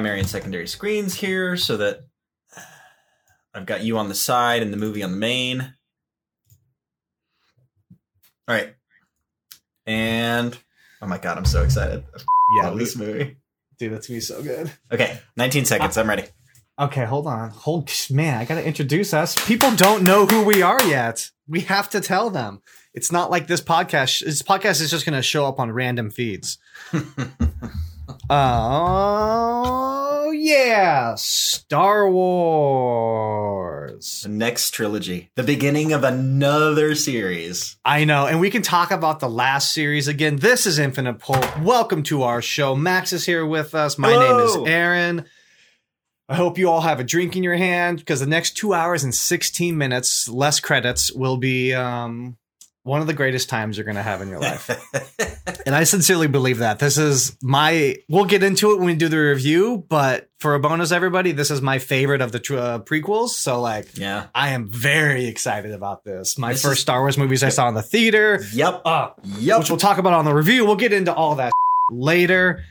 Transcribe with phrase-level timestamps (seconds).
[0.00, 2.00] primary and secondary screens here so that
[2.56, 2.60] uh,
[3.52, 5.60] I've got you on the side and the movie on the main.
[8.48, 8.72] All right.
[9.84, 10.56] And
[11.02, 12.02] oh my god, I'm so excited.
[12.14, 12.20] I
[12.56, 13.36] Yeah, this movie.
[13.78, 14.72] dude, that's gonna be so good.
[14.90, 15.98] Okay, 19 seconds.
[15.98, 16.24] I'm ready.
[16.78, 17.50] Okay, hold on.
[17.50, 19.36] Hold, man, I gotta introduce us.
[19.46, 21.30] People don't know who we are yet.
[21.46, 22.62] We have to tell them.
[22.94, 24.24] It's not like this podcast.
[24.24, 26.56] This podcast is just gonna show up on random feeds.
[28.32, 33.32] Oh yeah, Star Wars.
[34.22, 37.76] The next trilogy, the beginning of another series.
[37.84, 40.36] I know, and we can talk about the last series again.
[40.36, 41.58] This is Infinite Pulp.
[41.60, 42.76] Welcome to our show.
[42.76, 43.98] Max is here with us.
[43.98, 45.24] My name is Aaron.
[46.28, 49.02] I hope you all have a drink in your hand because the next two hours
[49.02, 52.36] and 16 minutes, less credits, will be um,
[52.82, 54.70] one of the greatest times you're going to have in your life.
[55.66, 56.78] and I sincerely believe that.
[56.78, 60.60] This is my, we'll get into it when we do the review, but for a
[60.60, 63.30] bonus, everybody, this is my favorite of the uh, prequels.
[63.30, 64.28] So, like, yeah.
[64.34, 66.38] I am very excited about this.
[66.38, 68.82] My This first is- Star Wars movies I saw in the theater, Yep.
[68.86, 69.58] uh, Yep.
[69.58, 70.64] which we'll talk about on the review.
[70.64, 71.52] We'll get into all that
[71.90, 72.64] later.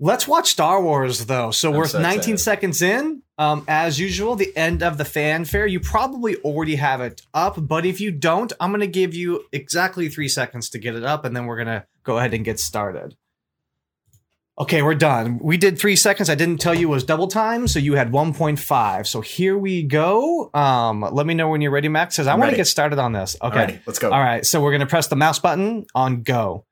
[0.00, 1.50] Let's watch Star Wars though.
[1.50, 2.38] So I'm we're so 19 excited.
[2.38, 3.22] seconds in.
[3.38, 5.66] Um, as usual, the end of the fanfare.
[5.66, 9.44] You probably already have it up, but if you don't, I'm going to give you
[9.52, 12.44] exactly three seconds to get it up, and then we're going to go ahead and
[12.44, 13.14] get started.
[14.58, 15.38] Okay, we're done.
[15.42, 16.30] We did three seconds.
[16.30, 19.06] I didn't tell you it was double time, so you had 1.5.
[19.06, 20.50] So here we go.
[20.54, 23.12] Um, let me know when you're ready, Max, because I want to get started on
[23.12, 23.36] this.
[23.42, 23.54] Okay.
[23.54, 24.10] Alrighty, let's go.
[24.10, 26.64] All right, so we're gonna press the mouse button on go.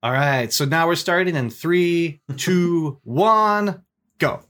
[0.00, 3.82] All right, so now we're starting in three, two, one,
[4.18, 4.44] go.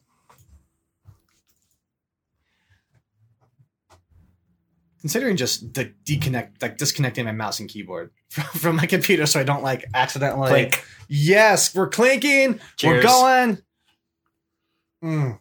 [5.03, 9.39] Considering just the deconnect, like disconnecting my mouse and keyboard from, from my computer, so
[9.39, 10.49] I don't like accidentally.
[10.49, 10.85] Clink.
[11.09, 12.61] Yes, we're clinking.
[12.83, 13.59] We're going.
[15.05, 15.39] Mm.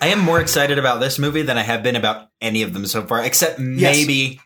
[0.00, 2.84] I am more excited about this movie than I have been about any of them
[2.86, 4.40] so far, except maybe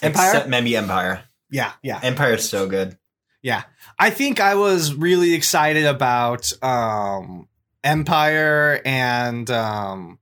[0.00, 0.30] Empire?
[0.30, 1.24] Except maybe Empire.
[1.50, 2.00] Yeah, yeah.
[2.02, 2.96] Empire is so good.
[3.42, 3.62] Yeah.
[3.98, 7.48] I think I was really excited about um
[7.84, 10.18] Empire and um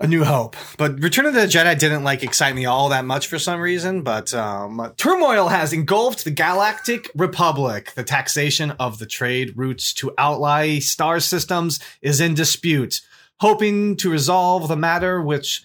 [0.00, 0.56] A New Hope.
[0.76, 4.02] But Return of the Jedi didn't like excite me all that much for some reason,
[4.02, 7.92] but um turmoil has engulfed the Galactic Republic.
[7.94, 13.02] The taxation of the trade routes to outlie star systems is in dispute.
[13.40, 15.64] Hoping to resolve the matter which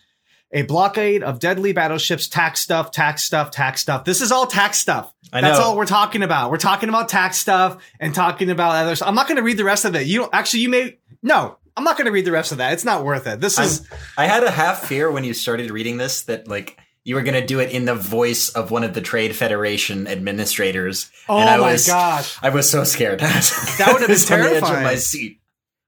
[0.52, 4.06] a blockade of deadly battleships, tax stuff, tax stuff, tax stuff.
[4.06, 5.14] This is all tax stuff.
[5.32, 5.66] I That's know.
[5.66, 6.50] all we're talking about.
[6.50, 9.08] We're talking about tax stuff and talking about other stuff.
[9.08, 10.08] I'm not going to read the rest of it.
[10.08, 12.74] You don't, actually, you may, no, I'm not going to read the rest of that.
[12.74, 13.40] It's not worth it.
[13.40, 17.16] This is, I had a half fear when you started reading this that like you
[17.16, 21.10] were gonna do it in the voice of one of the Trade Federation administrators.
[21.30, 22.38] oh and I my was, gosh.
[22.42, 23.20] I was so scared.
[23.22, 24.84] that would've been On the edge of terrifying.
[24.84, 25.40] my seat.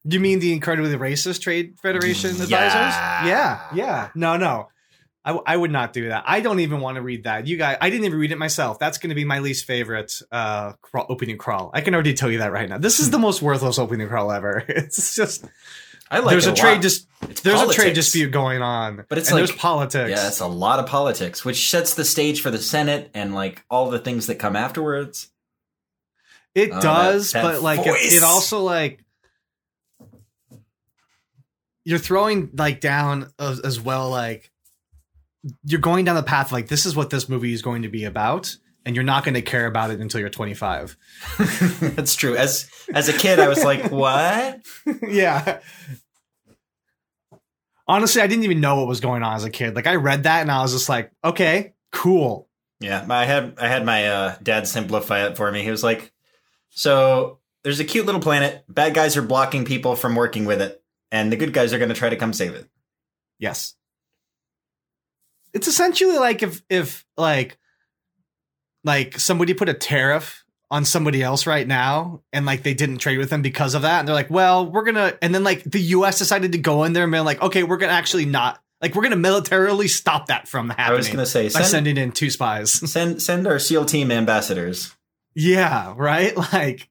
[0.06, 2.50] You mean the incredibly racist Trade Federation advisors?
[2.50, 3.26] Yeah.
[3.28, 3.68] Yeah.
[3.76, 4.10] Yeah.
[4.16, 4.70] No, no.
[5.24, 6.24] I, w- I would not do that.
[6.26, 7.46] I don't even want to read that.
[7.46, 8.80] You guys, I didn't even read it myself.
[8.80, 11.70] That's going to be my least favorite uh, crawl, opening crawl.
[11.76, 12.80] I can already tell you that right now.
[12.80, 14.64] This is the most worthless opening crawl ever.
[14.70, 15.46] It's just
[16.12, 16.82] I like there's a trade lot.
[16.82, 20.10] dis- It's there's a trade dispute going on, But it's and like- there's politics.
[20.12, 23.64] Yeah, it's a lot of politics, which sets the stage for the Senate and like
[23.70, 25.30] all the things that come afterwards.
[26.54, 29.06] It Oh, does, that but like it, it also like
[31.86, 34.52] you're throwing like down as, as well like
[35.66, 38.04] you're going down the path like this is what this movie is going to be
[38.04, 38.56] about
[38.86, 40.98] and you're not going to care about it until you're 25.
[41.96, 42.36] That's true.
[42.36, 44.62] As as a kid, I was like, "What?"
[45.08, 45.60] yeah.
[47.88, 49.76] Honestly, I didn't even know what was going on as a kid.
[49.76, 52.48] Like I read that and I was just like, okay, cool.
[52.80, 55.62] Yeah, I had I had my uh, dad simplify it for me.
[55.64, 56.12] He was like,
[56.70, 58.64] "So there's a cute little planet.
[58.68, 60.82] Bad guys are blocking people from working with it,
[61.12, 62.68] and the good guys are going to try to come save it."
[63.38, 63.76] Yes.
[65.54, 67.60] It's essentially like if if like
[68.84, 73.18] like somebody put a tariff on somebody else right now and like they didn't trade
[73.18, 75.64] with them because of that and they're like, "Well, we're going to and then like
[75.64, 78.26] the US decided to go in there and be like, "Okay, we're going to actually
[78.26, 81.26] not like we're going to militarily stop that from happening I happening." was going to
[81.26, 82.72] say by send, sending in two spies.
[82.92, 84.96] send send our SEAL team ambassadors.
[85.36, 86.36] yeah, right?
[86.54, 86.90] Like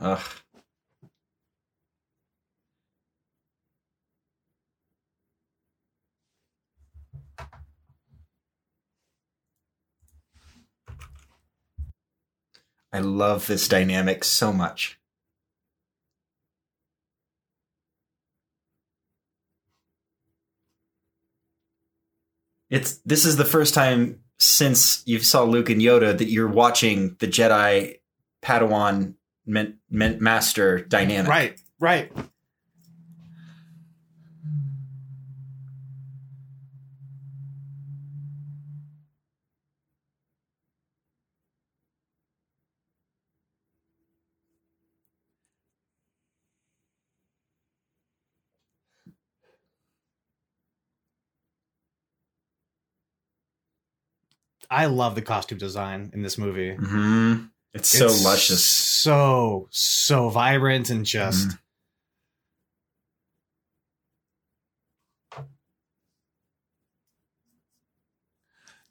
[0.00, 0.20] Ugh.
[12.92, 14.98] I love this dynamic so much.
[22.68, 27.16] It's this is the first time since you saw Luke and Yoda that you're watching
[27.18, 27.98] the Jedi
[28.42, 29.14] Padawan
[29.46, 31.28] men, men, master dynamic.
[31.28, 32.12] Right, right.
[54.72, 56.74] I love the costume design in this movie.
[56.74, 57.34] hmm
[57.74, 58.64] It's so It's luscious.
[58.64, 61.58] so so vibrant and just Mhm.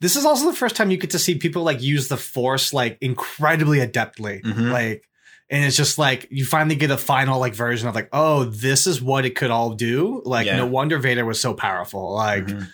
[0.00, 2.72] this is also the first time you get to see people like use the force
[2.72, 4.70] like incredibly adeptly Mhm.
[4.72, 5.08] like
[5.50, 8.86] and it's just like you finally get a final like version of like oh this
[8.86, 10.56] is what it could all do like Yeah.
[10.56, 12.68] no wonder vader was so powerful like Mhm.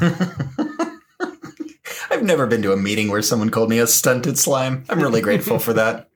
[2.10, 4.84] I've never been to a meeting where someone called me a stunted slime.
[4.88, 6.08] I'm really grateful for that.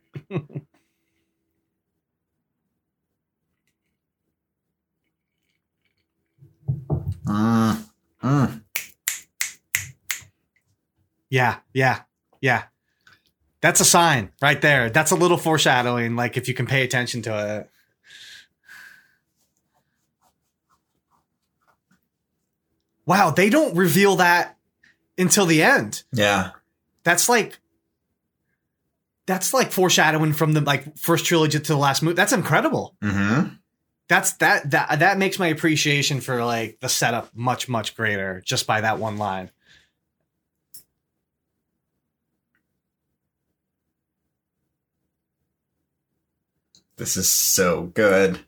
[7.26, 7.84] Mm,
[8.23, 8.62] mm.
[11.31, 12.00] yeah yeah
[12.40, 12.64] yeah
[13.62, 17.23] that's a sign right there that's a little foreshadowing like if you can pay attention
[17.23, 17.70] to it
[23.06, 24.56] wow they don't reveal that
[25.19, 26.02] until the end.
[26.12, 26.50] Yeah.
[27.04, 27.58] that's like
[29.26, 32.14] that's like foreshadowing from the like first trilogy to the last movie.
[32.14, 32.96] That's incredible.
[33.02, 33.44] Hmm
[34.12, 38.66] that's that that that makes my appreciation for like the setup much much greater just
[38.66, 39.50] by that one line.
[46.96, 48.40] This is so good.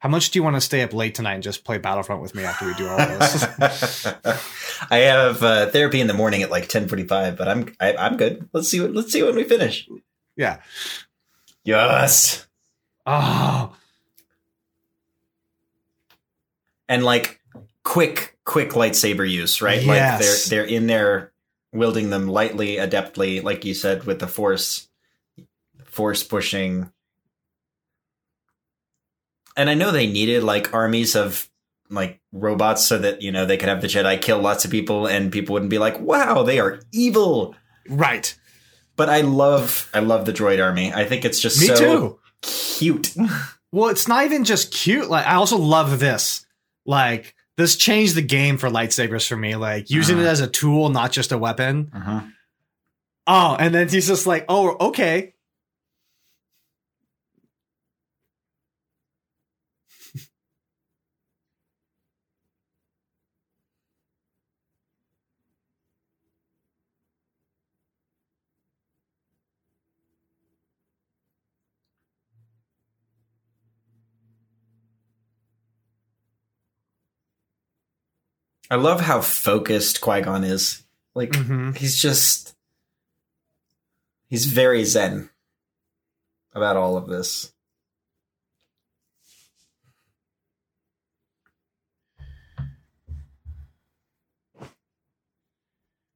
[0.00, 2.34] How much do you want to stay up late tonight and just play battlefront with
[2.34, 4.06] me after we do all this
[4.90, 7.94] I have uh, therapy in the morning at like ten forty five, but I'm I,
[7.94, 8.48] I'm good.
[8.52, 9.88] Let's see what let's see when we finish.
[10.36, 10.58] yeah
[11.64, 12.46] Yes,
[13.06, 13.76] oh
[16.90, 17.40] and like
[17.84, 19.80] quick quick lightsaber use, right?
[19.80, 19.86] Yes.
[19.86, 21.32] Like they're they're in there
[21.72, 24.88] wielding them lightly, adeptly, like you said, with the force
[25.84, 26.92] force pushing.
[29.60, 31.48] And I know they needed like armies of
[31.90, 35.06] like robots so that you know they could have the Jedi kill lots of people
[35.06, 37.54] and people wouldn't be like, "Wow, they are evil."
[37.88, 38.36] right
[38.96, 40.92] But I love I love the droid army.
[40.92, 43.14] I think it's just me so too cute.
[43.72, 46.44] well it's not even just cute like i also love this
[46.86, 50.30] like this changed the game for lightsabers for me like using it Uh-huh.
[50.30, 52.20] as a tool not just a weapon Uh-huh.
[53.26, 55.34] oh and then he's just like oh okay
[78.70, 80.82] I love how focused Qui Gon is.
[81.14, 81.76] Like Mhm.
[81.76, 82.54] he's just
[84.28, 85.30] he's very zen
[86.54, 87.52] about all of this.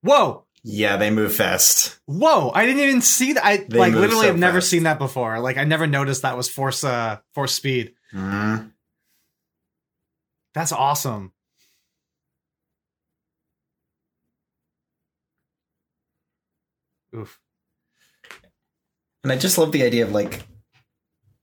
[0.03, 1.99] whoa Yeah, they move fast.
[2.07, 2.51] Whoa!
[2.55, 3.45] I didn't even see that.
[3.45, 4.71] I They like literally so have never fast.
[4.71, 5.39] seen that before.
[5.39, 7.93] Like I never noticed that was force uh force speed.
[8.15, 8.73] Mhm.
[10.55, 11.34] That's awesome.
[17.15, 17.39] Oof.
[19.23, 20.43] And I just love the idea of like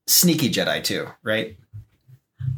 [0.08, 1.58] sneaky Jedi too, right?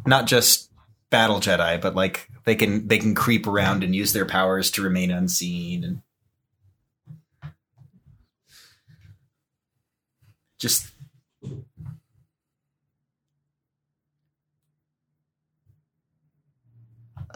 [0.05, 0.71] Not just
[1.09, 4.81] battle Jedi, but like they can they can creep around and use their powers to
[4.81, 6.01] remain unseen and
[10.59, 10.87] just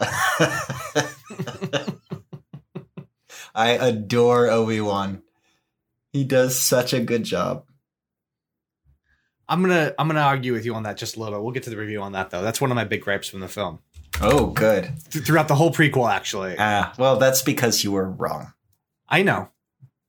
[3.54, 5.22] I adore Obi-Wan.
[6.12, 7.64] He does such a good job.
[9.48, 11.42] I'm gonna I'm gonna argue with you on that just a little.
[11.42, 12.42] We'll get to the review on that though.
[12.42, 13.78] That's one of my big gripes from the film
[14.20, 14.90] Oh, good.
[15.10, 16.10] Th- throughout the whole prequel.
[16.10, 18.52] Actually, Ah, well, that's because you were wrong.
[19.08, 19.48] I know,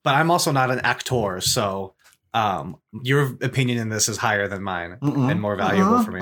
[0.04, 1.94] but I'm also not an actor, so
[2.34, 6.22] um, your opinion in this is higher than mine and more valuable for me.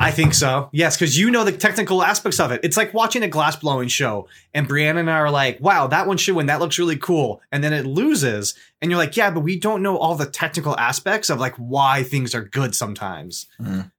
[0.00, 0.68] I think so.
[0.72, 2.60] Yes, because you know the technical aspects of it.
[2.62, 6.06] It's like watching a glass blowing show, and Brianna and I are like, "Wow, that
[6.06, 6.46] one should win.
[6.46, 9.82] That looks really cool." And then it loses, and you're like, "Yeah, but we don't
[9.82, 13.90] know all the technical aspects of like why things are good sometimes." Mhm.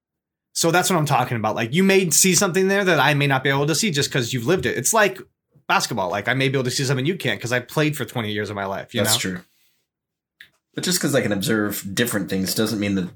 [0.54, 1.56] So that's what I'm talking about.
[1.56, 4.10] Like you may see something there that I may not be able to see just
[4.10, 4.78] because you've lived it.
[4.78, 5.20] It's like
[5.68, 6.10] basketball.
[6.10, 8.32] Like I may be able to see something you can't because I played for 20
[8.32, 8.94] years of my life.
[8.96, 9.20] You That's know?
[9.20, 9.40] true.
[10.76, 13.10] But just because I can observe different things doesn't mean that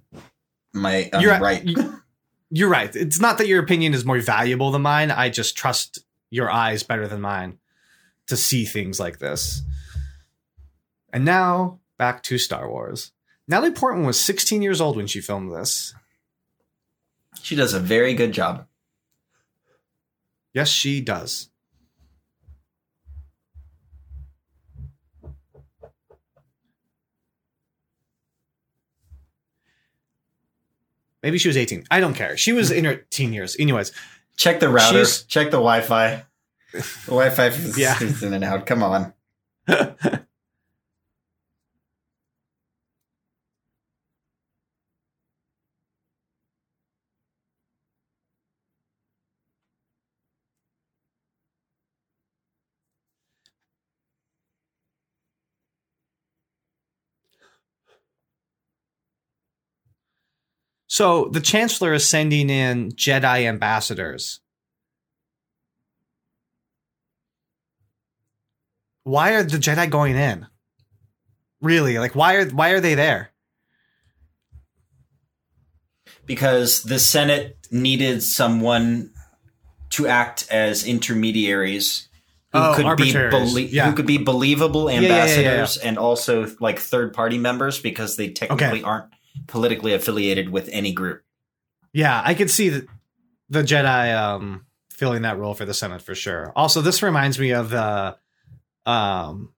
[0.73, 1.63] my I'm You're right.
[1.63, 2.01] you-
[2.55, 2.95] You're right.
[2.95, 5.09] It's not that your opinion is more valuable than mine.
[5.09, 7.57] I just trust your eyes better than mine
[8.27, 9.63] to see things like this.
[11.11, 13.11] And now back to Star Wars.
[13.47, 15.95] Natalie Portman was 16 years old when she filmed this.
[17.41, 18.67] She does a very good job.
[20.53, 21.49] Yes, she does.
[31.23, 31.85] Maybe she was 18.
[31.89, 32.35] I don't care.
[32.37, 33.55] She was in her teen years.
[33.57, 33.91] Anyways,
[34.35, 34.97] Check the router.
[35.05, 36.25] She's- check the Wi-Fi.
[36.73, 37.97] The Wi-Fi is Yeah.
[38.21, 38.65] in and out.
[38.65, 39.13] Come on.
[60.93, 64.41] So the Chancellor is sending in Jedi ambassadors.
[69.03, 70.45] Why are the Jedi going in?
[71.63, 71.97] Really?
[71.97, 73.31] Like why are why are they there?
[76.27, 79.13] Because the Senate needed someone
[79.89, 82.07] to act as intermediaries
[82.51, 83.89] who Oh, could be belie- Yeah.
[83.89, 88.15] who could be believable yeah, yeah, yeah, ambassadors and also like third party members because
[88.15, 88.83] they technically Okay.
[88.83, 89.12] aren't
[89.47, 91.23] politically affiliated with any group.
[91.93, 92.87] Yeah, I could see the,
[93.49, 96.51] the Jedi um filling that role for the Senate for sure.
[96.55, 98.17] Also, this reminds me of the
[98.85, 99.53] um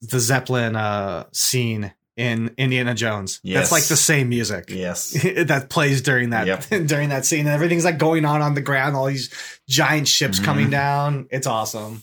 [0.00, 3.40] the Zeppelin uh scene in Indiana Jones.
[3.42, 3.58] Yes.
[3.58, 4.66] That's like the same music.
[4.68, 5.10] Yes.
[5.46, 6.64] that plays during that Yep.
[6.86, 9.30] during that scene and everything's like going on on the ground all these
[9.68, 10.44] giant ships Mhm.
[10.44, 12.02] coming down it's awesome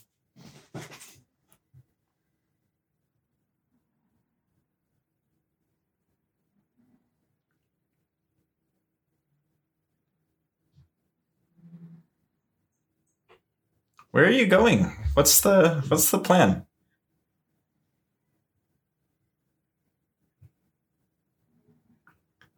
[14.11, 14.91] Where are you going?
[15.13, 16.65] What's the what's the plan?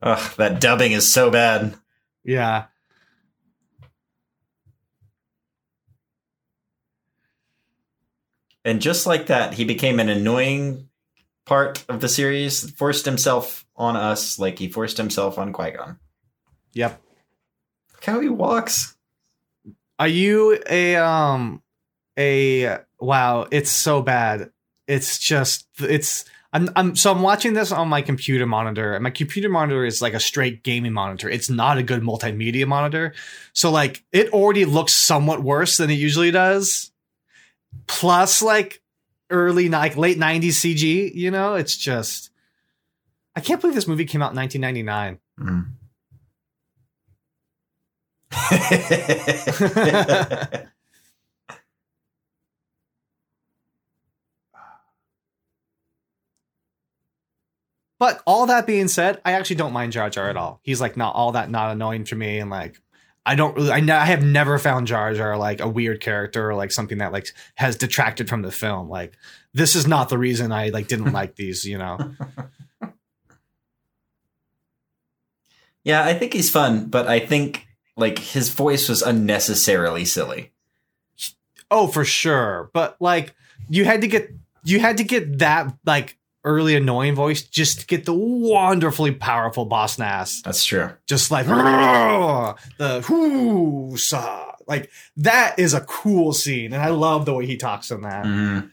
[0.02, 1.76] Ugh, that dubbing is so bad.
[2.24, 2.66] yeah
[8.64, 10.90] And just like that, he became an annoying
[11.46, 15.98] part of the series, forced himself on us like he forced himself on Qui-Gon.
[16.74, 17.02] yep
[17.94, 18.96] Look how he walks.
[20.02, 21.62] Are you a um
[22.18, 24.50] a wow it's so bad
[24.88, 29.10] it's just it's I'm, I'm so I'm watching this on my computer monitor, and my
[29.10, 31.30] computer monitor is like a straight gaming monitor.
[31.30, 33.14] It's not a good multimedia monitor,
[33.54, 36.92] so like it already looks somewhat worse than it usually does.
[37.88, 38.82] Plus, like
[39.30, 42.32] early like late '90s CG, you know, it's just
[43.34, 45.20] I can't believe this movie came out in 1999.
[45.40, 45.81] Mm.
[58.02, 60.60] But all that being said, I actually don't mind Jar Jar at all.
[60.64, 62.82] He's like not all that not annoying to me, and like
[63.28, 66.50] I don't really, I, ne- I have never found Jar Jar like a weird character
[66.50, 68.90] or like something that like has detracted from the film.
[68.90, 69.14] Like
[69.54, 72.16] this is not the reason I like didn't like these, you know.
[75.84, 77.68] yeah, I think he's fun, but I think
[77.98, 80.52] like his voice was unnecessarily silly.
[81.70, 82.70] Oh, for sure.
[82.74, 83.34] But like
[83.70, 84.32] you had to get
[84.64, 89.66] you had to get that like early annoying voice just to get the wonderfully powerful
[89.66, 90.42] boss nass.
[90.42, 90.90] That's true.
[91.08, 94.54] Just like the whoo saw.
[94.68, 98.26] Like that is a cool scene, and I love the way he talks in that.
[98.26, 98.72] Mhm.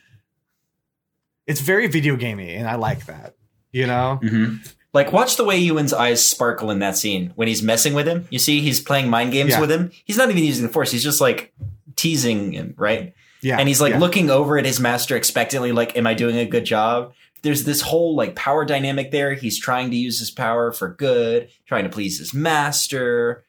[1.47, 3.35] It's very video gamey, and I like that.
[3.73, 4.19] You know?
[4.23, 4.57] Mm-hmm.
[4.95, 8.26] Like, watch the way Ewan's eyes sparkle in that scene when he's messing with him.
[8.30, 9.61] You see, he's playing mind games Yeah.
[9.61, 9.90] with him.
[10.04, 10.90] He's not even using the force.
[10.90, 11.52] He's just like
[11.97, 13.14] teasing him, right?
[13.40, 13.59] Yeah.
[13.59, 13.99] and he's like yeah.
[14.00, 17.83] looking over at his master expectantly, like, "Am I doing a good job?" There's this
[17.83, 19.35] whole like power dynamic there.
[19.35, 23.45] He's trying to use his power for good, trying to please his master.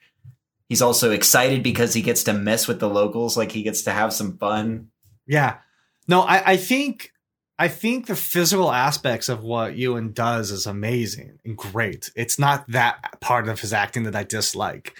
[0.67, 3.91] He's also excited because he gets to mess with the locals, like he gets to
[3.91, 4.89] have some fun.
[5.25, 5.55] Yeah.
[6.08, 7.12] No, I, I think
[7.60, 12.10] I think the physical aspects of what Ewan does is amazing and great.
[12.16, 14.96] It's not that part of his acting that I dislike.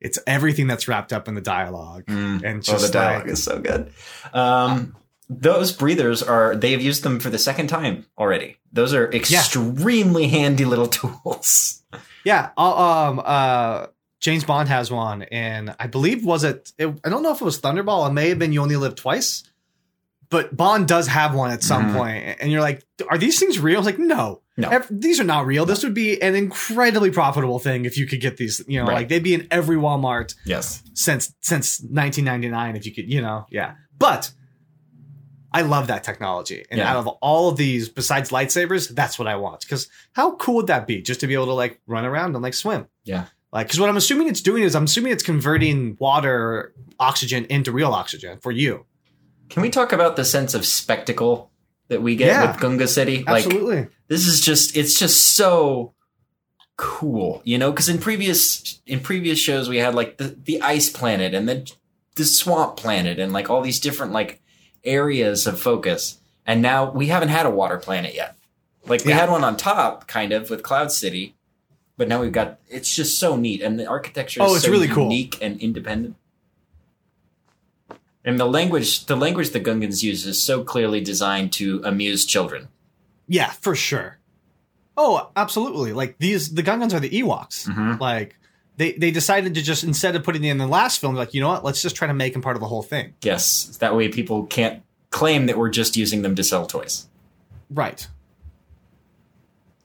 [0.00, 2.06] It's everything that's wrapped up in the dialogue.
[2.06, 2.42] Mm.
[2.42, 3.92] And Oh, just the dialogue like, is so good.
[4.32, 4.96] Um,
[5.30, 8.56] those breathers are they have used them for the second time already.
[8.72, 11.82] Those are extremely handy little tools.
[12.24, 13.86] yeah, um, uh,
[14.20, 16.88] James Bond has one, and I believe was it, it.
[17.04, 18.08] I don't know if it was Thunderball.
[18.08, 19.44] It may have been You Only Live Twice,
[20.34, 21.96] but Bond does have one at some Mhm.
[21.96, 23.82] point, and you're like, are these things real?
[23.82, 24.82] Like, no, No.
[24.88, 25.64] These are not real.
[25.66, 28.62] This would be an incredibly profitable thing if you could get these.
[28.68, 28.94] You know, Right.
[28.98, 30.80] like they'd be in every Walmart Yes.
[30.94, 34.30] since since 1999 if you could you know yeah but
[35.52, 36.90] i love that technology and Yeah.
[36.90, 40.66] out of all of these besides lightsabers that's what i want because how cool would
[40.68, 43.24] that be just to be able to like run around and like swim Yeah.
[43.52, 47.72] like because what i'm assuming it's doing is i'm assuming it's converting water oxygen into
[47.72, 48.84] real oxygen for you
[49.50, 51.50] Can we talk about the sense of spectacle
[51.88, 52.50] that we get Yeah.
[52.52, 53.24] with Gunga City?
[53.24, 55.92] Like absolutely this is just it's just so
[56.76, 60.90] cool, you know, because in previous in previous shows we had like the the ice
[60.90, 61.70] planet and the
[62.16, 64.40] the swamp planet and like all these different like
[64.84, 66.18] areas of focus.
[66.46, 68.36] And now we haven't had a water planet yet.
[68.86, 69.18] Like we Yeah.
[69.20, 71.34] had one on top, kind of, with Cloud City,
[71.96, 72.58] but now we've got.
[72.68, 74.42] It's just so neat, and the architecture.
[74.42, 75.04] Oh, is Oh, it's so really cool.
[75.04, 76.16] unique and independent.
[78.24, 82.68] And the language, the language the Gungans use is so clearly designed to amuse children.
[83.28, 84.18] yeah for sure
[84.96, 87.98] oh absolutely like these the gungans are the ewoks Mhm.
[87.98, 88.36] like
[88.76, 91.40] they they decided to just instead of putting it in the last film like you
[91.40, 93.96] know what let's just try to make them part of the whole thing Yes, that
[93.96, 97.08] way people can't claim that we're just using them to sell toys.
[97.70, 98.06] Right.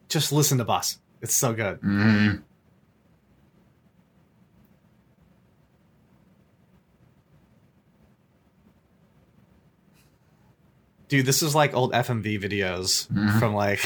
[0.09, 0.97] Just listen to Boss.
[1.21, 1.79] It's so good.
[1.81, 2.41] Mm.
[11.09, 13.39] Dude, this is like old FMV videos Mhm.
[13.39, 13.81] from like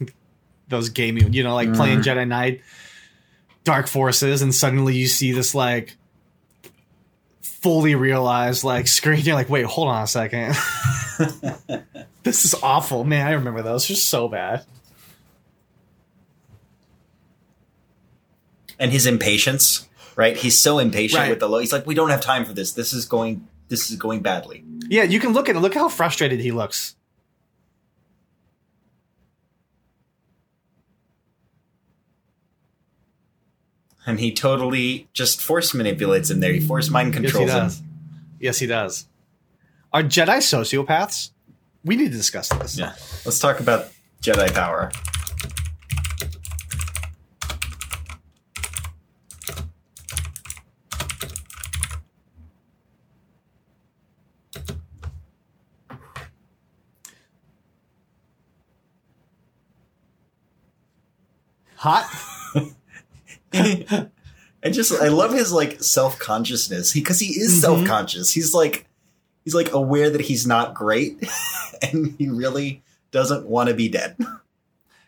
[0.68, 2.04] those gaming, you know, like playing Mhm.
[2.04, 2.60] Jedi Knight
[3.64, 5.96] Dark Forces and suddenly you see this like
[7.42, 10.56] fully realized like screen you're like, "Wait, hold on a second.
[12.24, 13.86] this is awful." Man, I remember those.
[13.86, 14.64] They're so bad.
[18.78, 20.36] and his impatience, right?
[20.36, 21.30] He's so impatient Right.
[21.30, 21.58] with the low.
[21.60, 22.72] He's like, we don't have time for this.
[22.72, 23.46] This is going.
[23.68, 24.64] This is going badly.
[24.92, 25.60] Yeah, you can look at it.
[25.60, 26.96] Look how frustrated he looks.
[34.04, 36.52] And he totally just force manipulates him there.
[36.52, 37.64] He force mind controls yes, he him.
[37.64, 37.82] does.
[38.38, 39.06] Yes, he does.
[39.94, 41.30] Are Jedi sociopaths?
[41.82, 42.76] We need to discuss this.
[42.76, 42.92] Yeah.
[43.24, 43.88] Let's talk about
[44.20, 44.92] Jedi power.
[61.82, 62.06] Hot.
[64.64, 67.60] I just I love his like self consciousness because he, is Mhm.
[67.60, 68.32] self conscious.
[68.32, 68.86] He's like
[69.44, 71.28] he's like aware that he's not great,
[71.82, 74.16] and he really doesn't want to be dead.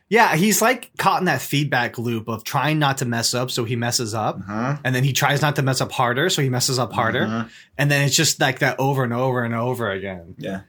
[0.08, 3.64] Yeah, he's like caught in that feedback loop of trying not to mess up, so
[3.64, 4.76] he messes up, Uh-huh.
[4.84, 7.44] and then he tries not to mess up harder, so he messes up harder, Uh-huh.
[7.78, 10.34] and then it's just like that over and over and over again.
[10.38, 10.60] Yeah.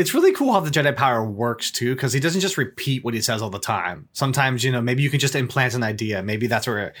[0.00, 3.12] It's really cool how the Jedi power works too, because he doesn't just repeat what
[3.12, 4.08] he says all the time.
[4.12, 6.22] Sometimes, you know, maybe you can just implant an idea.
[6.22, 6.94] Maybe that's where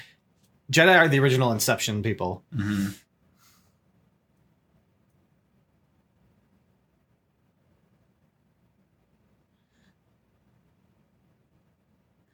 [0.70, 2.44] Jedi are the original Inception people.
[2.54, 2.94] Mhm.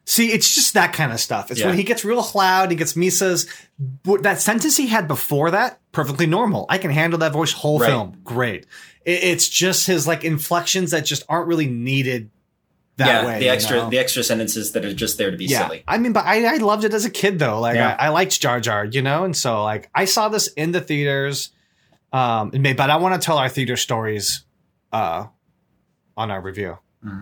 [0.09, 1.51] See, it's just that kind of stuff.
[1.51, 1.67] It's Yeah.
[1.67, 3.47] when he gets real loud, he gets Misa's.
[4.23, 6.67] That sentence he had before that, perfectly normal.
[6.69, 7.89] I can handle that voice whole Right.
[7.91, 8.17] film.
[8.23, 8.67] Great.
[9.07, 12.31] It, it's just his like inflections that just aren't really needed
[12.97, 13.39] that yeah, way.
[13.39, 13.91] the you extra know?
[13.91, 15.65] the extra sentences that are just there to be yeah.
[15.67, 15.85] silly.
[15.89, 17.61] I mean, but I, I loved it as a kid though.
[17.61, 17.97] Like Yeah.
[17.99, 20.81] I, I liked Jar Jar, you know, and so like I saw this in the
[20.81, 21.51] theaters.
[22.13, 24.45] Um, may- but I want to tell our theater stories,
[24.93, 25.27] uh,
[26.17, 26.79] on our review.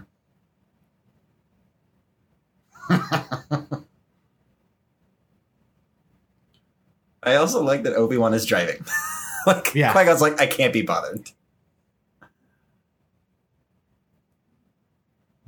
[7.22, 8.84] I also like that Obi Wan is driving.
[9.46, 9.92] like Yeah.
[9.92, 11.30] Qui Gon's like, I can't be bothered.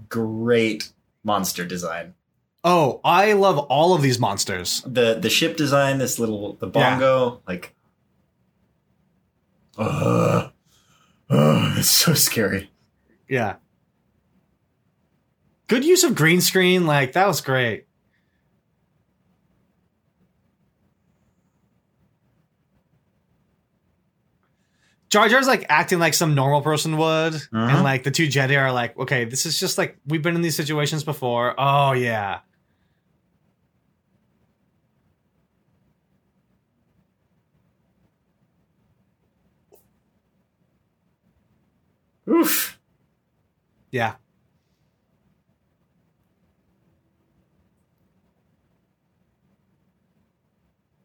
[0.08, 0.92] Great
[1.24, 2.14] monster design.
[2.64, 4.82] Oh, I love all of these monsters.
[4.86, 7.74] The the ship design, this little the bongo, like
[9.78, 10.52] Ugh.
[11.28, 12.70] Ugh, it's so scary.
[13.28, 13.56] Yeah.
[15.68, 16.86] Good use of green screen.
[16.86, 17.85] Like, that was great.
[25.08, 27.48] Jar Jar's like acting like some normal person would, Mhm.
[27.74, 30.42] and like the two Jedi are like, okay, this is just like we've been in
[30.42, 31.54] these situations before.
[31.58, 32.40] Oh yeah,
[42.28, 42.78] Oof.
[43.90, 44.16] yeah.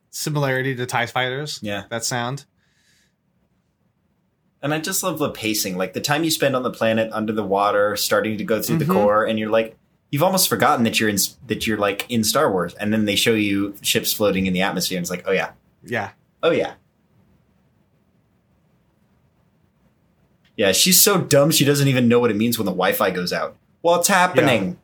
[0.09, 1.59] Similarity to Tie Fighters.
[1.61, 1.83] Yeah.
[1.89, 2.45] That sound.
[4.63, 5.75] And I just love the pacing.
[5.77, 8.77] Like the time you spend on the planet under the water, starting to go through
[8.77, 8.93] the Mhm.
[8.93, 9.75] core, and you're like,
[10.11, 13.15] you've almost forgotten that you're in that you're like in Star Wars, and then they
[13.15, 15.51] show you ships floating in the atmosphere, and it's like, oh yeah,
[15.83, 16.09] Yeah.
[16.43, 16.73] oh yeah,
[20.55, 20.71] yeah.
[20.71, 23.55] She's so dumb she doesn't even know what it means when the Wi-Fi goes out.
[23.81, 24.77] What's happening?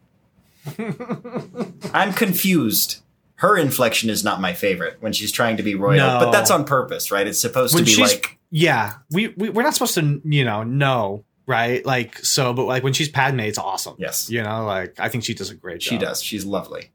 [1.93, 3.01] I'm confused.
[3.35, 6.19] Her inflection is not my favorite when she's trying to be royal, No.
[6.19, 7.27] but that's on purpose, right?
[7.27, 10.63] It's supposed When to be like yeah we, we we're not supposed to you know
[10.63, 11.85] know right?
[11.85, 13.95] Like so but like when she's padme it's awesome.
[13.97, 15.89] Yes, you know like i think she does a great job.
[15.89, 16.21] she does.
[16.21, 16.91] She's lovely.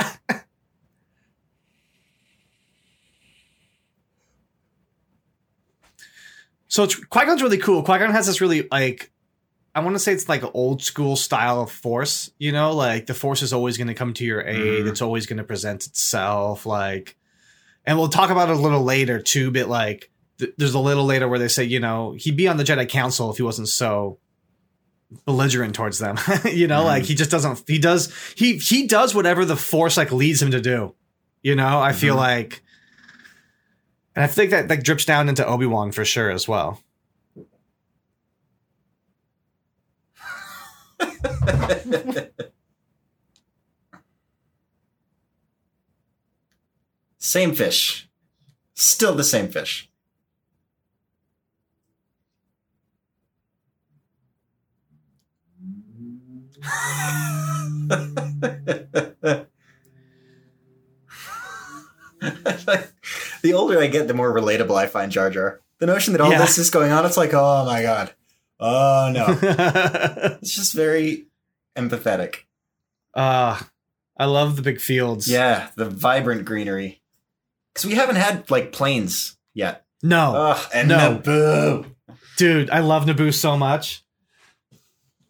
[6.68, 7.82] so it's qui-gon's really cool.
[7.82, 9.12] Qui-gon has this really like
[9.74, 13.06] i want to say it's like an old school style of force you know like
[13.06, 14.88] the force is always going to come to your aid Mhm.
[14.90, 17.16] it's always going to present itself like
[17.84, 21.04] and we'll talk about it a little later too but like th- there's a little
[21.04, 23.68] later where they say you know he'd be on the jedi council if he wasn't
[23.68, 24.18] so
[25.26, 26.86] belligerent towards them you know Mhm.
[26.86, 30.50] like he just doesn't he does he he does whatever the force like leads him
[30.50, 30.94] to do
[31.42, 32.18] you know i feel Mhm.
[32.18, 32.62] like
[34.16, 36.80] and i think that that drips down into obi-wan for sure as well
[47.18, 48.08] same fish.
[48.74, 49.90] Still the same fish.
[63.42, 65.60] the older I get, the more relatable I find Jar Jar.
[65.78, 66.38] The notion that all Yeah.
[66.38, 68.14] this is going on, it's like, oh my god.
[68.60, 69.24] Oh no.
[69.26, 71.26] uh it's just very
[71.76, 72.36] empathetic.
[73.14, 73.60] Uh
[74.16, 77.02] I love the big fields Yeah, the vibrant greenery.
[77.72, 79.84] Because we haven't had like plains yet.
[80.02, 81.18] no Ugh, and No.
[81.18, 81.94] Naboo.
[82.36, 84.02] dude i love naboo so much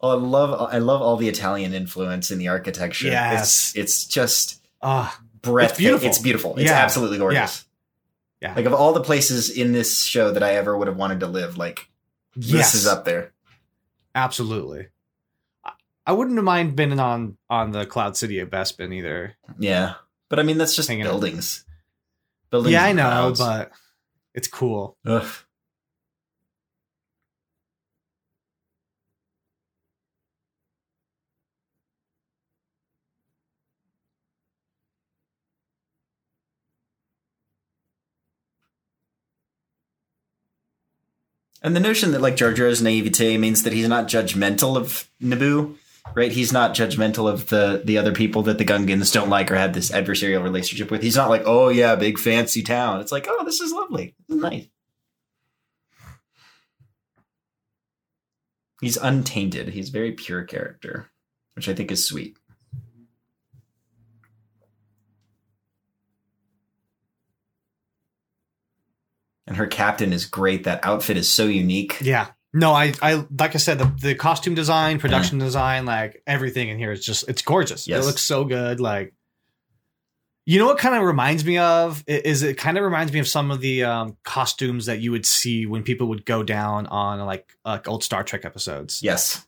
[0.01, 3.07] Oh, I love I love all the Italian influence in the architecture.
[3.07, 3.69] Yes.
[3.71, 5.83] it's, it's just ah breathtaking.
[5.85, 6.07] beautiful.
[6.09, 6.55] It's beautiful.
[6.57, 6.77] It's Yeah.
[6.77, 7.65] absolutely gorgeous.
[8.41, 8.53] Yeah.
[8.55, 11.27] Like of all the places in this show that I ever would have wanted to
[11.27, 11.89] live, like
[12.35, 13.31] yes this is up there.
[14.13, 14.87] absolutely
[15.63, 15.71] I-
[16.13, 19.95] wouldn't have mind being on on the cloud city of bespin either Yeah,
[20.29, 21.65] but I mean that's just buildings.
[22.51, 22.73] Buildings.
[22.73, 23.39] yeah i know clouds.
[23.39, 23.71] but
[24.33, 25.25] it's cool Ugh.
[41.65, 45.75] And the notion that like Jar Jar's naivete means that he's not judgmental of Naboo,
[46.13, 46.31] right?
[46.31, 49.73] He's not judgmental of the the other people that the Gungans don't like or have
[49.73, 51.01] this adversarial relationship with.
[51.01, 53.01] He's not like, oh yeah, big fancy town.
[53.01, 54.67] It's like, oh, this is lovely, this is nice.
[58.79, 59.69] He's untainted.
[59.69, 61.09] He's very pure character,
[61.55, 62.37] which I think is sweet.
[69.47, 70.63] And her captain is great.
[70.63, 71.97] That outfit is so unique.
[72.01, 72.27] yeah
[72.57, 76.77] no i i like i said the, the costume design production design like everything in
[76.77, 78.01] here is just it's gorgeous Yes.
[78.01, 79.13] it looks so good like
[80.45, 83.27] you know what kind of reminds me of is it kind of reminds me of
[83.27, 87.19] some of the um, costumes that you would see when people would go down on
[87.25, 89.01] like like old Star Trek episodes.
[89.03, 89.45] Yes.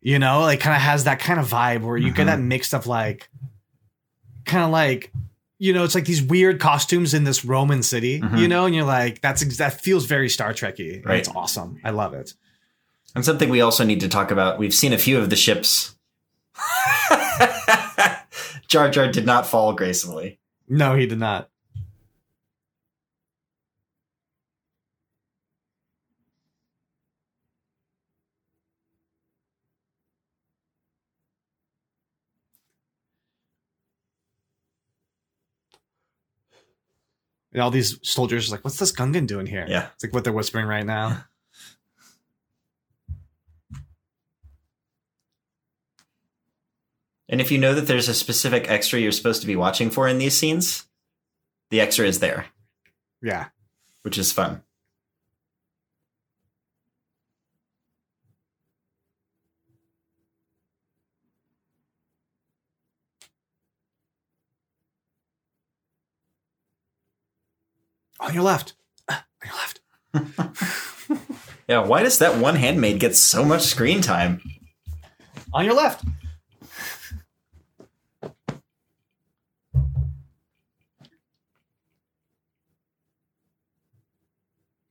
[0.00, 2.26] You know, like kind of has that kind of vibe where you get Mhm.
[2.26, 3.28] that mixed of like
[4.46, 5.12] kind of like
[5.62, 8.36] you know, it's like these weird costumes in this Roman city, Mhm.
[8.36, 11.04] you know, and you're like, that's that feels very Star Trekky.
[11.06, 11.18] Right.
[11.20, 11.78] It's awesome.
[11.84, 12.34] I love it.
[13.14, 14.58] And something we also need to talk about.
[14.58, 15.94] We've seen a few of the ships.
[18.68, 20.40] Jar Jar did not fall gracefully.
[20.68, 21.48] No, he did not.
[37.52, 39.66] And all these soldiers are like, what's this Gungan doing here?
[39.68, 39.88] Yeah.
[39.94, 41.24] It's like what they're whispering right now.
[47.28, 50.06] And if you know that there's a specific extra you're supposed to be watching for
[50.08, 50.86] in these scenes,
[51.70, 52.46] the extra is there,
[53.22, 53.46] Yeah.
[54.02, 54.62] which is fun.
[68.22, 68.72] On your left.
[69.08, 69.80] Ah, On your left.
[71.68, 74.42] Yeah, why does that one handmaid get so much screen time?
[75.54, 76.04] On your left.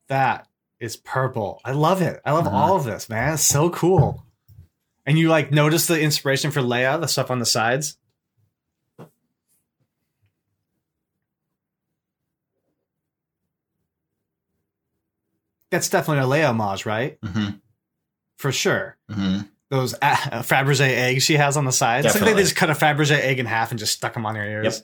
[0.07, 0.47] That
[0.79, 1.61] is purple.
[1.63, 2.21] I love it.
[2.25, 2.55] I love Uh-huh.
[2.55, 3.33] all of this, man.
[3.35, 4.25] It's so cool.
[5.05, 7.97] And you like notice the inspiration for Leia, the stuff on the sides?
[15.71, 17.19] That's definitely a Leia homage, right?
[17.21, 17.57] Mm-hmm.
[18.37, 18.97] For sure.
[19.09, 19.41] Mm-hmm.
[19.69, 22.05] those uh, Fabergé eggs she has on the side.
[22.05, 24.35] It's like they just cut a Fabergé egg in half and just stuck them on
[24.35, 24.83] her ears.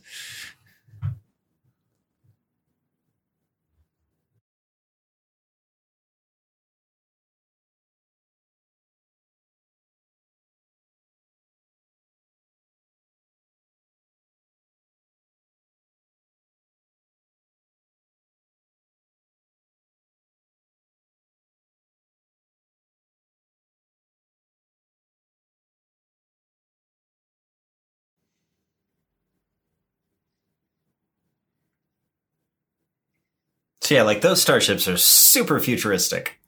[33.88, 36.41] So yeah, like those starships are super futuristic,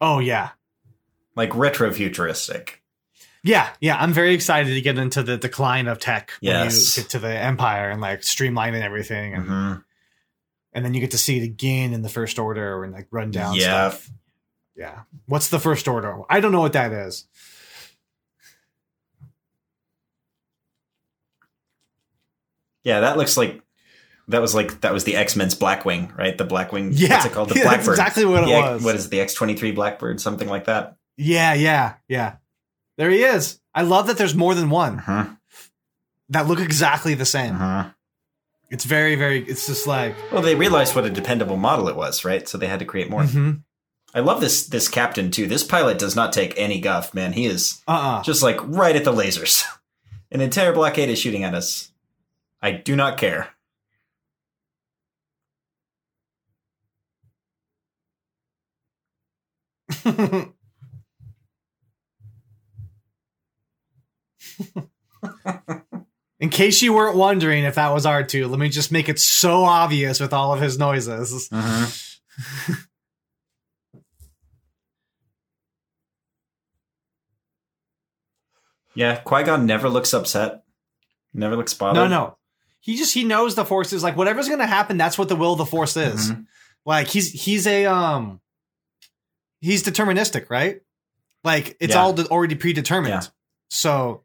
[0.00, 0.52] Oh yeah.
[1.34, 2.82] like retro futuristic.
[3.44, 6.72] Yeah, yeah, I'm very excited to get into the decline of tech Yes.
[6.72, 9.72] when you get to the empire and like streamlining everything and, hmm
[10.72, 13.30] and then you get to see it again in the first order and like run
[13.30, 13.90] down Yeah.
[13.90, 14.10] stuff.
[14.74, 15.00] Yeah.
[15.26, 16.20] What's the first order?
[16.30, 17.26] I don't know what that is.
[22.84, 23.60] Yeah, that looks like
[24.28, 26.36] that was like that was the X Men's Blackwing, right?
[26.36, 26.90] The Blackwing.
[26.94, 27.10] Yeah.
[27.14, 27.48] what's it called?
[27.50, 27.92] The Yeah, that's Blackbird.
[27.94, 28.82] exactly what it The X- was.
[28.84, 30.20] What is it, the X twenty three Blackbird?
[30.20, 30.96] Something like that.
[31.16, 32.36] Yeah, yeah, yeah.
[32.98, 33.60] There he is.
[33.74, 35.26] I love that there's more than one Uh-huh.
[36.30, 37.54] that look exactly the same.
[37.54, 37.90] Uh-huh.
[38.70, 39.42] It's very, very.
[39.44, 40.14] It's just like.
[40.32, 42.48] Well, they realized what a dependable model it was, right?
[42.48, 43.22] So they had to create more.
[43.22, 43.62] mhm.
[44.14, 45.46] I love this this captain too.
[45.46, 47.32] This pilot does not take any guff, man.
[47.34, 48.22] He is Uh-uh.
[48.22, 49.62] just like right at the lasers.
[50.32, 51.92] An entire blockade is shooting at us.
[52.62, 53.50] I do not care.
[66.38, 69.64] In case you weren't wondering if that was R2, let me just make it so
[69.64, 71.48] obvious with all of his noises.
[71.48, 72.72] Mm-hmm.
[78.94, 80.62] yeah, Qui Gon never looks upset.
[81.32, 81.94] Never looks bothered.
[81.94, 82.38] No, no.
[82.80, 85.52] He just he knows the force is like whatever's gonna happen, that's what the will
[85.52, 86.30] of the force is.
[86.30, 86.46] Mhm.
[86.84, 88.40] Like he's he's a um
[89.60, 90.80] he's deterministic, right?
[91.44, 92.02] Like it's Yeah.
[92.02, 93.22] all already predetermined.
[93.22, 93.28] Yeah.
[93.70, 94.24] So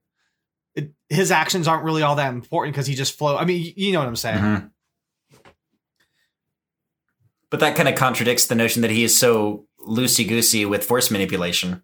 [0.75, 3.37] it, his actions aren't really all that important because he just flow.
[3.37, 4.39] I mean, you know what I'm saying?
[4.39, 4.71] Mhm.
[7.49, 11.11] But that kind of contradicts the notion that he is so loosey goosey with force
[11.11, 11.83] manipulation.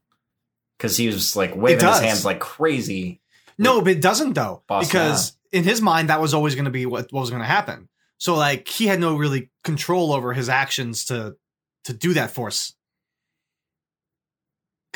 [0.77, 3.19] Because he was like waving his hands like crazy.
[3.57, 6.86] No, but it doesn't though, because in his mind that was always going to be
[6.86, 7.89] what, what was going to happen.
[8.19, 11.36] So like he had no really control over his actions to
[11.86, 12.75] to do that force,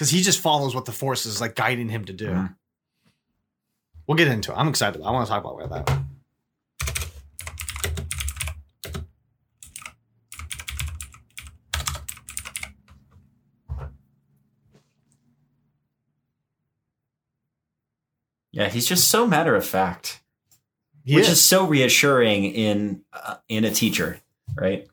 [0.02, 2.26] because he just follows what the force is like guiding him to do.
[2.26, 2.56] Mhm.
[4.08, 4.56] We'll get into it.
[4.56, 5.00] I'm excited.
[5.04, 6.02] I want to talk about that.
[18.52, 20.22] Yeah, he's just so matter of fact,
[21.06, 21.42] He which is.
[21.42, 24.20] so reassuring in uh, in a teacher,
[24.56, 24.88] right?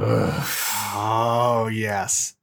[0.00, 2.34] Oh yes.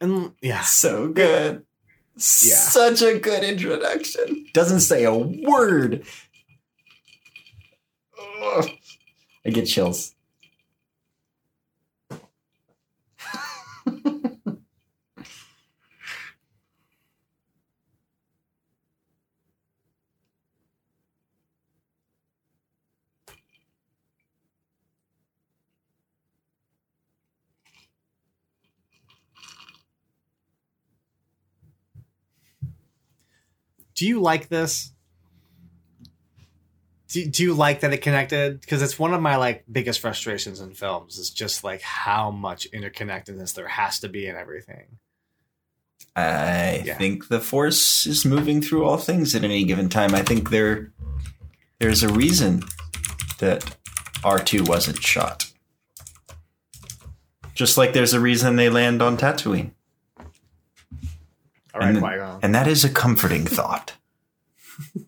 [0.00, 1.64] And yeah, so good.
[2.16, 2.56] Yeah.
[2.56, 4.46] Such a good introduction.
[4.52, 6.04] Doesn't say a word.
[8.42, 8.68] Ugh.
[9.44, 10.14] I get chills.
[33.96, 34.92] do you like this?
[37.08, 38.60] Do, do you like that it connected?
[38.60, 42.70] Because it's one of my like biggest frustrations in films is just like how much
[42.72, 44.98] interconnectedness there has to be in everything.
[46.14, 46.98] I Yeah.
[46.98, 50.14] think the force is moving through all things at any given time.
[50.14, 50.92] I think there
[51.78, 52.62] there's a reason
[53.38, 53.76] that
[54.22, 55.52] R2 wasn't shot.
[57.54, 59.72] Just like there's a reason they land on Tatooine.
[61.76, 62.40] All right, and, Qui-Gon.
[62.42, 63.94] and that is a comforting thought.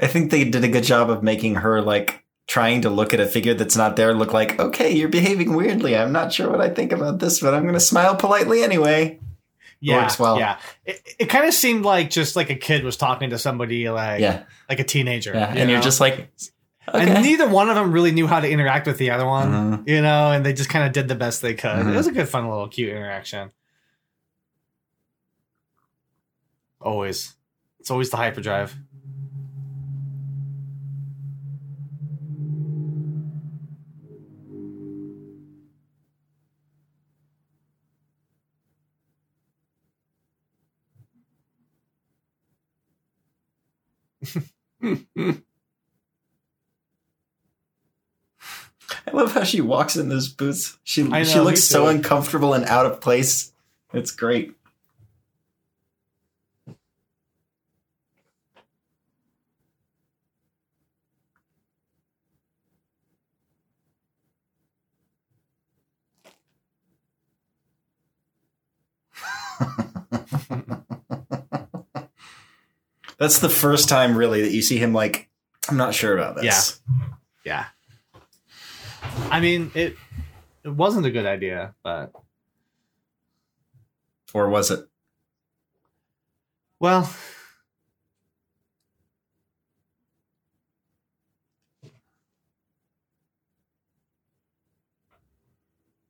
[0.00, 3.20] I think they did a good job of making her like trying to look at
[3.20, 5.96] a figure that's not there look like, okay, you're behaving weirdly.
[5.96, 9.20] I'm not sure what I think about this, but I'm going to smile politely anyway.
[9.80, 10.38] yeah, works well.
[10.38, 13.88] Yeah, it, it kind of seemed like just like a kid was talking to somebody
[13.88, 14.42] like Yeah.
[14.68, 15.32] like a teenager.
[15.32, 15.54] Yeah.
[15.54, 16.28] you And you're just like,
[16.88, 17.08] okay.
[17.10, 19.88] and neither one of them really knew how to interact with the other one, Mhm.
[19.88, 21.70] you know, and they just kind of did the best they could.
[21.70, 21.92] Mhm.
[21.94, 23.52] It was a good, fun little cute interaction.
[26.80, 27.34] Always,
[27.78, 28.74] it's always the hyperdrive.
[49.06, 50.78] I love how she walks in those boots.
[50.84, 53.52] She I she looks so uncomfortable and out of place.
[53.92, 54.54] It's great.
[73.20, 75.28] That's the first time really that you see him like
[75.68, 76.80] I'm not sure about this.
[77.44, 77.66] Yeah.
[79.04, 79.10] Yeah.
[79.30, 79.96] I mean, it
[80.64, 82.12] it wasn't a good idea, but
[84.34, 84.88] Or was it?
[86.80, 87.08] well,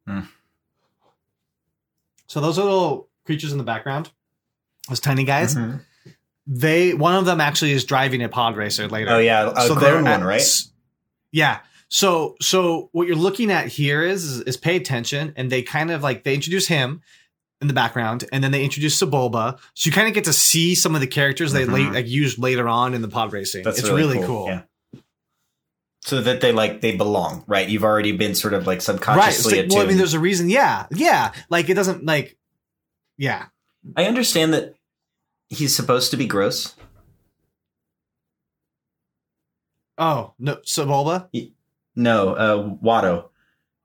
[0.07, 0.21] Hmm.
[2.27, 4.11] So those little creatures in the background,
[4.89, 5.85] those tiny guys, Mhm.
[6.53, 9.13] They one of them actually is driving a pod racer later.
[9.13, 10.43] Oh yeah, a so they're one, right?
[11.31, 11.61] Yeah.
[11.89, 15.93] So so what you're looking at here is, is is pay attention, and they kind
[15.93, 17.03] of like they introduce him
[17.61, 20.75] in the background, and then they introduce Sebulba, so you kind of get to see
[20.75, 21.73] some of the characters they Mhm.
[21.73, 23.63] late, like used later on in the pod racing.
[23.63, 24.47] That's it's really, really, cool.
[24.47, 24.49] cool.
[24.49, 24.63] Yeah.
[26.03, 27.69] So that they like they belong, right?
[27.69, 28.83] You've already been sort of like Right.
[28.83, 30.49] Subconsciously like, well, I mean, there's a reason.
[30.49, 30.87] Yeah.
[30.91, 31.33] Yeah.
[31.51, 32.37] Like it doesn't like.
[33.19, 33.47] Yeah.
[33.97, 34.75] I understand that
[35.51, 36.75] he's supposed to be gross.
[39.99, 41.29] Oh no, Sebulba,
[41.95, 43.29] No, uh, Watto.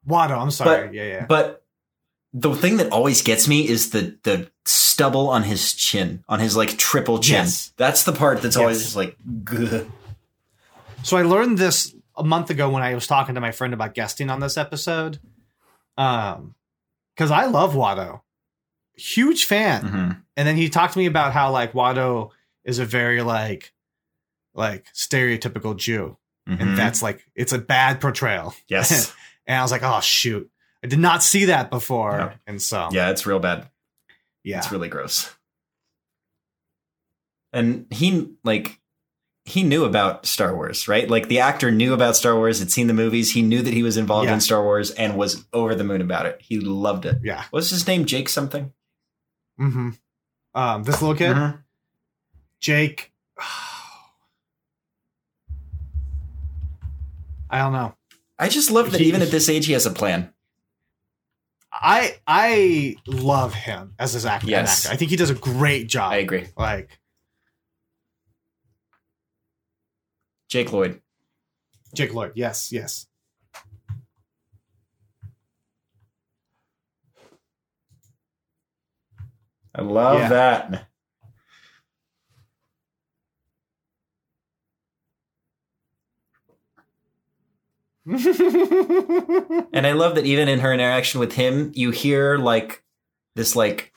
[0.08, 0.39] Watto.
[0.41, 0.88] I'm sorry.
[0.88, 1.04] But- yeah.
[1.04, 1.25] Yeah.
[1.28, 1.63] But
[2.34, 6.56] the thing that always gets me is the the stubble on his chin, on his
[6.56, 7.36] like triple chin.
[7.36, 7.73] Yes.
[7.78, 9.89] That's the part that's always just like, Gugh.
[11.04, 13.93] So I learned this a month ago when I was talking to my friend about
[13.93, 15.19] guesting on this episode.
[15.97, 16.56] Um,
[17.15, 18.21] because I love Watto,
[18.95, 19.84] huge fan.
[19.86, 20.21] Mhm.
[20.38, 22.32] And then he talked to me about how like Watto
[22.63, 23.74] is a very like,
[24.54, 26.17] like stereotypical Jew,
[26.50, 26.60] Mhm.
[26.62, 28.54] and that's like it's a bad portrayal.
[28.67, 29.13] yes,
[29.48, 30.50] And I was like, oh shoot,
[30.83, 33.69] I did not see that before, and so yeah, it's real bad.
[34.44, 35.33] yeah, It's really gross.
[37.54, 38.79] And he like
[39.46, 41.08] he knew about Star Wars, right?
[41.10, 43.83] Like the actor knew about Star Wars, had seen the movies, he knew that he
[43.83, 44.33] was involved Yeah.
[44.33, 46.42] in Star Wars and was over the moon about it.
[46.42, 47.19] He loved it.
[47.23, 47.44] yeah.
[47.52, 48.06] What's his name?
[48.06, 48.73] Jake something?
[49.60, 49.92] Mm-hmm.
[50.56, 51.62] Um, this little kid, Mhm.
[52.62, 53.12] Jake.
[57.49, 57.95] I don't know.
[58.39, 60.33] I just love that He- even at this age he has a plan.
[61.71, 64.47] I I love him as his actor.
[64.47, 64.85] an Yes.
[64.85, 64.93] actor.
[64.93, 66.13] I think he does a great job.
[66.13, 66.47] I agree.
[66.58, 66.99] Like
[70.47, 71.01] Jake Lloyd.
[71.93, 72.31] Jake Lloyd.
[72.35, 73.08] Yes, yes.
[79.78, 80.30] I love Yeah.
[80.30, 80.88] that.
[89.73, 92.84] And I love that even in her interaction with him, you hear like
[93.36, 93.92] this like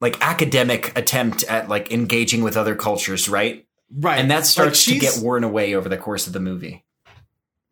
[0.00, 3.66] like academic attempt at like engaging with other cultures, right?
[3.92, 4.18] right.
[4.18, 6.84] And that Like, starts to get worn away over the course of the movie.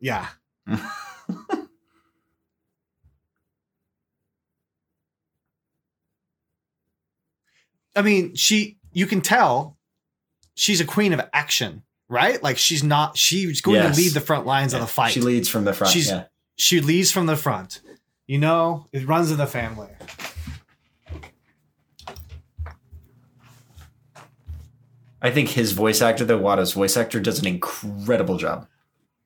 [0.01, 0.29] Yeah.
[7.99, 9.77] I mean, she you can tell
[10.55, 12.41] she's a queen of action, right?
[12.43, 13.97] Like she's not she's going Yes.
[13.97, 15.11] to lead the front lines of the fight.
[15.13, 15.93] She leads from the front.
[15.93, 16.25] She's- yeah.
[16.57, 17.81] she leads from the front.
[18.29, 19.89] You know, it runs in the family.
[25.21, 28.69] I think his voice actor, the Watto's voice actor, does an incredible job.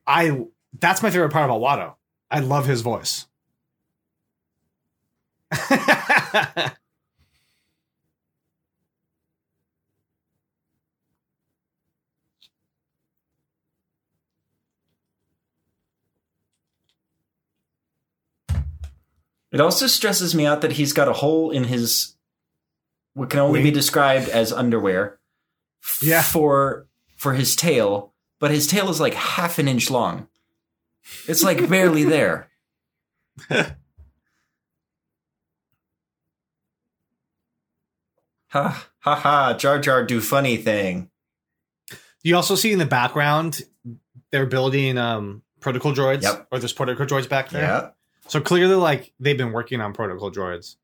[0.07, 0.47] I
[0.79, 1.95] that's my favorite part about Watto.
[2.31, 3.27] I love his voice.
[19.53, 22.15] It also stresses me out that he's got a hole in his
[23.15, 25.19] what can only be described as underwear.
[26.01, 26.23] Yeah.
[26.23, 26.87] For
[27.17, 30.29] for his tail, but his tail is like half an inch long.
[31.29, 32.49] It's like barely there.
[38.49, 39.55] ha ha ha!
[39.59, 41.11] Jar Jar do funny thing.
[42.23, 43.63] you also see in the background
[44.31, 46.49] they're building um protocol droids Yep.
[46.51, 47.63] or there's protocol droids back there.
[47.63, 47.91] Yeah.
[48.29, 50.77] So clearly like they've been working on protocol droids.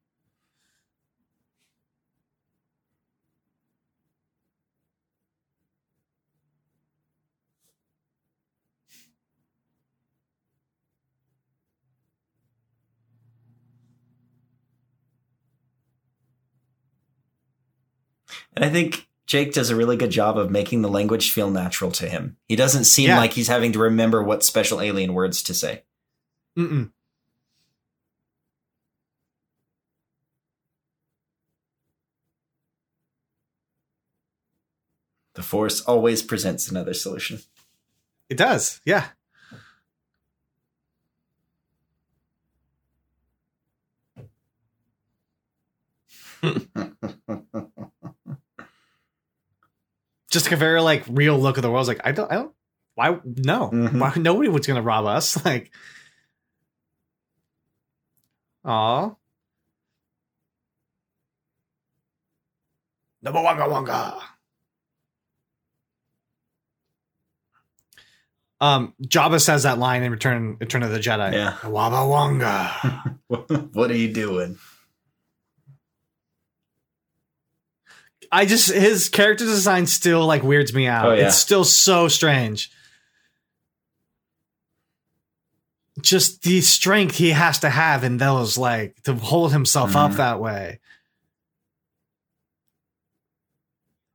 [18.55, 21.91] And I think Jake does a really good job of making the language feel natural
[21.93, 22.37] to him.
[22.49, 23.19] He doesn't seem Yeah.
[23.19, 25.85] like he's having to remember what special alien words to say.
[26.59, 26.91] Mm-mm.
[35.39, 37.39] The Force always presents another solution.
[38.29, 38.81] It does.
[38.85, 39.05] Yeah.
[50.29, 51.83] Just like a very like real look of the world.
[51.83, 52.53] It's like I don't I don't
[52.97, 53.71] why no.
[53.71, 54.01] Mhm.
[54.01, 55.37] Why nobody was gonna rob us?
[55.45, 55.71] Like
[58.65, 59.15] Aw.
[63.23, 64.23] Number one, wanga wanga.
[68.61, 71.33] Um, Jabba says that line in Return Return of the Jedi.
[71.33, 71.53] Yeah.
[71.63, 73.19] Wabba wanga.
[73.75, 74.59] what are you doing?
[78.31, 81.07] I just his character design still like weirds me out.
[81.07, 81.29] Oh, yeah.
[81.29, 82.71] It's still so strange.
[86.01, 90.17] Just the strength he has to have in those, like to hold himself up Mhm.
[90.17, 90.79] that way.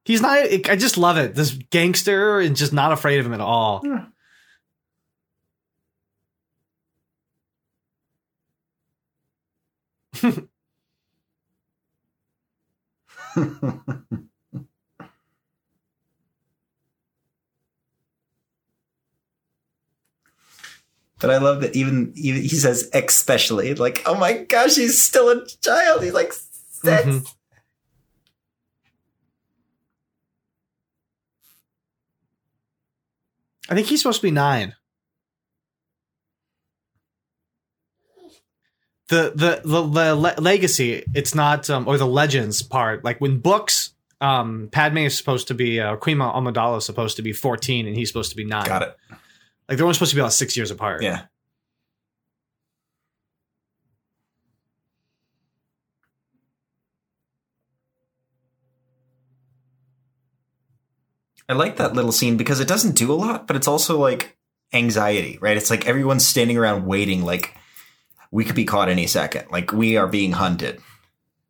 [0.06, 0.38] He's not.
[0.38, 1.34] I just love it.
[1.34, 3.82] This gangster and just not afraid of him at all.
[3.84, 4.06] Yeah.
[21.20, 25.30] But I love that even, even he says especially like, oh my gosh, he's still
[25.30, 26.04] a child.
[26.04, 27.34] He's like 6 Mhm.
[33.70, 34.76] I think he's supposed to be nine.
[39.14, 43.04] The the the, the le- legacy, it's not um, or the legends part.
[43.04, 47.22] Like when books, um, Padme is supposed to be uh, Queen Amidala is supposed to
[47.22, 48.66] be fourteen, and he's supposed to be nine.
[48.66, 48.98] Got it.
[49.70, 51.04] Like they're only supposed to be about six years apart.
[51.04, 51.26] Yeah.
[61.48, 64.38] I like that little scene because it doesn't do a lot, but it's also like
[64.74, 65.56] anxiety, right?
[65.56, 67.54] It's like everyone's standing around waiting, like
[68.34, 69.46] we could be caught any second.
[69.52, 70.82] Like we are being hunted.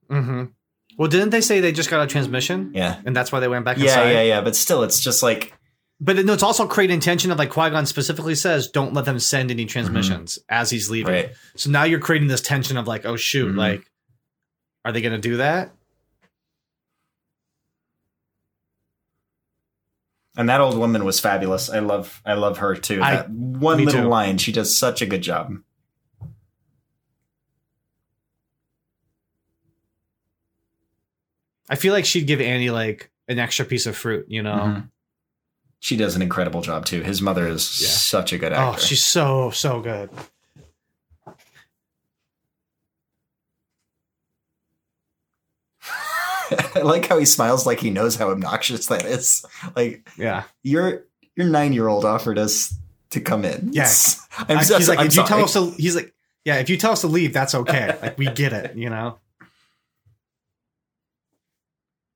[0.09, 0.45] Mm-hmm.
[0.97, 3.01] Well, didn't they say they just got a transmission, Yeah.
[3.05, 4.11] and that's why they went back Yeah, inside?
[4.11, 4.41] yeah, yeah.
[4.41, 5.53] But still, it's just like,
[5.99, 9.17] But no, it's also creating tension of like Qui Gon specifically says, "Don't let them
[9.19, 11.31] send any transmissions as he's leaving." right.
[11.55, 13.57] So now you're creating this tension of like, oh shoot, Mhm.
[13.57, 13.89] like,
[14.86, 15.71] are they going to do that?
[20.36, 21.69] And that old woman was fabulous.
[21.69, 23.01] I love, I love her too.
[23.01, 24.07] I- that one little too.
[24.09, 25.53] line, she does such a good job.
[31.74, 34.53] I feel like she'd give Ani like an extra piece of fruit, you know?
[34.55, 34.89] Mhm.
[35.80, 37.01] She does an incredible job too.
[37.01, 37.89] His mother is Yeah.
[37.89, 38.78] such a good actor.
[38.80, 40.11] Oh, she's so so good.
[46.76, 49.45] I like how he smiles like he knows how obnoxious that is.
[49.76, 50.43] Like Yeah.
[50.61, 51.05] your
[51.36, 52.74] your nine year old offered us
[53.11, 53.69] to come in.
[53.74, 53.89] Yeah.
[54.38, 56.13] I'm, I- he's like, I'm if you tell us to, he's like,
[56.45, 57.97] yeah, if you tell us to leave, that's okay.
[58.01, 59.17] Like we get it, you know.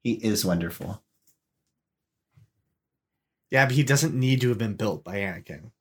[0.03, 1.03] He is wonderful.
[3.51, 5.71] Yeah, but he doesn't need to have been built by Anakin.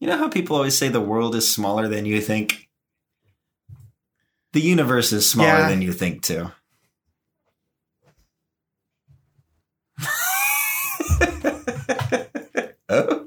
[0.00, 2.68] You know how people always say the world is smaller than you think?
[4.52, 5.68] The universe is smaller Yeah.
[5.68, 6.50] than you think too.
[12.88, 13.26] oh.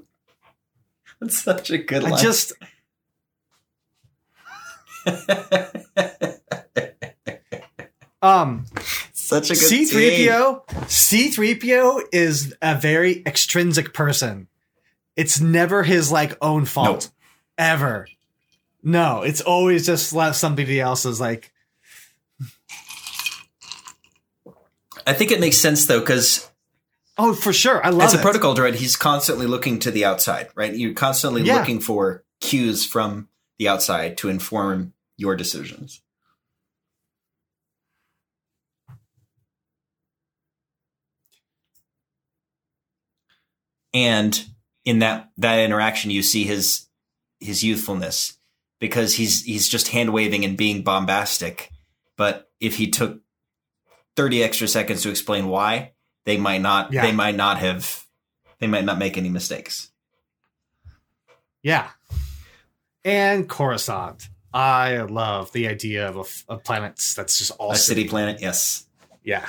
[1.23, 2.13] That's such a good line.
[2.13, 2.51] I just
[8.21, 8.65] um
[9.13, 10.89] such a good C3PO.
[10.89, 14.49] C three PO is a very extrinsic person.
[15.15, 17.09] It's never his like own fault
[17.57, 18.05] ever.
[18.83, 21.53] No, it's always just somebody else's like
[25.07, 26.49] I think it makes sense though, because
[27.17, 28.05] oh for sure I love it.
[28.05, 28.21] as a it.
[28.21, 30.73] protocol droid, he's constantly looking to the outside, right?
[30.73, 31.59] You're constantly Yeah.
[31.59, 36.01] looking for cues from the outside to inform your decisions.
[43.93, 44.43] And
[44.85, 46.87] in that that interaction, you see his
[47.39, 48.37] his youthfulness
[48.79, 51.69] because he's he's just hand waving and being bombastic.
[52.17, 53.21] But if he took
[54.15, 55.92] thirty extra seconds to explain why,
[56.25, 57.01] they might not Yeah.
[57.03, 58.05] they might not have
[58.59, 59.91] they might not make any mistakes.
[61.61, 61.89] Yeah.
[63.05, 64.29] And Coruscant.
[64.53, 68.01] I love the idea of a, f- a planet that's just all A city.
[68.01, 68.85] city planet, yes.
[69.23, 69.45] Yeah.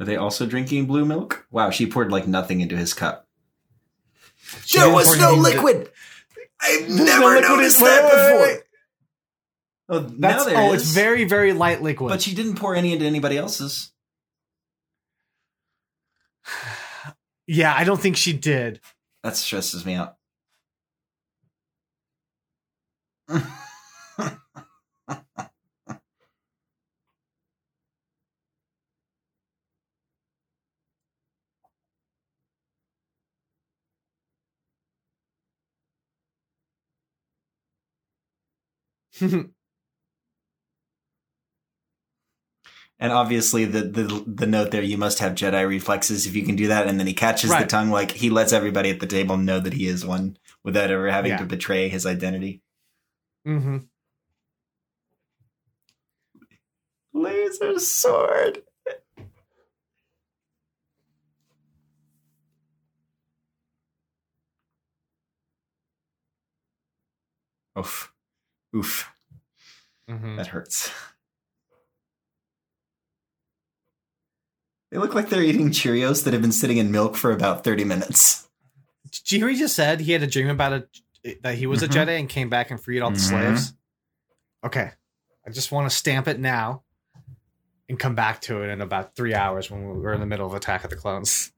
[0.00, 1.46] Are they also drinking blue milk?
[1.50, 3.26] Wow, she poured like nothing into his cup.
[4.64, 5.90] She there was no anything to- liquid.
[6.60, 8.42] I've There's no never liquid noticed wait, that wait, wait, before.
[8.46, 8.60] wait.
[9.90, 10.82] Oh, That's now there oh, is.
[10.82, 12.10] it's very very light liquid.
[12.10, 13.90] But she didn't pour any into anybody else's.
[17.46, 18.80] yeah, I don't think she did.
[19.22, 20.16] That stresses me out.
[43.00, 46.56] And obviously, the, the the note there, you must have Jedi reflexes if you can
[46.56, 46.88] do that.
[46.88, 49.72] And then he catches the tongue, like he lets everybody at the table know that
[49.74, 51.38] he is one without ever having Yeah.
[51.38, 52.60] to betray his identity.
[53.46, 53.78] Mm-hmm.
[57.12, 58.62] Laser sword.
[67.78, 68.12] Oof.
[68.76, 69.10] Oof.
[70.08, 70.90] hmm That hurts.
[74.90, 77.84] They look like they're eating Cheerios that have been sitting in milk for about 30
[77.84, 78.48] minutes.
[79.10, 81.80] Did you hear he just said he had a dream about it that he was
[81.82, 81.84] Mhm.
[81.84, 83.20] a Jedi and came back and freed all the Mhm.
[83.28, 83.74] slaves?
[84.64, 84.92] Okay.
[85.46, 86.84] I just want to stamp it now
[87.88, 90.54] and come back to it in about three hours when we're in the middle of
[90.54, 91.52] Attack of the Clones.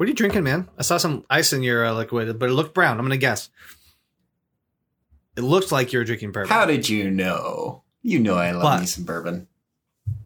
[0.00, 0.66] What are you drinking, man?
[0.78, 2.98] I saw some ice in your uh, liquid, but it looked brown.
[2.98, 3.50] I'm gonna guess.
[5.36, 6.48] It looked like you were drinking bourbon.
[6.48, 7.82] How did you know?
[8.00, 8.80] You know I love What?
[8.80, 9.46] me some bourbon.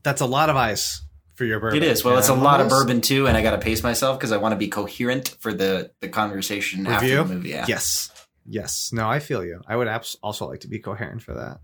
[0.05, 1.03] That's a lot of ice
[1.35, 1.83] for your bourbon.
[1.83, 2.05] It is.
[2.05, 4.37] Well, it's a lot of bourbon too, and I got to pace myself because I
[4.37, 7.25] want to be coherent for the the conversation after Review?
[7.25, 7.49] the movie.
[7.49, 7.65] Yeah.
[7.67, 8.13] Yes.
[8.47, 8.93] Yes.
[8.93, 9.61] No, I feel you.
[9.67, 11.59] I would abs- also like to be coherent for that.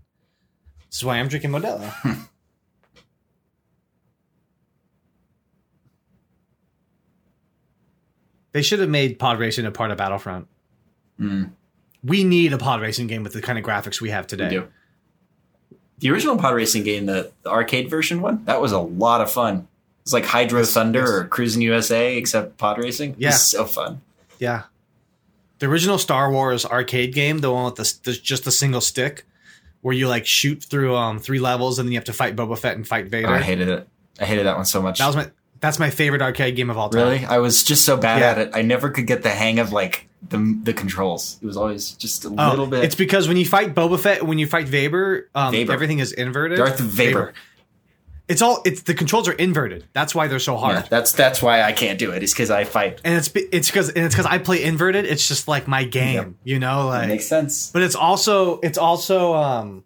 [0.89, 1.89] This is why I'm drinking Modelo.
[8.51, 10.47] they should have made pod racing a part of Battlefront.
[11.19, 11.51] Mm,
[12.03, 14.49] We need a pod racing game with the kind of graphics we have we today.
[14.49, 14.67] do.
[15.99, 19.31] The original pod racing game, the, the arcade version one, that was a lot of
[19.31, 19.67] fun.
[20.01, 23.15] It's like Hydro Thunder or Cruis'n USA, except pod racing.
[23.19, 23.29] Yeah.
[23.29, 24.01] It's so fun.
[24.39, 24.63] Yeah.
[25.59, 29.25] The original Star Wars arcade game, the one with the, the just the single stick,
[29.81, 32.57] where you like shoot through um three levels and then you have to fight Boba
[32.57, 33.27] Fett and fight Vader.
[33.27, 33.87] Oh, I hated it.
[34.19, 34.97] I hated that one so much.
[34.97, 35.29] that was my
[35.61, 37.01] that's my favorite arcade game of all time.
[37.03, 37.25] really?
[37.25, 38.31] I was just so bad Yeah.
[38.31, 38.51] at it.
[38.53, 41.37] I never could get the hang of like the the controls.
[41.41, 42.83] It was always just a Oh, little bit.
[42.83, 45.71] It's because when you fight Boba Fett, when you fight Vader, um, Vader.
[45.71, 46.57] everything is inverted.
[46.57, 47.33] Darth Vader.
[48.27, 49.85] It's all it's the controls are inverted.
[49.91, 50.75] That's why they're so hard.
[50.75, 52.17] Yeah, that's that's why I can't do it.
[52.17, 52.23] it.
[52.23, 53.01] Is because I fight.
[53.03, 55.05] And it's it's because and it's because I play inverted.
[55.05, 56.27] It's just like my game, Yep.
[56.45, 56.87] you know.
[56.87, 57.71] Like, makes sense.
[57.71, 59.83] but it's also it's also um.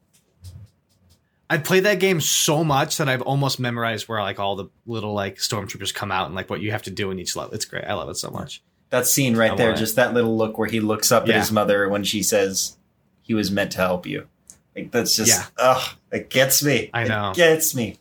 [1.50, 5.14] I played that game so much that I've almost memorized where like all the little
[5.14, 7.54] like stormtroopers come out and like what you have to do in each level.
[7.54, 7.84] It's great.
[7.86, 8.64] I love it so much.
[8.90, 11.36] That scene right I there, just that little look where he looks up Yeah.
[11.36, 12.78] at his mother when she says
[13.22, 14.28] he was meant to help you.
[14.76, 15.46] Like that's just Yeah.
[15.58, 16.90] ugh, it gets me.
[16.94, 17.32] I know.
[17.32, 18.00] It gets me.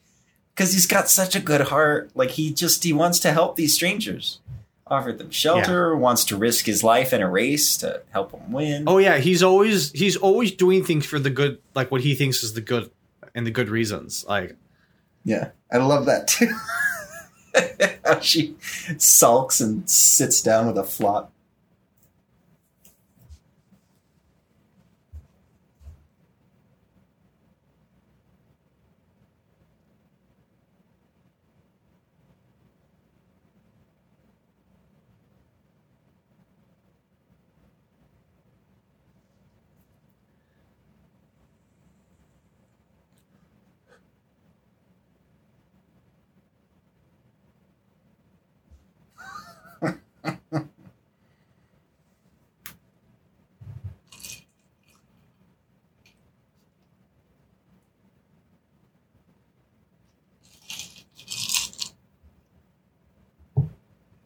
[0.56, 2.10] Cuz he's got such a good heart.
[2.14, 4.40] Like he just he wants to help these strangers.
[4.86, 8.84] Offered them shelter, wants to risk his life in a race to help them win.
[8.86, 12.42] Oh yeah, he's always he's always doing things for the good, like what he thinks
[12.42, 12.90] is the good
[13.34, 14.24] and the good reasons.
[14.28, 14.56] Like
[15.24, 16.54] Yeah, I love that too.
[18.04, 18.56] How she
[18.98, 21.32] sulks and sits down with a flop.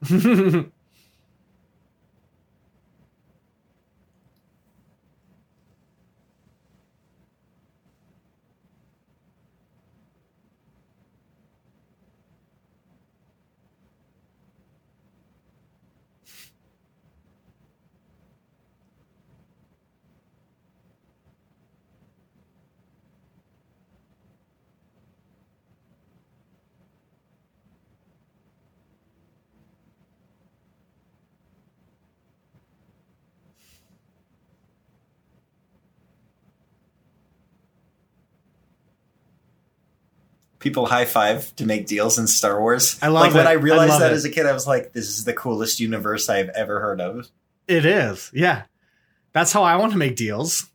[0.02, 0.70] 흐흐흐흐
[40.58, 42.98] people high five to make deals in Star Wars.
[43.02, 43.48] I love like when it.
[43.48, 44.16] I I realized love that it.
[44.16, 47.28] as a kid, I was like, "This is the coolest universe I've ever heard of."
[47.66, 48.62] it is, yeah.
[49.34, 50.70] That's how I want to make deals.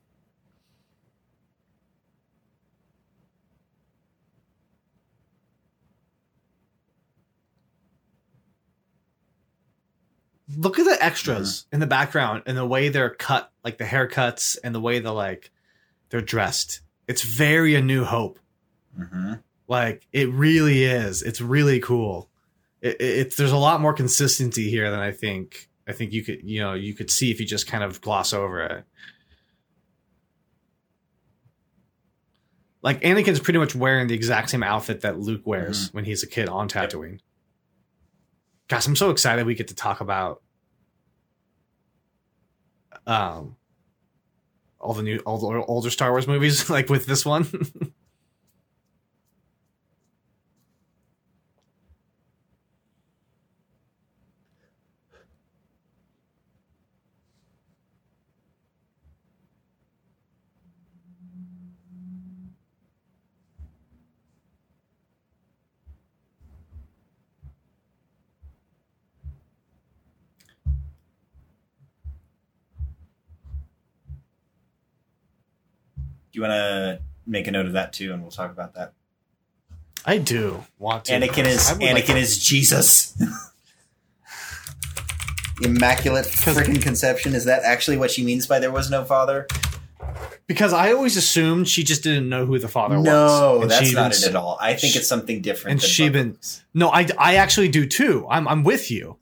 [10.55, 14.57] Look at the extras in the background and the way they're cut, like the haircuts
[14.63, 15.51] and the way the like
[16.09, 16.81] they're dressed.
[17.07, 18.39] It's very a new hope.
[18.95, 19.34] hmm
[19.68, 21.22] Like it really is.
[21.22, 22.30] It's really cool.
[22.82, 25.70] It, it, it's there's a lot more consistency here than I think.
[25.88, 28.34] I think you could you know you could see if you just kind of gloss
[28.34, 28.86] over it.
[32.82, 36.28] Like Anakin's pretty much wearing the exact same outfit that Luke wears when he's a
[36.28, 37.20] kid on Tatooine.
[38.68, 40.41] Gosh, I'm so excited we get to talk about
[43.07, 43.55] um
[44.80, 47.47] all the new all the older Star Wars movies like with this one.
[76.34, 78.93] you want to make a note of that too, and we'll talk about that?
[80.05, 81.13] I do want to.
[81.13, 83.17] Anakin is Anakin like is Jesus.
[85.61, 87.36] Immaculate freaking conception.
[87.36, 89.47] Is that actually what she means by there was no father?
[90.47, 93.05] because I always assumed she just didn't know who the father was.
[93.05, 94.57] No, And that's not it at all.
[94.59, 95.73] I think it's something different.
[95.73, 96.38] and she been-
[96.73, 98.27] No, I, I actually do too.
[98.29, 99.17] I'm I'm with you.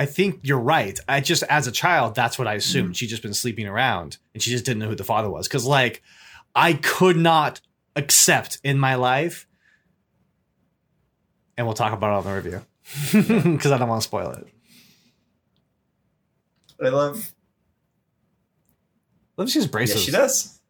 [0.00, 0.98] I think you're right.
[1.06, 2.58] I just as a child, that's what I mm-hmm.
[2.58, 2.96] assumed.
[2.96, 5.46] She'd just been sleeping around and she just didn't know who the father was.
[5.46, 6.02] Cause like
[6.54, 7.60] I could not
[7.94, 9.46] accept in my life,
[11.58, 13.52] and we'll talk about it on the review.
[13.52, 14.46] Because I don't want to spoil it.
[16.82, 17.34] I love.
[19.36, 19.96] Let's use braces.
[19.96, 20.60] Yes, she does.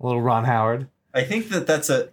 [0.00, 0.86] A little Ron Howard.
[1.12, 2.10] I think that that's a.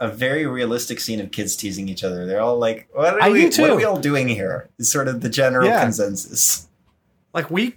[0.00, 2.26] a very realistic scene of kids teasing each other.
[2.26, 3.44] They're all like, "What are I we?
[3.44, 5.82] What are we all doing here?" Is sort of the general Yeah.
[5.82, 6.66] consensus.
[7.34, 7.76] Like we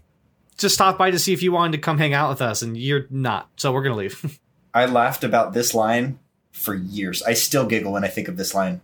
[0.57, 2.77] just stopped by to see if you wanted to come hang out with us, and
[2.77, 4.39] you're not, so we're gonna leave.
[4.73, 6.17] I laughed about this line
[6.51, 7.21] for years.
[7.23, 8.81] I still giggle when I think of this line.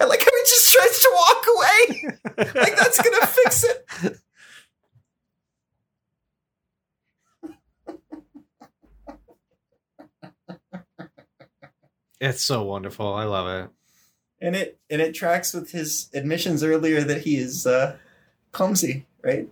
[0.00, 2.04] I like how he just tries to walk away.
[2.60, 4.18] like that's gonna fix it.
[12.20, 13.12] it's so wonderful.
[13.14, 13.70] I love it.
[14.40, 17.96] and it and it tracks with his admissions earlier that he is uh
[18.52, 19.48] clumsy right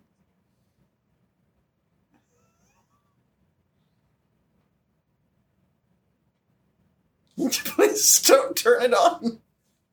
[7.37, 9.41] please don't turn it on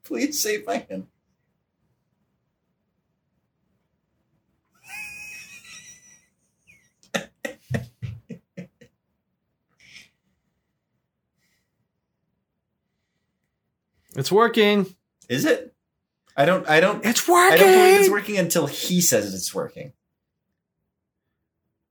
[0.03, 1.07] please save my hand
[14.15, 14.85] It's working.
[15.29, 15.73] is it
[16.35, 17.53] i don't i don't It's working.
[17.53, 19.93] I don't believe it's working until he says it's working.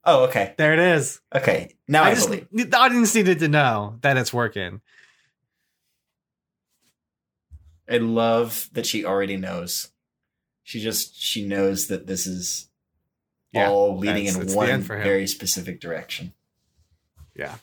[0.04, 0.52] Oh, okay.
[0.58, 1.20] There it is.
[1.32, 1.76] Okay.
[1.86, 2.48] Now I, I just believe.
[2.50, 4.80] the audience needed to know that it's working.
[7.92, 9.90] I love that she already knows.
[10.62, 12.70] She just she knows that this is
[13.52, 16.32] Yeah, all leading in one very specific direction.
[17.36, 17.56] Yeah.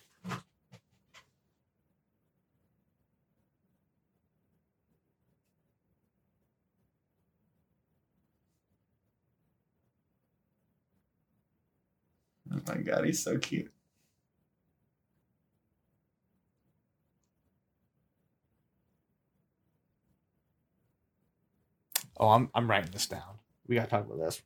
[12.52, 13.72] Oh my god, he's so cute.
[22.20, 23.40] Oh, I'm I'm writing this down.
[23.68, 24.42] We gotta talk about this.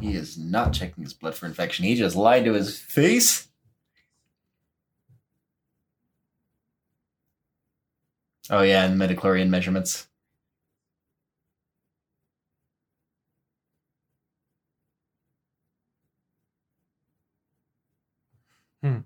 [0.00, 1.86] He is not checking his blood for infection.
[1.86, 3.48] He just lied to his face.
[8.50, 10.06] Oh yeah, and midi-chlorian measurements.
[18.84, 19.02] I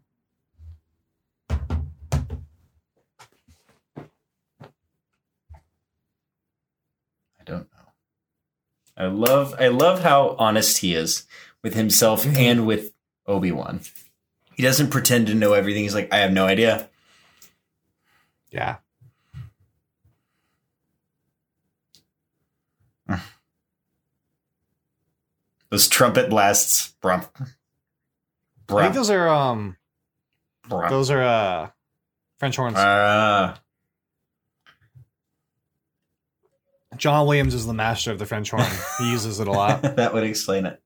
[7.44, 7.92] don't know.
[8.99, 11.24] I love I love how honest he is
[11.62, 12.36] with himself Mhm.
[12.36, 12.92] and with
[13.26, 13.80] Obi-Wan.
[14.55, 15.84] He doesn't pretend to know everything.
[15.84, 16.88] He's like, I have no idea.
[18.51, 18.78] Yeah.
[25.70, 26.94] Those trumpet blasts.
[27.03, 27.28] Brump.
[28.70, 29.76] I think those are um
[30.68, 30.90] Brump.
[30.90, 31.70] those are uh
[32.38, 32.74] French horns.
[32.78, 33.61] Ah.
[36.97, 38.64] John Williams is the master of the French horn.
[38.99, 39.82] he uses it a lot.
[39.82, 40.80] that would explain it.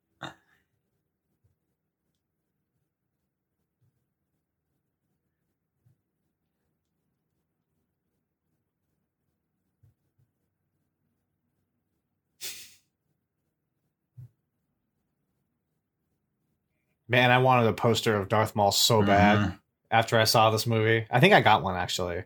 [17.08, 19.58] Man, I wanted a poster of Darth Maul so bad Mhm.
[19.90, 21.06] after I saw this movie.
[21.10, 22.24] I think I got one actually.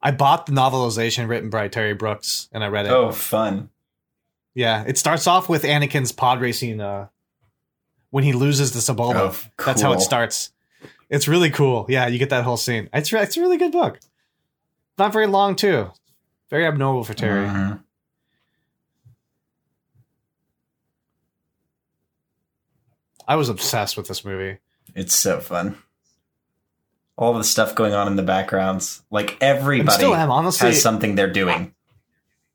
[0.00, 2.92] I bought the novelization written by Terry Brooks and I read it.
[2.92, 3.70] Oh, fun.
[4.54, 7.08] Yeah, it starts off with Anakin's pod racing uh
[8.10, 9.14] when he loses the Sebulba.
[9.58, 10.52] Oh, That's how it starts.
[11.10, 11.86] It's really cool.
[11.88, 12.88] Yeah, you get that whole scene.
[12.92, 13.98] It's re- it's a really good book.
[14.98, 15.90] Not very long too.
[16.50, 17.46] Very abnormal for Terry.
[17.46, 17.80] Mhm.
[23.26, 24.58] I was obsessed with this movie.
[24.94, 25.76] It's so fun.
[27.18, 29.02] All the stuff going on in the backgrounds.
[29.10, 30.68] Like I everybody still am honestly.
[30.68, 31.74] has something they're doing.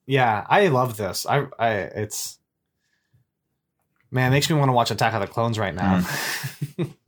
[0.08, 1.26] yeah, I love this.
[1.28, 2.40] I I it's
[4.10, 6.00] man, it makes me want to watch Attack of the Clones right now.
[6.00, 6.94] Mm.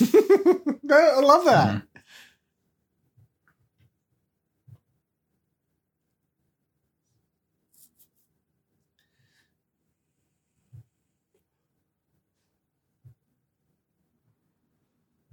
[0.00, 1.74] I love that.
[1.74, 1.82] Mhm.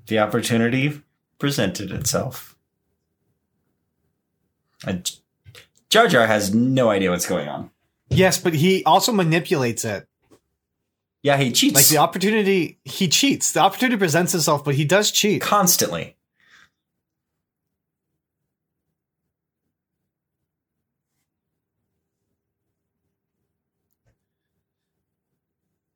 [0.08, 1.02] The opportunity
[1.40, 2.58] presented itself.
[4.86, 5.10] And
[5.90, 7.70] Jar Jar has no idea what's going on.
[8.10, 10.08] Yes, but he also manipulates it.
[11.24, 13.54] Yeah, he cheats Like the opportunity, he cheats.
[13.54, 15.42] The opportunity presents itself, but he does cheat.
[15.42, 16.18] constantly.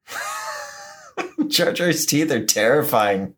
[1.47, 3.36] Jar Jar's teeth are terrifying.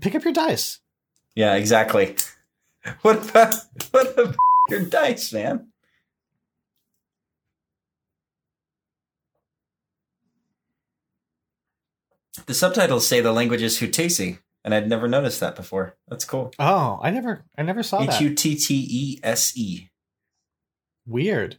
[0.00, 0.80] Pick up your dice.
[1.34, 2.16] Yeah, exactly.
[3.02, 3.52] What about
[3.90, 4.36] what about
[4.70, 5.68] your dice, man?
[12.46, 15.96] The subtitles say the language is Huttese, and I'd never noticed that before.
[16.08, 16.52] That's cool.
[16.58, 18.20] Oh, I never, I never saw H that.
[18.20, 19.88] U T T E S E.
[21.06, 21.56] Weird.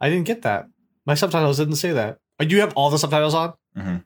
[0.00, 0.66] I didn't get that.
[1.06, 2.18] My subtitles didn't say that.
[2.40, 3.54] Oh, you have all the subtitles on?
[3.76, 4.04] Mhm.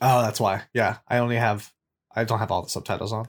[0.00, 0.64] Oh, that's why.
[0.74, 1.72] Yeah, I only have.
[2.14, 3.28] I don't have all the subtitles on.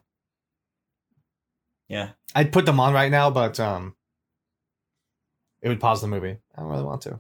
[1.88, 2.10] Yeah.
[2.36, 3.96] I'd put them on right now, but um,
[5.62, 6.38] it would pause the movie.
[6.56, 7.20] I don't really want to.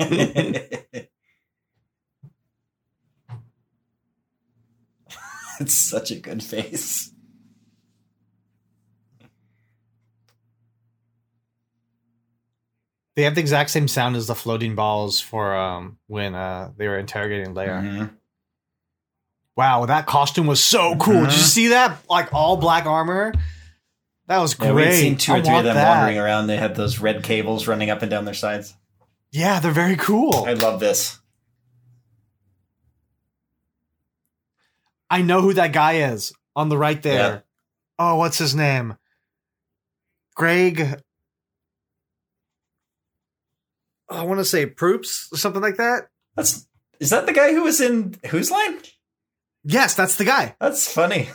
[5.60, 7.12] it's such a good face.
[13.20, 16.88] They have the exact same sound as the floating balls for um when uh they
[16.88, 17.82] were interrogating Leia.
[17.82, 18.10] Mhm.
[19.58, 21.24] Wow, that costume was so cool.
[21.26, 21.52] Did you Mhm.
[21.52, 21.98] see that?
[22.08, 23.34] Like all black armor.
[24.28, 24.86] That was Yeah, great.
[24.86, 25.86] we'd seen two or I three of them that.
[25.86, 26.46] wandering around.
[26.46, 28.72] They had those red cables running up and down their sides.
[29.30, 30.46] Yeah, they're very cool.
[30.46, 31.18] I love this.
[35.10, 37.14] I know who that guy is on the right there.
[37.34, 37.40] Yeah.
[37.98, 38.96] Oh, what's his name?
[40.36, 41.02] Greg.
[43.99, 46.08] Oh, I want to say Proops or something like that.
[46.36, 46.66] That's
[46.98, 48.78] is that the guy who was in Whose Line?
[49.64, 50.56] Yes, that's the guy.
[50.60, 51.28] That's funny.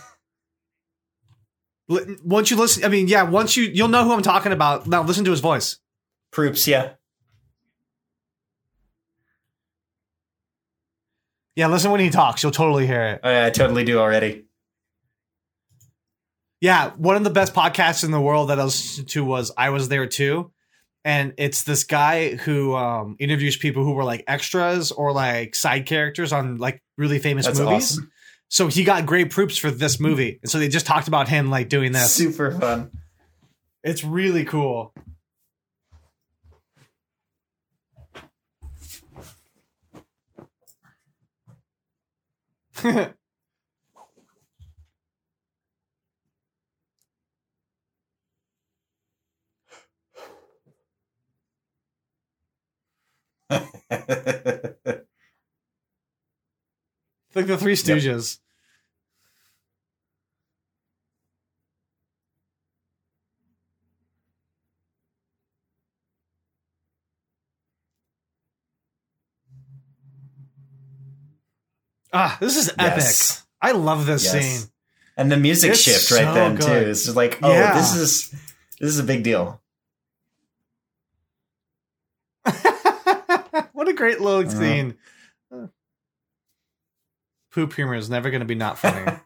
[1.87, 4.87] Once you listen, I mean, yeah, once you you'll know who I'm talking about.
[4.87, 5.79] Now listen to his voice.
[6.31, 6.93] Proops, yeah.
[11.55, 12.43] Yeah, listen when he talks.
[12.43, 13.21] You'll totally hear it.
[13.23, 14.45] Oh, yeah, I totally do already.
[16.59, 19.69] Yeah, one of the best podcasts in the world that I listened to was I
[19.69, 20.51] Was There Too.
[21.05, 25.85] And it's this guy who um, interviews people who were like extras or like side
[25.85, 27.91] characters on like really famous That's movies.
[27.99, 28.11] awesome.
[28.49, 30.39] So he got Greg Proops for this movie.
[30.41, 32.11] And so they just talked about him like doing this.
[32.11, 32.89] Super fun.
[33.83, 34.93] It's really cool.
[53.49, 53.61] like
[57.47, 58.39] the Three Stooges.
[72.13, 72.97] Ah, this is epic.
[73.03, 73.43] Yes.
[73.61, 74.31] I love this Yes.
[74.61, 74.69] scene.
[75.17, 76.65] And the music It's shift right so then good.
[76.85, 76.89] too.
[76.91, 77.73] It's just like, oh, Yeah.
[77.73, 78.31] this is
[78.79, 79.61] this is a big deal.
[83.85, 84.59] What a great little Uh-huh.
[84.59, 84.97] scene.
[87.51, 89.17] Poop humor is never going to be not funny.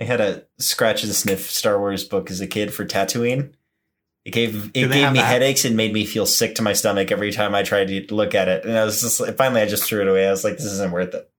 [0.00, 3.52] I had a scratch and sniff Star Wars book as a kid for Tatooine.
[4.24, 5.24] It gave it gave me that?
[5.26, 8.34] headaches and made me feel sick to my stomach every time I tried to look
[8.34, 8.64] at it.
[8.64, 10.26] And I was just like, finally I just threw it away.
[10.26, 11.30] I was like, this isn't worth it.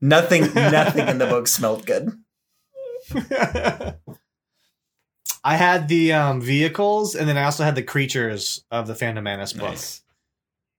[0.00, 2.12] Nothing nothing in the book smelled good.
[5.46, 9.22] I had the um, vehicles, and then I also had the creatures of the Phantom
[9.22, 9.70] Menace book.
[9.70, 10.00] Nice.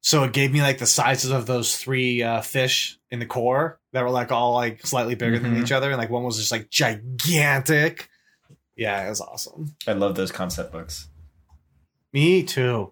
[0.01, 3.80] So it gave me like the sizes of those three uh, fish in the core
[3.93, 5.63] that were like all like slightly bigger than Mhm.
[5.63, 8.09] each other, and like one was just like gigantic.
[8.76, 9.76] Yeah, it was awesome.
[9.88, 11.07] I love those concept books.
[12.11, 12.91] Me too.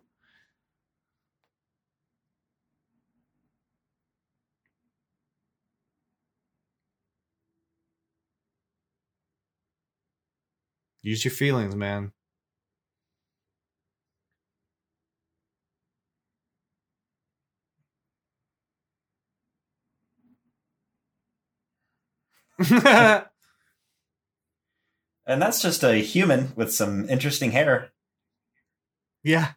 [11.04, 12.12] Use your feelings, man.
[25.26, 27.91] And that's just a human with some interesting hair.
[29.24, 29.54] yeah.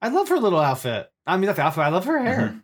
[0.00, 1.10] I love her little outfit.
[1.26, 1.82] I mean, not the outfit.
[1.82, 2.38] I love her hair.
[2.50, 2.62] Mhm.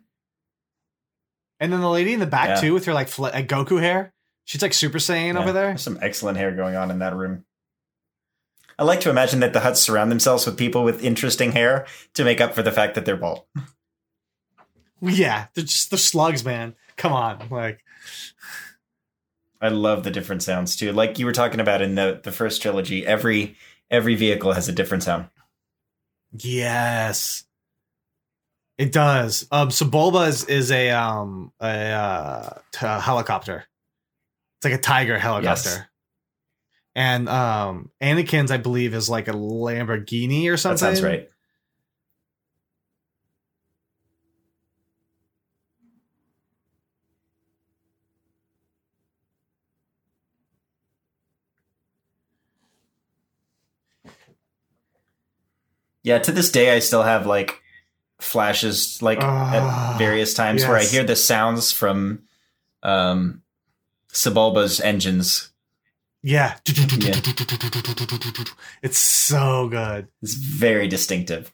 [1.59, 2.61] And then the lady in the back Yeah.
[2.61, 4.13] too, with her like fl- uh, Goku hair.
[4.45, 5.67] She's like Super Saiyan Yeah, over there.
[5.67, 7.45] There's some excellent hair going on in that room.
[8.77, 12.23] I like to imagine that the Hutts surround themselves with people with interesting hair to
[12.23, 13.43] make up for the fact that they're bald.
[15.01, 16.75] Yeah, they're just the slugs, man.
[16.97, 17.83] Come on, like
[19.61, 20.91] I love the different sounds too.
[20.91, 23.55] Like you were talking about in the the first trilogy, every
[23.89, 25.29] every vehicle has a different sound.
[26.31, 27.43] yes,
[28.77, 29.47] it does.
[29.51, 33.65] Um, so Bulba is, is a um a uh, t- helicopter.
[34.65, 35.69] It's like a tiger helicopter.
[35.69, 35.81] Yes.
[36.95, 40.77] And um, Anakin's, I believe, is like a Lamborghini or That something.
[40.77, 41.29] sounds right.
[56.03, 57.61] Yeah, to this day I still have like
[58.19, 62.23] flashes like Ah, at various times where I hear the sounds from
[62.83, 63.41] um
[64.15, 65.51] Sebulba's engines.
[66.23, 66.55] Yeah.
[66.65, 67.19] Yeah.
[68.81, 70.07] It's so good.
[70.21, 71.53] It's very distinctive.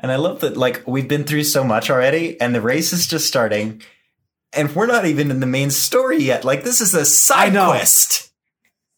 [0.00, 3.06] And I love that like we've been through so much already and the race is
[3.06, 3.80] just starting
[4.52, 6.44] and we're not even in the main story yet.
[6.44, 8.32] Like this is a side quest.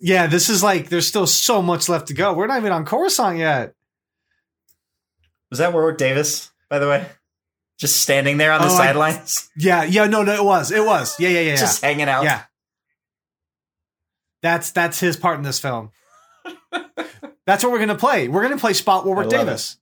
[0.01, 2.33] Yeah, this is like there's still so much left to go.
[2.33, 3.76] We're not even on Coruscant yet.
[5.51, 7.07] Was that Warwick Davis, by the way?
[7.79, 10.71] Just standing there on the Oh, I- sidelines, Yeah, yeah, no, no, it was.
[10.73, 11.19] It was.
[11.21, 11.57] Yeah, yeah, yeah, yeah.
[11.57, 12.25] just hanging out.
[12.25, 12.45] Yeah.
[14.43, 15.91] That's that's his part in this film.
[17.47, 18.29] that's what we're gonna play.
[18.29, 19.77] We're gonna play Spot Warwick I love Davis.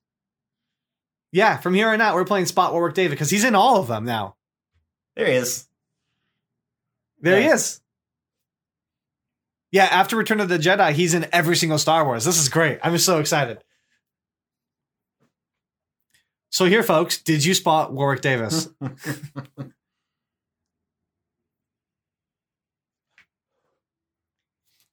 [1.31, 3.87] Yeah, from here on out, we're playing Spot Warwick Davis because he's in all of
[3.87, 4.35] them now.
[5.15, 5.67] There he is.
[7.19, 7.81] There he is.
[9.71, 12.23] Yeah, after Return of the Jedi, he's in every single Star Wars.
[12.23, 12.79] This is great.
[12.83, 13.61] I'm so excited.
[16.49, 18.69] So here, folks, did you spot Warwick Davis?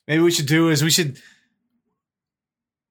[0.09, 1.21] Maybe we should do is we should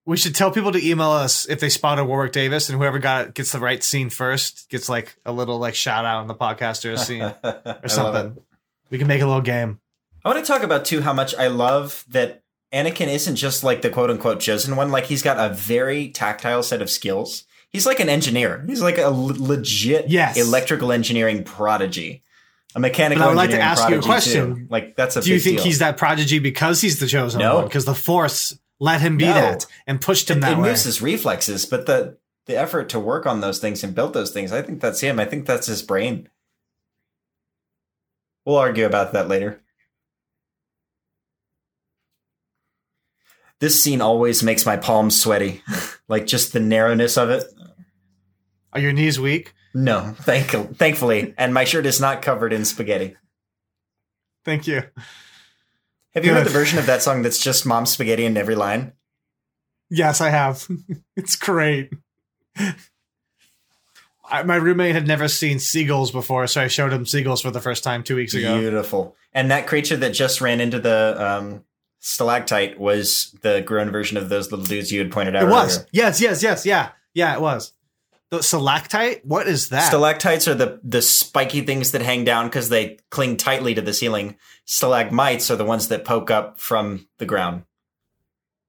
[0.06, 3.34] we should tell people to email us if they spotted Warwick Davis, and whoever got
[3.34, 6.86] gets the right scene first gets like a little like shout out on the podcast
[6.90, 8.42] or a scene or something.
[8.90, 9.80] We can make a little game.
[10.24, 12.44] I want to talk about too how much I love that
[12.74, 14.92] Anakin isn't just like the quote unquote chosen one.
[14.92, 17.46] Like he's got a very tactile set of skills.
[17.72, 18.64] He's like an engineer.
[18.68, 20.38] He's like a legit Yes.
[20.38, 22.22] electrical engineering prodigy.
[22.76, 24.56] A mechanical But I would like to ask you a question.
[24.56, 24.68] too.
[24.70, 25.66] Like that's a Do you think deal.
[25.66, 27.56] he's that prodigy because he's the chosen No.
[27.56, 27.66] one?
[27.66, 29.34] Because the Force let him be No.
[29.34, 30.70] that and pushed him it, that it way.
[30.70, 32.18] moves his reflexes, but the
[32.48, 35.20] the effort to work on those things and build those things, I think that's him.
[35.20, 36.28] I think that's his brain.
[38.46, 39.62] We'll argue about that later.
[43.60, 45.62] This scene always makes my palms sweaty.
[46.08, 47.44] like just the narrowness of it.
[48.74, 49.54] Are your knees weak?
[49.74, 51.34] No, thank thankfully.
[51.38, 53.16] And my shirt is not covered in spaghetti.
[54.44, 54.84] Thank you.
[56.14, 58.94] Have you heard the version of that song that's just mom spaghetti in every line?
[59.90, 60.68] Yes, I have.
[61.16, 61.92] it's great.
[64.30, 67.62] I, my roommate had never seen seagulls before, so I showed him seagulls for the
[67.62, 68.60] first time two weeks ago.
[68.60, 69.16] Beautiful.
[69.34, 71.64] And that creature that just ran into the um,
[72.00, 75.44] stalactite was the grown version of those little dudes you had pointed out.
[75.44, 75.86] It was.
[75.92, 76.90] Yes, yes, yes, yeah.
[77.14, 77.74] Yeah, it was.
[78.32, 79.26] The stalactite?
[79.26, 79.88] What is that?
[79.88, 83.94] Stalactites are the the spiky things that hang down because they cling tightly to the
[83.94, 84.38] ceiling.
[84.66, 87.64] Stalagmites are the ones that poke up from the ground.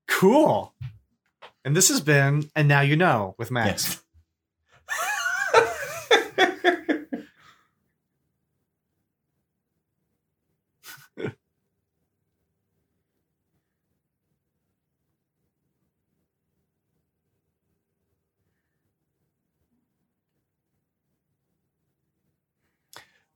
[0.08, 0.74] cool.
[1.64, 3.84] And this has been And Now You Know with Max.
[3.84, 4.01] Yes.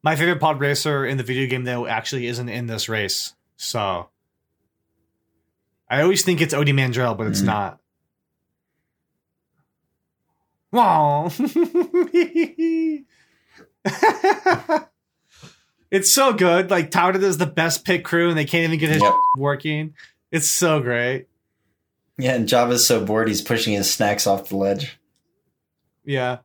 [0.06, 3.34] My favorite pod racer in the video game, though, actually isn't in this race.
[3.56, 4.08] So
[5.90, 7.46] I always think it's Ody Mandrell, but it's Mhm.
[7.46, 7.80] not.
[10.70, 11.32] Wow.
[15.90, 16.70] it's so good.
[16.70, 19.12] Like touted as the best pit crew, and they can't even get his Yep.
[19.36, 19.94] working.
[20.30, 21.26] It's so great.
[22.16, 25.00] Yeah, and Jabba's so bored he's pushing his snacks off the ledge.
[26.04, 26.38] Yeah.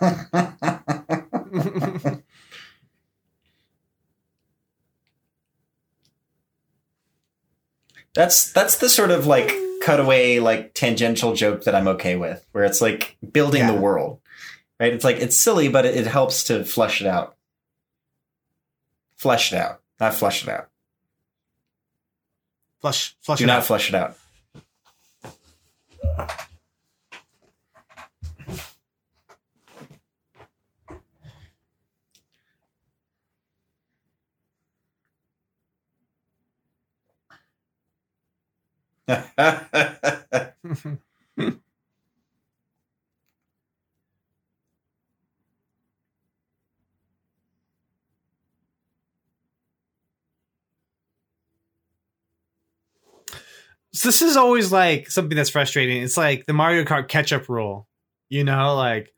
[8.14, 12.64] that's that's the sort of like cutaway like tangential joke that I'm okay with, where
[12.64, 13.72] it's like building yeah.
[13.72, 14.20] the world,
[14.78, 14.92] right?
[14.92, 17.36] It's like it's silly, but it, it helps to flush it out.
[19.16, 20.68] Flush it out, not flush it out.
[22.80, 23.38] Flush, flush.
[23.38, 23.64] Do not out.
[23.64, 24.16] flush it out.
[53.92, 56.02] So this is always like something that's frustrating.
[56.02, 57.88] It's like the Mario Kart catch-up rule.
[58.28, 59.12] You know, like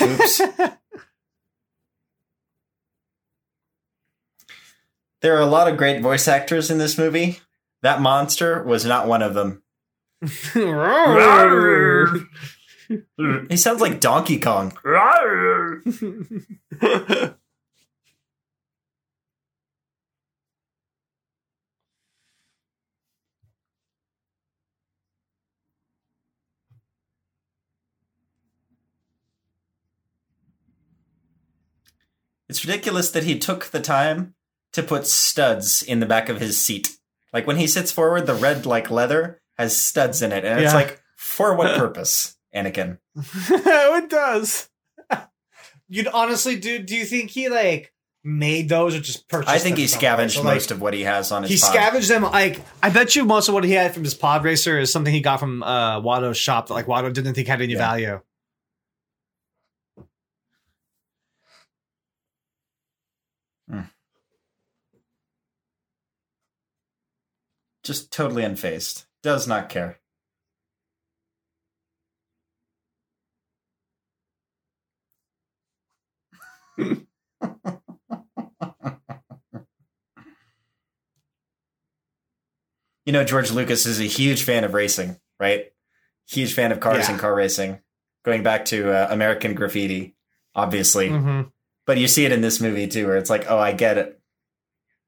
[0.00, 0.38] Oops.
[5.20, 7.40] there are a lot of great voice actors in this movie.
[7.82, 9.62] That monster was not one of them.
[13.50, 14.72] He sounds like Donkey Kong.
[32.48, 34.34] It's ridiculous that he took the time
[34.72, 36.97] to put studs in the back of his seat.
[37.32, 40.74] Like when he sits forward, the red like leather has studs in it, and it's
[40.74, 42.98] like, for what purpose, Anakin?
[43.16, 44.68] it does.
[45.88, 46.78] You'd honestly do.
[46.78, 47.92] Do you think he like
[48.24, 49.48] made those or just purchased?
[49.54, 51.50] I think them he scavenged So, like, most of what he has on his.
[51.52, 51.70] He pod.
[51.70, 52.22] scavenged them.
[52.24, 55.12] Like I bet you most of what he had from his pod racer is something
[55.12, 57.78] he got from uh, Watto's shop that like Watto didn't think had any Yeah.
[57.78, 58.20] value.
[67.88, 69.06] Just totally unfazed.
[69.22, 69.98] Does not care.
[83.04, 85.72] you know, George Lucas is a huge fan of racing, right?
[86.28, 87.12] Huge fan of cars Yeah.
[87.12, 87.80] and car racing.
[88.24, 90.14] Going back to uh, American Graffiti,
[90.54, 91.52] obviously Mhm.
[91.86, 94.18] but you see it in this movie too where it's like oh i get it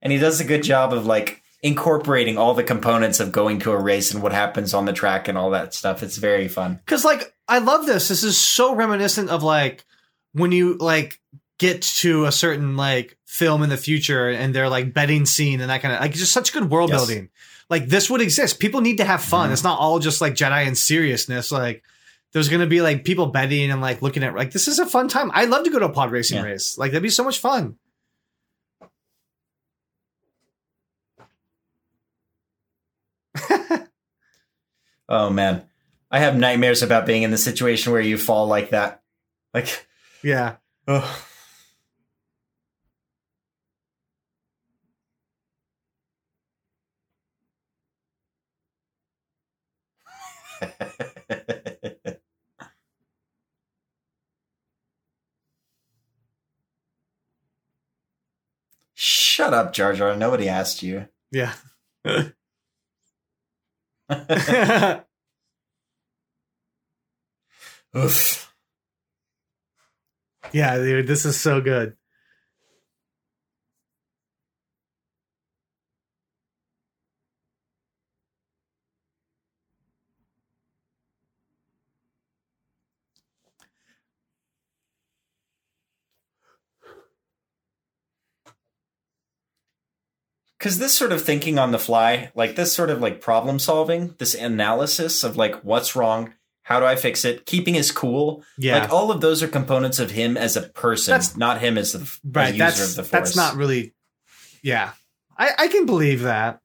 [0.01, 3.73] and he does a good job of like incorporating all the components of going to
[3.73, 6.75] a race and what happens on the track and all that stuff it's very fun
[6.87, 8.07] Because like I love this.
[8.09, 9.85] This is so reminiscent of like
[10.33, 11.21] when you like
[11.59, 15.69] get to a certain like film in the future and they're like betting scene and
[15.69, 16.99] that kind of like just such good world Yes.
[17.01, 17.29] building.
[17.69, 18.61] Like this would exist.
[18.61, 19.51] People need to have fun.
[19.51, 19.53] Mhm.
[19.53, 21.51] It's not all just like Jedi and seriousness.
[21.53, 21.83] Like
[22.33, 25.09] there's gonna be like people betting and like looking at like this is a fun
[25.09, 25.31] time.
[25.35, 26.45] I'd love to go to a pod racing Yeah.
[26.45, 26.79] race.
[26.79, 27.77] Like that'd be so much fun.
[35.11, 35.63] Oh man
[36.11, 39.03] i have nightmares about being in the situation where you fall like that
[39.53, 39.87] like
[40.23, 40.57] Yeah.
[58.95, 60.15] Shut up, Jar Jar.
[60.17, 61.09] Nobody asked you.
[61.31, 61.55] Yeah.
[67.97, 68.55] Oof.
[70.53, 71.97] yeah, dude, this is so good.
[90.61, 94.15] Because this sort of thinking on the fly, like this sort of like problem solving,
[94.19, 96.35] this analysis of like what's wrong,
[96.71, 98.79] how do I fix it, keeping his cool, Yeah.
[98.79, 101.93] like all of those are components of him as a person, That's- not him as
[101.93, 102.55] the right.
[102.55, 103.11] user That's of the force.
[103.11, 103.93] that's not really.
[104.63, 104.93] Yeah,
[105.37, 106.61] I I can believe that.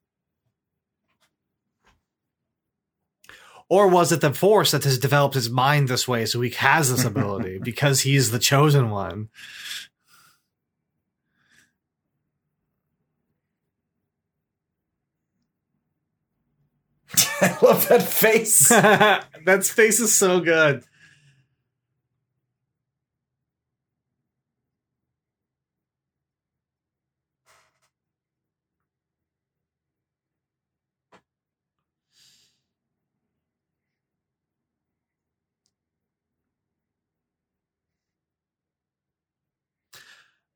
[3.68, 6.88] Or was it the force that has developed his mind this way so he has
[6.88, 9.28] this ability because he's the chosen one?
[17.40, 18.68] I love that face.
[18.68, 20.84] that space is so good.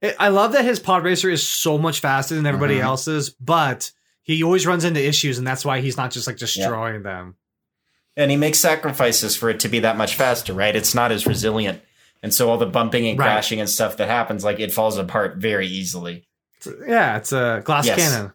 [0.02, 2.82] I- love that his pod racer is so much faster than everybody Mhm.
[2.84, 7.02] else's, but he always runs into issues, and that's why he's not just like destroying
[7.02, 7.36] them.
[8.16, 10.74] And he makes sacrifices for it to be that much faster, right?
[10.76, 11.82] It's not as resilient.
[12.22, 13.26] And so all the bumping and Right.
[13.26, 16.26] crashing and stuff that happens, like it falls apart very easily.
[16.60, 17.98] It's- yeah, it's a glass Yes.
[17.98, 18.32] cannon.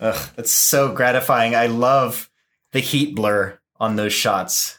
[0.00, 1.54] Ugh, it's so gratifying.
[1.54, 2.30] I love
[2.72, 4.78] the heat blur on those shots.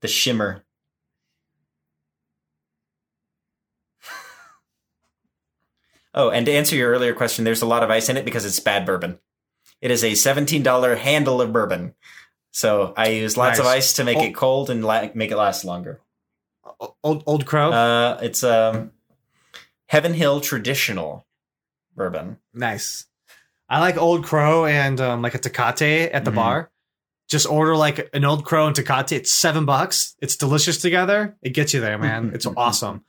[0.00, 0.64] The shimmer.
[6.14, 8.44] Oh, and to answer your earlier question, there's a lot of ice in it because
[8.44, 9.18] it's bad bourbon.
[9.80, 11.94] It is a $17 handle of bourbon.
[12.52, 14.24] So I use lots of ice to make Oh.
[14.24, 16.00] it cold and la- make it last longer.
[17.04, 18.90] Old Old Crow, Uh, it's um,
[19.86, 21.26] Heaven Hill traditional
[21.94, 22.38] bourbon.
[22.54, 23.06] nice.
[23.68, 26.34] I like Old Crow and um, like a Tecate at the Mhm.
[26.36, 26.70] bar.
[27.28, 29.12] Just order like an Old Crow and Tecate.
[29.12, 30.16] It's seven bucks.
[30.20, 31.36] It's delicious together.
[31.42, 32.30] It gets you there, man.
[32.34, 33.04] It's awesome.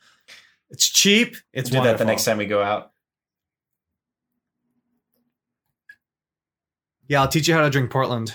[0.71, 1.35] It's cheap.
[1.53, 2.91] It's do that the next time we go out.
[7.07, 8.33] Yeah, I'll teach you how to drink Portland,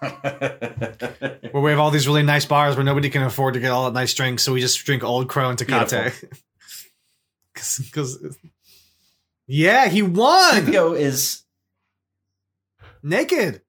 [0.00, 3.86] where we have all these really nice bars where nobody can afford to get all
[3.86, 6.12] that nice drinks, so we just drink Old Crow and Tecate.
[7.54, 8.36] Because,
[9.46, 11.42] yeah, he won Scipio is
[13.02, 13.62] naked.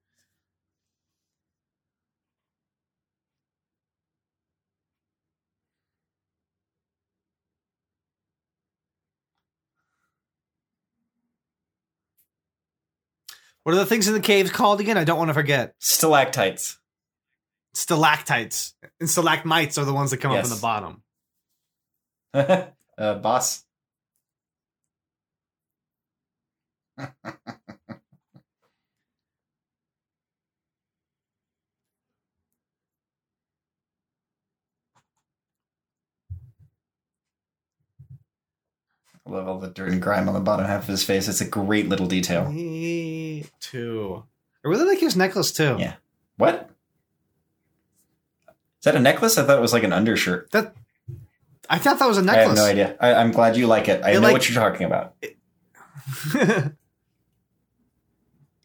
[13.64, 14.98] What are the things in the caves called again?
[14.98, 15.76] I don't want to forget.
[15.80, 16.80] stalactites.
[17.74, 20.50] Stalactites and stalagmites are the ones that come up Yes.
[20.50, 21.04] in the bottom.
[22.98, 23.64] uh, boss.
[39.32, 41.28] love all the dirt and grime on the bottom half of his face.
[41.28, 42.52] It's a great little detail.
[42.52, 44.24] Me too.
[44.64, 45.78] I really like his necklace too.
[45.80, 45.96] Yeah.
[46.38, 46.70] What?
[48.48, 49.38] Is that a necklace?
[49.38, 50.52] I thought it was like an undershirt.
[50.52, 50.76] That
[51.70, 52.46] I thought that was a necklace.
[52.46, 52.98] I have no idea.
[53.00, 54.04] I, I'm glad you like it.
[54.04, 55.16] I It, know like- what you're talking about.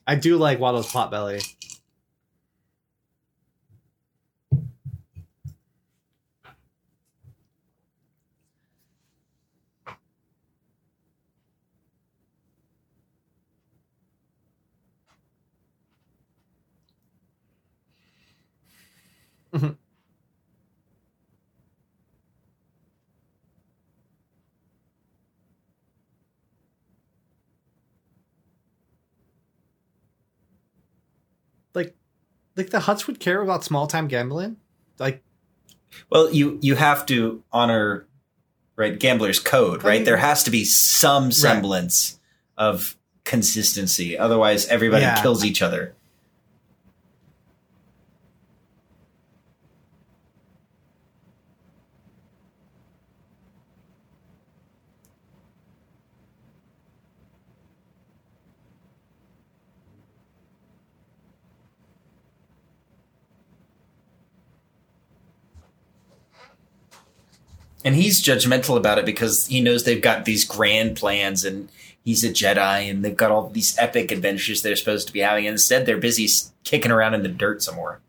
[0.06, 1.40] I do like Watto's pot belly.
[31.74, 31.94] Like
[32.56, 34.56] like the Hutts would care about small time gambling.
[34.98, 35.22] Like
[36.10, 38.06] Well, you you have to honor
[38.76, 39.94] right gambler's code, I right?
[39.96, 42.18] mean- there has to be some semblance
[42.56, 44.16] of consistency.
[44.16, 45.20] Otherwise, everybody Yeah.
[45.20, 45.94] kills each other.
[67.86, 71.68] And he's judgmental about it because he knows they've got these grand plans and
[72.04, 75.46] he's a Jedi and they've got all these epic adventures they're supposed to be having.
[75.46, 76.28] And instead, they're busy
[76.64, 78.00] kicking around in the dirt some more.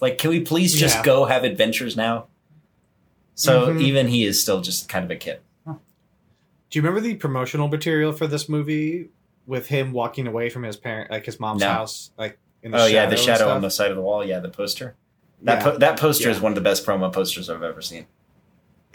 [0.00, 1.02] Like, can we please just Yeah.
[1.04, 2.26] go have adventures now?
[3.34, 3.82] So Mhm.
[3.82, 5.40] even he is still just kind of a kid.
[5.66, 9.10] Do you remember the promotional material for this movie
[9.46, 11.68] with him walking away from his parent, like his mom's No.
[11.68, 14.24] house, like in the Oh yeah, the shadow on the side of the wall.
[14.24, 14.96] Yeah, the poster.
[15.42, 15.64] That Yeah.
[15.64, 18.06] po- that poster is one of the best promo posters I've ever seen.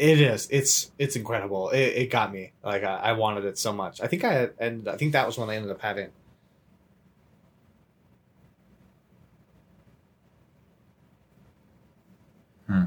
[0.01, 0.47] It is.
[0.49, 1.69] It's it's incredible.
[1.69, 2.53] It, it got me.
[2.63, 4.01] Like I, I wanted it so much.
[4.01, 6.09] I think I and I think that was when I ended up having.
[12.65, 12.85] Hmm.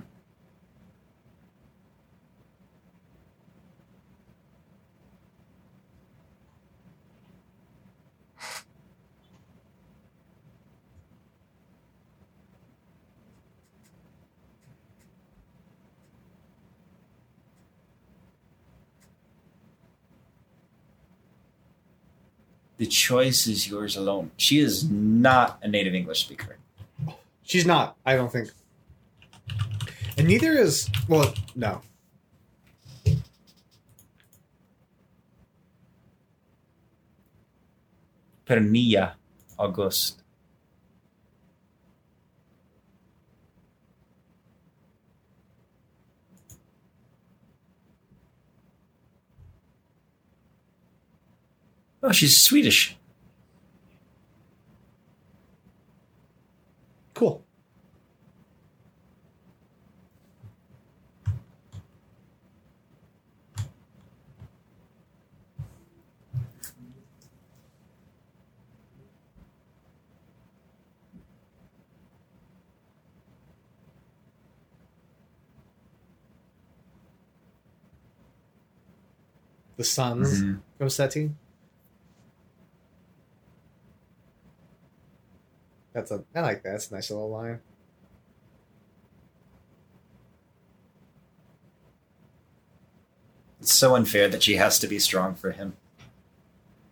[22.76, 24.32] The choice is yours alone.
[24.36, 26.56] She is not a native English speaker.
[27.44, 27.96] She's not.
[28.04, 28.50] I don't think.
[30.18, 30.88] And neither is.
[31.08, 31.82] Well, no.
[38.46, 39.14] Pernilla
[39.58, 40.23] August.
[52.14, 52.96] She's Swedish.
[57.14, 57.44] Cool.
[79.76, 80.42] The Sons
[80.78, 81.36] from Setting.
[85.94, 86.72] That's a I like that.
[86.72, 87.60] That's a nice little line.
[93.60, 95.74] It's so unfair that she has to be strong for him.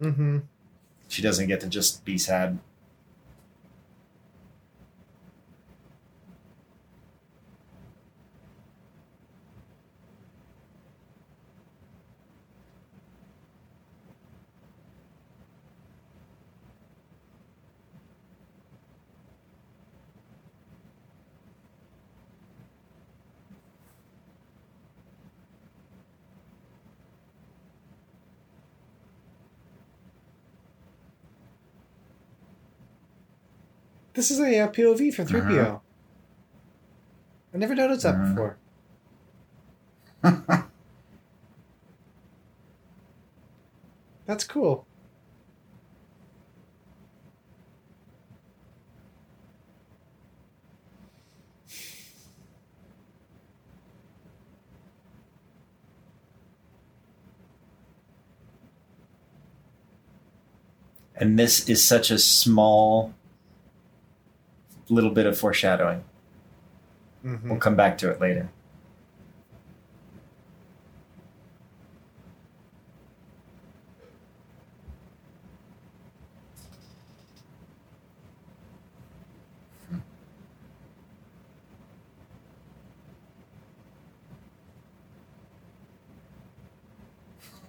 [0.00, 0.38] Mm-hmm.
[1.08, 2.58] She doesn't get to just be sad.
[34.22, 35.66] This is a uh, POV from 3PO.
[35.66, 35.78] Uh-huh.
[37.52, 38.54] I never noticed that Uh-huh.
[40.22, 40.68] before.
[44.26, 44.86] That's cool.
[61.16, 63.14] And this is such a small
[64.92, 66.04] little bit of foreshadowing.
[67.24, 67.42] Mhm.
[67.48, 68.48] We'll come back to it later.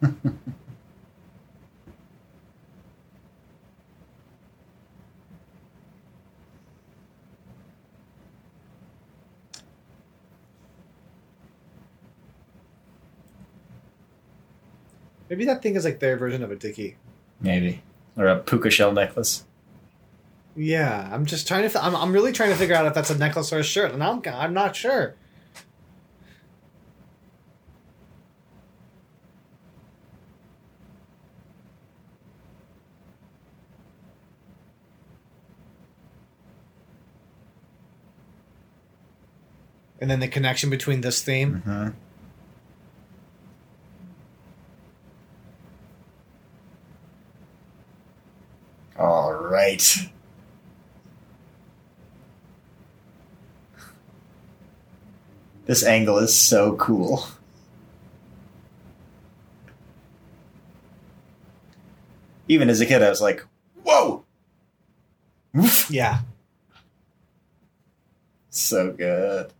[15.33, 16.95] Maybe that thing is like their version of a dicky.
[17.41, 17.81] Maybe.
[18.15, 19.43] Or a puka shell necklace.
[20.55, 21.69] Yeah, I'm just trying to.
[21.69, 23.91] Th- I'm, I'm really trying to figure out if that's a necklace or a shirt,
[23.93, 25.15] and I'm I'm not sure.
[39.99, 41.63] And then the connection between this theme.
[41.65, 41.87] hmm
[48.97, 50.09] All right.
[55.65, 57.27] This angle is so cool.
[62.47, 63.45] Even as a kid, I was like,
[63.83, 64.25] whoa!
[65.53, 65.89] Woof.
[65.89, 66.21] Yeah.
[68.49, 69.53] So good.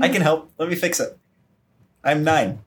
[0.00, 0.52] I can help.
[0.58, 1.16] Let me fix it.
[2.04, 2.60] I'm nine.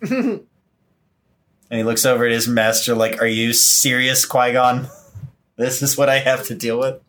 [1.70, 4.88] And he looks over at his master like, Are you serious, Qui Gon?
[5.56, 7.02] This is what I have to deal with?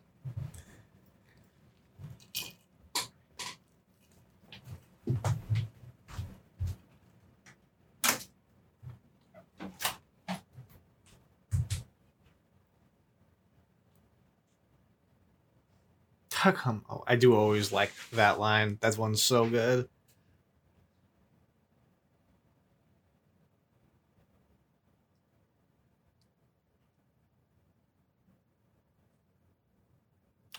[16.40, 16.86] How come?
[16.88, 18.78] Oh, I do always like that line.
[18.80, 19.86] That one's so good.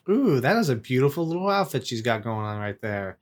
[0.08, 3.18] Ooh, that is a beautiful little outfit she's got going on right there.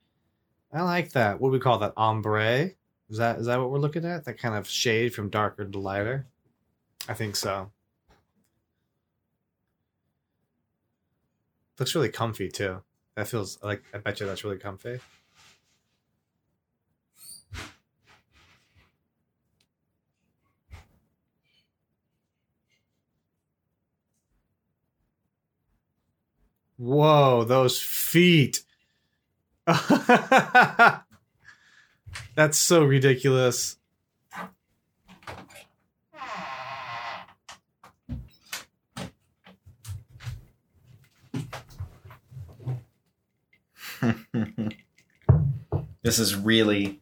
[0.70, 1.40] I like that.
[1.40, 1.94] What do we call that?
[1.96, 2.72] Ombre?
[3.08, 4.26] Is that is that what we're looking at?
[4.26, 6.26] That kind of shade from darker to lighter?
[7.08, 7.72] I think so.
[11.80, 12.82] Looks really comfy too.
[13.16, 15.00] That feels like I bet you that's really comfy.
[26.76, 28.62] Whoa, those feet.
[29.66, 31.02] That's
[32.58, 33.76] so ridiculous.
[46.02, 47.00] this is really.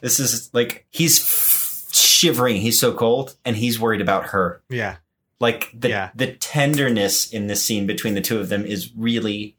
[0.00, 2.56] This is like he's f- shivering.
[2.56, 4.62] He's so cold, and he's worried about her.
[4.68, 4.96] Yeah.
[5.40, 6.10] Like the Yeah.
[6.14, 9.56] the tenderness in this scene between the two of them is really.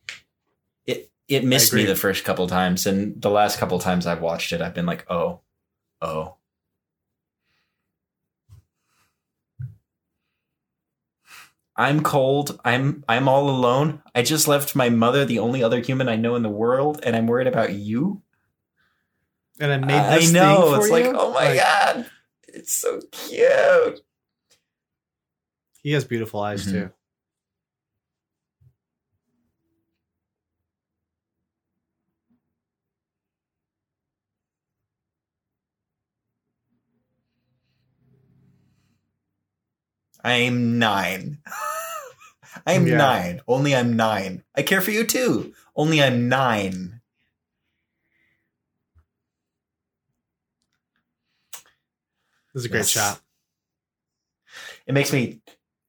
[0.86, 4.52] It it missed me the first couple times, and the last couple times I've watched
[4.54, 5.42] it, I've been like, oh,
[6.02, 6.36] oh.
[11.80, 12.60] I'm cold.
[12.66, 14.04] I'm I'm all alone.
[14.14, 17.16] I just left my mother, the only other human I know in the world, and
[17.16, 18.22] I'm worried about you.
[19.62, 20.62] And I made I this know.
[20.64, 22.06] thing for It's like, oh my Like, god,
[22.50, 24.02] it's so cute.
[25.82, 26.72] He has beautiful eyes Mhm.
[26.72, 26.92] too.
[40.24, 41.40] I'm nine.
[42.66, 42.98] I'm Yeah.
[42.98, 43.42] nine.
[43.48, 44.44] Only I'm nine.
[44.56, 45.54] I care for you too.
[45.76, 47.02] Only I'm nine.
[52.54, 52.90] This is a great Yes.
[52.90, 53.22] shot.
[54.88, 55.42] It makes me.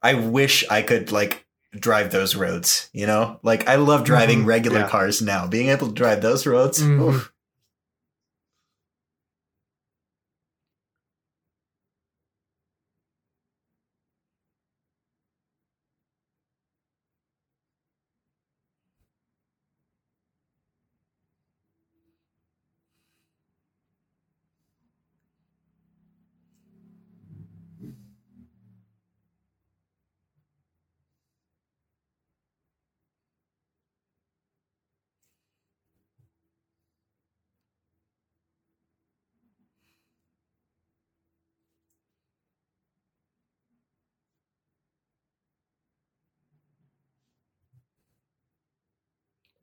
[0.02, 1.46] I wish I could like
[1.78, 2.88] drive those roads.
[2.92, 4.88] You know, like I love driving Mhm, regular yeah.
[4.88, 5.46] cars now.
[5.46, 6.80] Being able to drive those roads.
[6.80, 7.28] Mhm.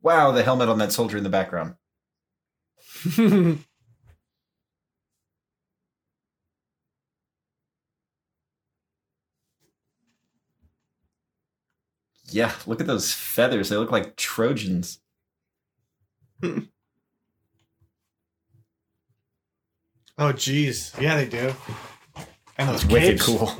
[0.07, 1.75] Wow, the helmet on that soldier in the background.
[12.29, 13.67] Yeah, look at those feathers.
[13.69, 14.99] They look like Trojans.
[16.43, 16.59] oh
[20.17, 20.99] jeez.
[21.01, 21.53] Yeah, they do.
[22.57, 23.25] And those That's wicked capes.
[23.25, 23.51] cool.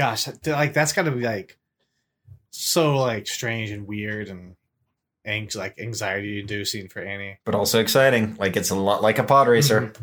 [0.00, 1.58] Gosh, like that's got to be like
[2.48, 4.56] so like strange and weird and
[5.26, 7.38] anx- like anxiety inducing for Ani.
[7.44, 8.34] But also exciting.
[8.36, 9.92] Like it's a lot like a pod racer.
[9.92, 10.00] Mhm.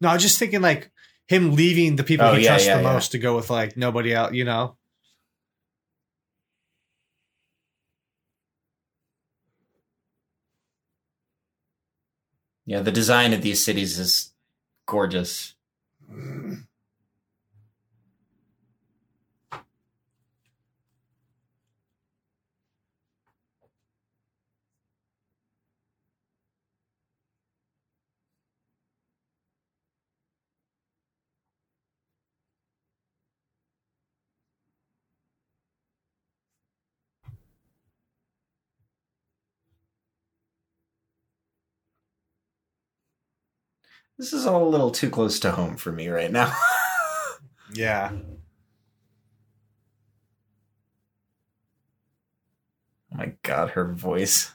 [0.00, 0.90] No, I was just thinking like
[1.28, 2.92] him leaving the people Oh, he yeah, trusts yeah, the yeah.
[2.92, 4.76] most to go with like nobody else, you know?
[12.66, 14.32] Yeah, the design of these cities is
[14.86, 15.54] gorgeous.
[16.10, 16.67] Mm-hmm.
[44.18, 46.52] this is all a little too close to home for me right now.
[47.72, 48.10] yeah.
[53.12, 54.52] Oh my god, her voice.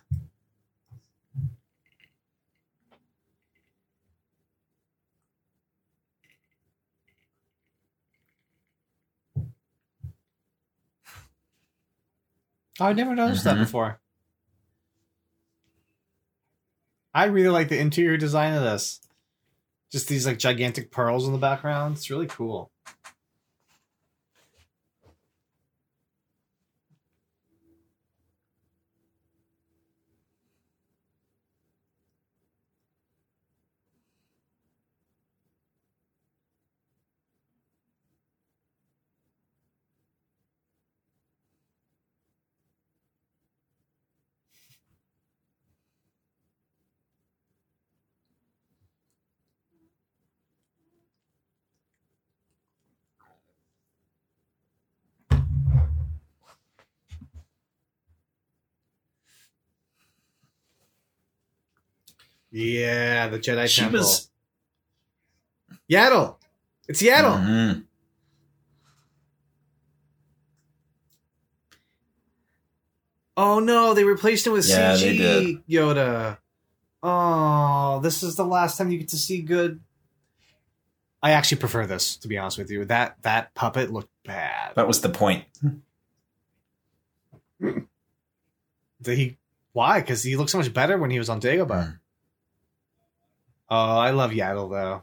[12.79, 13.57] Oh, I never noticed mm-hmm.
[13.57, 13.99] that before.
[17.13, 18.99] I really like the interior design of this.
[19.93, 21.97] Just these like gigantic pearls in the background.
[21.97, 22.71] It's really cool.
[62.55, 63.99] Yeah, the Jedi She Temple.
[64.01, 64.29] was.
[65.91, 66.35] Yaddle.
[66.87, 67.43] It's Yaddle.
[67.43, 67.83] Mhm.
[73.35, 75.63] Oh no, they replaced him with Yeah, CG.
[75.67, 76.37] Yoda.
[77.01, 79.81] Oh, this is the last time you get to see good.
[81.21, 82.85] I actually prefer this, to be honest with you.
[82.85, 84.75] That that puppet looked bad.
[84.75, 85.45] That was the point.
[89.01, 89.37] Did he?
[89.71, 89.99] Why?
[90.01, 91.67] Because he looked so much better when he was on Dagobah.
[91.67, 91.99] Mm.
[93.75, 95.01] Oh, I love Yaddle though.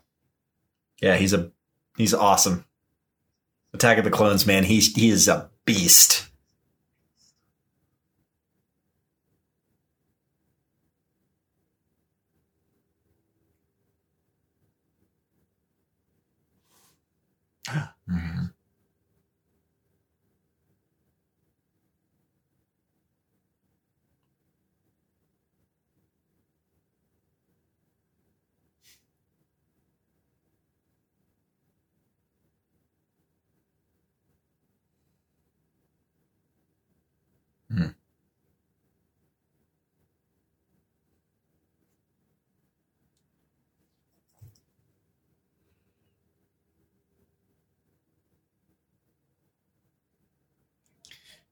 [1.03, 1.51] Yeah, he's a
[1.97, 2.65] he's awesome.
[3.75, 4.63] Attack of the Clones, man.
[4.63, 6.29] He's he is a beast.
[18.09, 18.53] Mhm.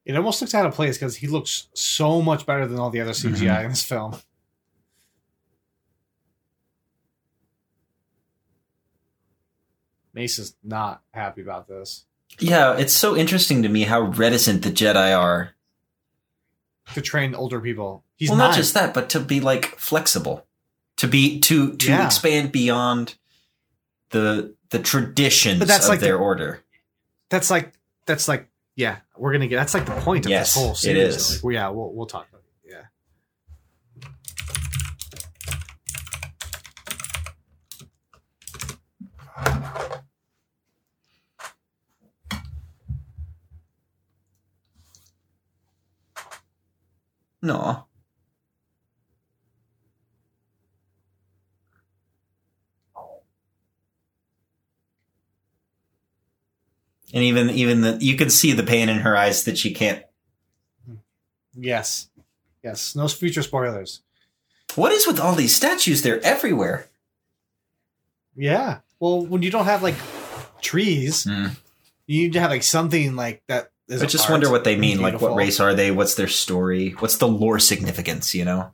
[0.09, 2.99] It almost looks out of place because he looks so much better than all the
[2.99, 3.63] other CGI Mhm.
[3.65, 4.19] in this film.
[10.13, 12.05] Mace is not happy about this.
[12.39, 15.51] Yeah, it's so interesting to me how reticent the Jedi are.
[16.95, 20.47] To train older people, he's well, not not just that, but to be like flexible,
[20.97, 22.05] to be to to Yeah.
[22.05, 23.15] expand beyond
[24.09, 26.63] the the traditions But that's of like the- their order.
[27.29, 27.73] That's like
[28.07, 28.49] that's like
[28.79, 29.57] yeah, we're gonna get.
[29.57, 31.15] That's like the point of Yes, this whole series.
[31.17, 31.35] is.
[31.35, 32.71] Like, well, yeah, we'll we'll talk about it.
[32.71, 32.85] Yeah.
[47.41, 47.85] No.
[57.13, 60.03] And even even the you can see the pain in her eyes that she can't.
[61.55, 62.09] Yes.
[62.63, 62.95] Yes.
[62.95, 64.01] No future spoilers.
[64.75, 66.01] What is with all these statues?
[66.01, 66.87] They're everywhere.
[68.35, 68.79] Yeah.
[68.99, 69.95] Well, when you don't have like
[70.61, 71.55] trees, Mm.
[72.05, 73.71] you need to have like something like that.
[73.87, 75.01] Is I just wonder what they mean.
[75.01, 75.89] Like, what race are they?
[75.89, 76.91] What's their story?
[76.99, 78.35] What's the lore significance?
[78.35, 78.71] You know,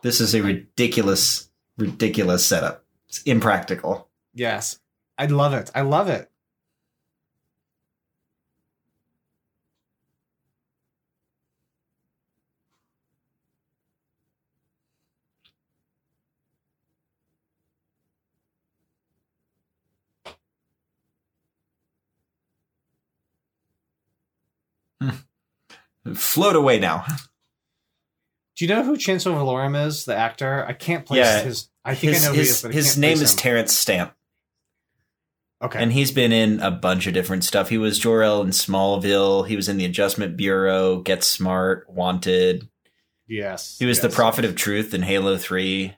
[0.00, 2.84] this is a ridiculous, ridiculous setup.
[3.10, 4.08] It's impractical.
[4.32, 4.78] Yes.
[5.18, 5.70] I love it.
[5.74, 6.29] I love it.
[26.14, 27.04] Float away now.
[28.56, 30.64] Do you know who Chancellor Valorum is, the actor?
[30.66, 31.42] I can't place Yeah.
[31.42, 31.68] his.
[31.84, 33.34] I think His I know his, is, his name is.
[33.34, 34.12] Terence Stamp,
[35.62, 35.82] okay.
[35.82, 37.70] and he's been in a bunch of different stuff.
[37.70, 39.46] He was Jor El in Smallville.
[39.48, 42.68] He was in the Adjustment Bureau, Get Smart, Wanted.
[43.26, 43.76] yes.
[43.78, 44.10] He was the.
[44.10, 45.96] Prophet of Truth in Halo Three.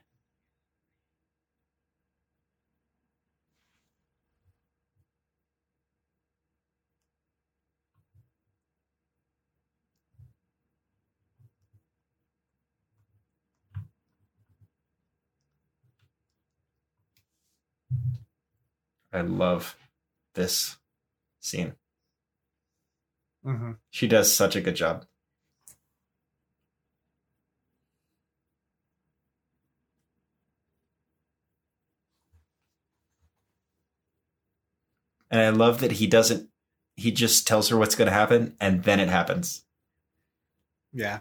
[19.13, 19.77] I love
[20.33, 20.77] this
[21.39, 21.75] scene.
[23.45, 23.77] Mhm.
[23.91, 25.05] She does such a good job.
[35.29, 36.49] And I love that he doesn't
[36.95, 39.65] he just tells her what's going to happen and then it happens.
[40.91, 41.19] Yeah.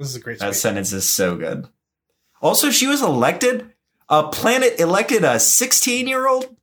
[0.00, 0.56] This is a great sentence.
[0.56, 0.62] That speech.
[0.62, 1.68] sentence is so good.
[2.40, 3.74] Also, she was elected.
[4.08, 6.56] A planet elected a 16 year old.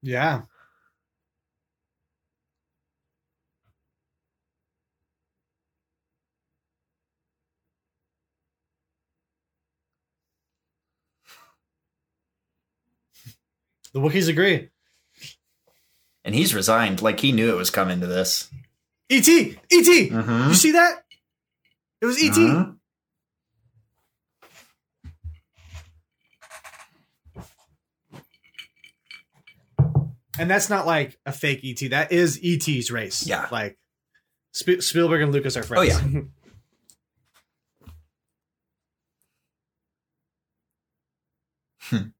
[0.00, 0.42] Yeah.
[13.92, 14.68] The Wookiees agree.
[16.24, 17.02] And he's resigned.
[17.02, 18.48] Like he knew it was coming to this.
[19.08, 19.58] E.T.
[19.68, 20.10] E.T.
[20.10, 20.48] Mm-hmm.
[20.48, 21.02] You see that?
[22.00, 22.40] It was E.T.
[22.40, 22.76] Mhm.
[30.38, 31.90] And that's not like a fake ET.
[31.90, 33.26] That is ET's race.
[33.26, 33.46] Yeah.
[33.50, 33.78] Like
[34.56, 35.94] Sp- Spielberg and Lucas are friends.
[35.94, 36.20] Oh, yeah.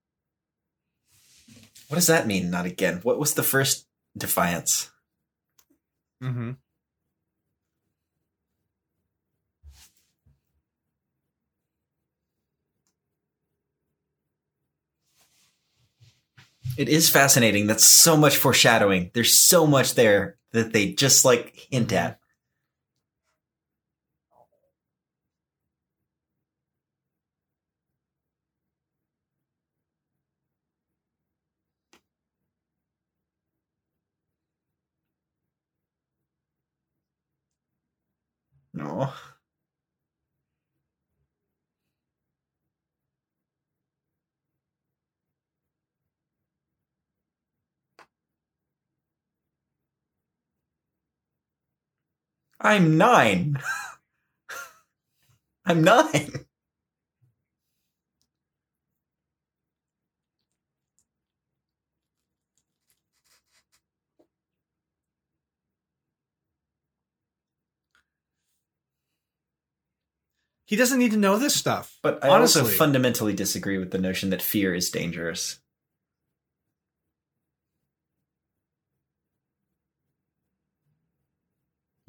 [1.89, 2.51] What does that mean?
[2.51, 3.01] Not again.
[3.03, 3.87] What was the first
[4.17, 4.91] defiance?
[6.21, 6.53] hmm
[16.81, 17.67] It is fascinating.
[17.67, 19.11] That's so much foreshadowing.
[19.13, 22.19] There's so much there that they just like hint at.
[38.73, 39.13] No.
[52.61, 53.59] I'm nine.
[55.65, 56.47] I'm nine.
[70.67, 71.99] He doesn't need to know this stuff.
[72.03, 75.60] But I also fundamentally disagree with the notion that fear is dangerous.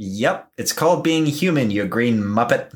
[0.03, 2.73] Yep, it's called being human, you green muppet.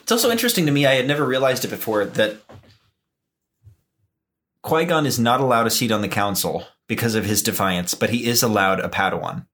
[0.00, 2.38] It's also interesting to me, I had never realized it before, that
[4.62, 8.08] Qui Gon is not allowed a seat on the council because of his defiance, but
[8.08, 9.46] he is allowed a Padawan.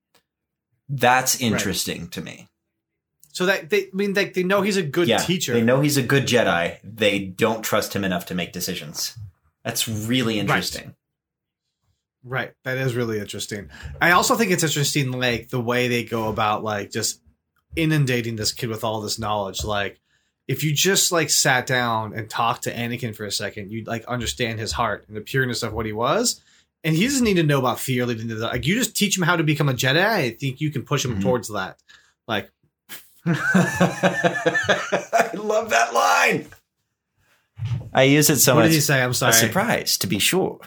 [0.88, 2.46] That's interesting to me.
[3.32, 5.54] So that they I mean like they know he's a good yeah, teacher.
[5.54, 6.78] They know he's a good Jedi.
[6.84, 9.18] They don't trust him enough to make decisions.
[9.64, 10.84] That's really interesting.
[10.84, 10.94] Right.
[12.28, 13.70] That is really interesting.
[14.00, 17.20] I also think it's interesting, like the way they go about like just
[17.76, 19.64] inundating this kid with all this knowledge.
[19.64, 20.00] Like,
[20.48, 24.04] if you just like sat down and talked to Anakin for a second, you'd like
[24.06, 26.40] understand his heart and the pureness of what he was.
[26.84, 28.52] And he doesn't need to know about fear leading to that.
[28.52, 30.04] Like, you just teach him how to become a Jedi.
[30.06, 31.22] I think you can push him Mhm.
[31.22, 31.78] towards that.
[32.28, 32.50] Like,
[33.26, 36.46] I love that line.
[37.92, 38.70] I use it so what much.
[38.70, 39.02] did he say?
[39.02, 39.32] I'm A sorry.
[39.32, 40.60] surprise, to be sure,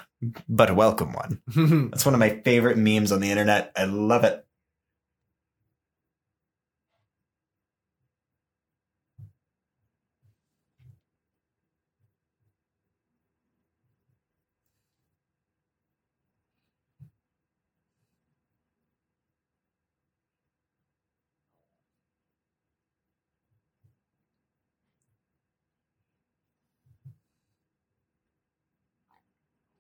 [0.48, 1.41] but a welcome one.
[1.91, 3.72] That's one of my favorite memes on the internet.
[3.76, 4.46] I love it.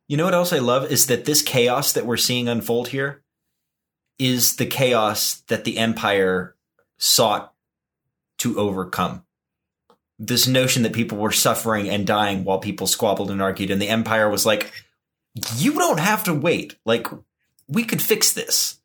[0.09, 3.23] You know what else I love is that this chaos that we're seeing unfold here
[4.17, 6.55] is the chaos that the Empire
[6.97, 7.53] sought
[8.39, 9.23] to overcome.
[10.17, 13.87] This notion that people were suffering and dying while people squabbled and argued, and the
[13.87, 14.73] Empire was like,
[15.55, 16.75] you don't have to wait.
[16.85, 17.07] Like,
[17.69, 18.79] we could fix this.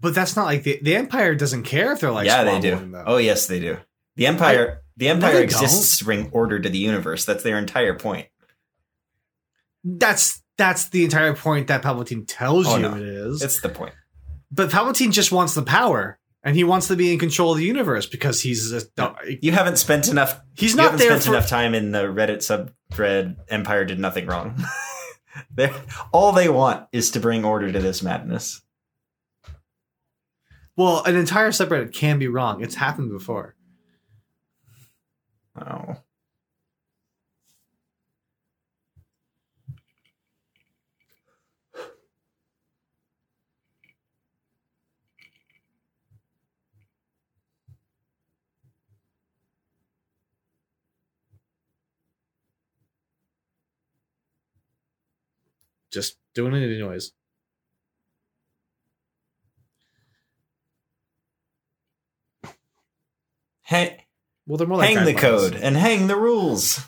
[0.00, 2.76] but that's not like the, the Empire doesn't care if they're like yeah, they do.
[2.76, 3.04] though.
[3.06, 3.78] Oh, yes, they do.
[4.16, 7.24] The Empire, the Empire they exists to bring order to the universe.
[7.24, 8.26] That's their entire point.
[9.84, 12.94] That's that's the entire point that Palpatine tells Oh, you no.
[12.96, 13.42] it is.
[13.42, 13.94] It's the point.
[14.50, 17.64] But Palpatine just wants the power, and he wants to be in control of the
[17.64, 18.82] universe because he's a,
[19.40, 21.30] You haven't spent enough he's not there spent for.
[21.30, 22.38] enough time in the Reddit
[22.92, 23.36] subthread.
[23.48, 24.60] Empire did nothing wrong.
[26.12, 28.60] All they want is to bring order to this madness.
[30.76, 32.62] Well, an entire subreddit can be wrong.
[32.62, 33.54] It's happened before.
[35.58, 36.04] Wow.
[55.90, 57.12] Just doing it anyways.
[63.62, 64.07] Hey,
[64.48, 66.80] well, they're more like hang the code and hang the rules.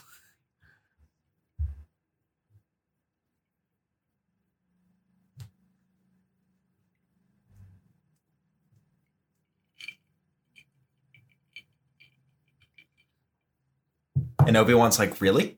[14.45, 15.57] And Obi Wan's like, really?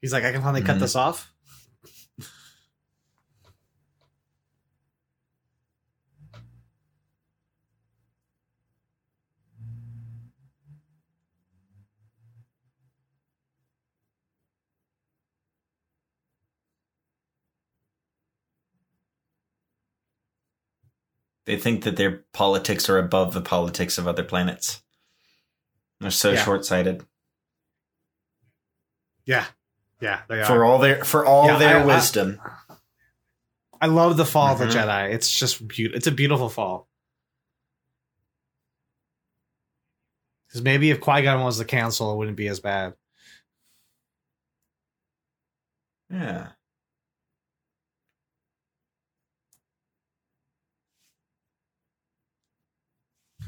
[0.00, 0.80] He's like, I can finally cut Mhm.
[0.80, 1.31] this off.
[21.44, 24.82] They think that their politics are above the politics of other planets.
[26.00, 26.44] They're so Yeah.
[26.44, 27.04] short sighted.
[29.24, 29.46] Yeah,
[30.00, 30.46] yeah, they are.
[30.46, 32.40] For all their for all Yeah, their I- I- wisdom.
[33.80, 34.70] I love the fall of Mhm.
[34.72, 35.12] the Jedi.
[35.12, 35.96] It's just beautiful.
[35.96, 36.88] It's a beautiful fall.
[40.46, 42.94] Because maybe if Qui Gon was the council, it wouldn't be as bad.
[46.10, 46.52] Yeah.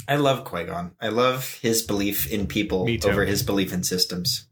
[0.06, 0.92] I love Qui Gon.
[1.00, 4.48] I love his belief in people over his belief in systems.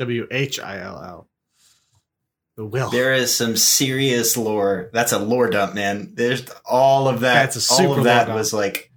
[0.00, 1.28] W H I L L.
[2.56, 2.90] The will.
[2.90, 4.90] There is some serious lore.
[4.92, 6.12] That's a lore dump, man.
[6.14, 7.34] There's all of that.
[7.34, 8.90] That's a super all of that was like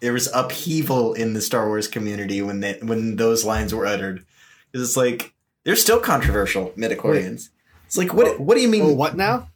[0.00, 4.24] there was upheaval in the Star Wars community when they when those lines were uttered.
[4.72, 5.34] It's like
[5.64, 7.48] they're still controversial midi-chlorians.
[7.86, 9.48] It's like what what do you mean Oh, what now?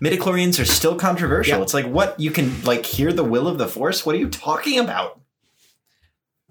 [0.00, 1.58] midi-chlorians are still controversial?
[1.58, 1.62] Yeah.
[1.62, 4.04] It's like what you can like hear the will of the force?
[4.06, 5.20] What are you talking about?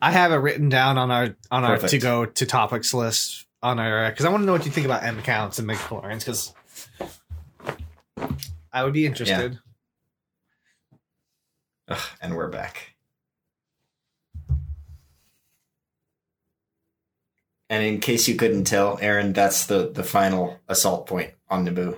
[0.01, 3.79] I have it written down on our on our to go to topics list on
[3.79, 6.53] our because I want to know what you think about M counts and midi-chlorians because
[8.73, 9.59] I would be interested.
[11.87, 12.95] Ugh, and we're back.
[17.69, 21.97] And in case you couldn't tell, Aaron, that's the the final assault point on Naboo.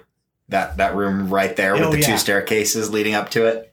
[0.49, 2.05] That that room right there with Oh, the yeah.
[2.07, 3.72] two staircases leading up to it.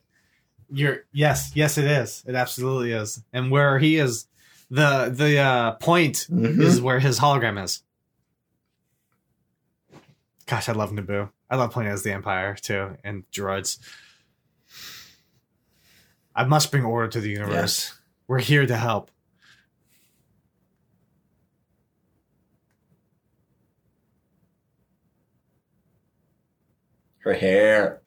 [0.73, 2.23] You're yes, yes, it is.
[2.27, 3.23] It absolutely is.
[3.33, 4.27] And where he is,
[4.71, 6.61] the the uh, point Mhm.
[6.63, 7.83] is where his hologram is.
[10.47, 11.31] Gosh, I love Naboo.
[11.49, 13.79] I love playing as the Empire too, and droids.
[16.35, 17.93] I must bring order to the universe.
[18.29, 19.11] We're here to help.
[27.21, 28.01] Her hair.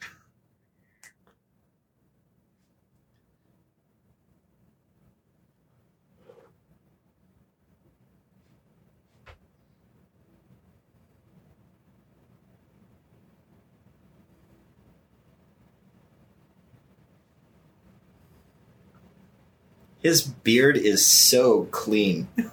[20.03, 22.27] His beard is so clean.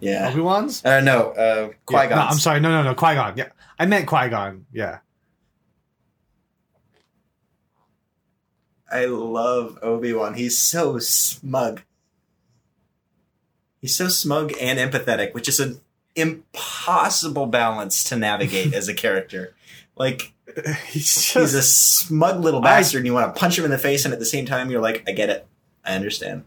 [0.00, 0.28] yeah.
[0.30, 0.84] Obi Wan's.
[0.84, 2.60] Uh, no, uh, Qui Yeah, no, I'm sorry.
[2.60, 2.94] No, no, no.
[2.94, 3.32] Qui Gon.
[3.36, 3.48] Yeah,
[3.78, 4.66] I meant Qui Gon.
[4.70, 4.98] Yeah.
[8.92, 10.34] I love Obi Wan.
[10.34, 11.80] He's so smug.
[13.80, 15.80] He's so smug and empathetic, which is an
[16.14, 19.54] impossible balance to navigate as a character.
[19.94, 20.31] Like
[20.88, 23.78] He's he's a smug little I- bastard, and you want to punch him in the
[23.78, 25.46] face, and at the same time, you're like, I get it,
[25.84, 26.44] I understand.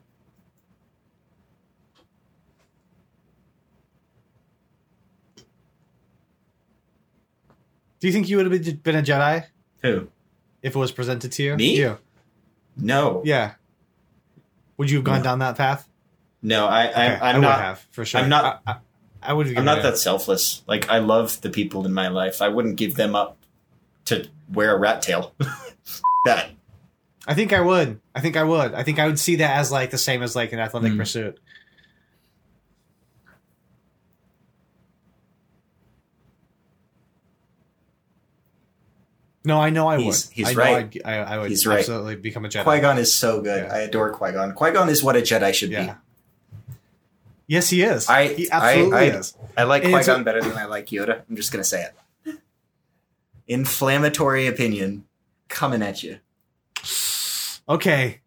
[7.99, 9.45] Do you think you would have been, a Jedi
[9.81, 10.09] Who?
[10.61, 11.55] if it was presented to you?
[11.55, 11.77] Me?
[11.77, 11.97] You.
[12.77, 13.53] No, Yeah.
[14.77, 15.23] Would you have gone No.
[15.23, 15.87] down that path?
[16.41, 17.59] No, I, I Okay, I I'm would not.
[17.61, 18.19] have for sure.
[18.19, 18.75] I'm not- I, I,
[19.21, 19.57] I would.
[19.57, 20.61] I'm not that selfless.
[20.67, 22.41] Like I love the people in my life.
[22.41, 23.37] I wouldn't give them up
[24.05, 25.33] to wear a rat tail.
[26.25, 26.49] that.
[27.27, 27.99] I think I would.
[28.13, 28.73] I think I would.
[28.73, 30.97] I think I would see that as like the same as like an athletic Mm.
[30.97, 31.39] pursuit.
[39.43, 40.33] No, I know I He's- would.
[40.33, 40.75] he's I know right.
[40.77, 41.79] I'd- I, I would He's right.
[41.79, 42.63] absolutely become a Jedi.
[42.63, 43.65] Qui Gon is so good.
[43.65, 43.73] Yeah.
[43.73, 44.53] I adore Qui Gon.
[44.53, 45.95] Qui Gon is what a Jedi should Yeah.
[47.47, 48.09] Yes, he is.
[48.09, 49.35] I- he absolutely I- is.
[49.55, 51.21] I like And Qui Gon better than I like Yoda.
[51.29, 51.93] I'm just gonna say it.
[53.47, 55.05] Inflammatory opinion
[55.47, 56.19] coming at you.
[57.67, 58.21] Okay.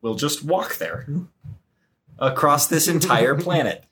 [0.00, 1.06] We'll just walk there
[2.18, 3.84] across this entire planet.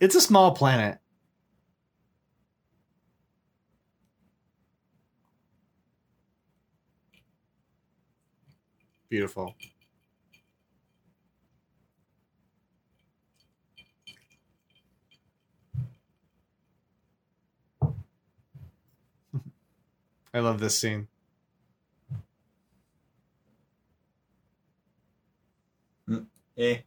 [0.00, 0.98] It's a small planet.
[9.12, 9.54] Beautiful.
[20.32, 21.08] I love this scene.
[26.56, 26.78] Eh.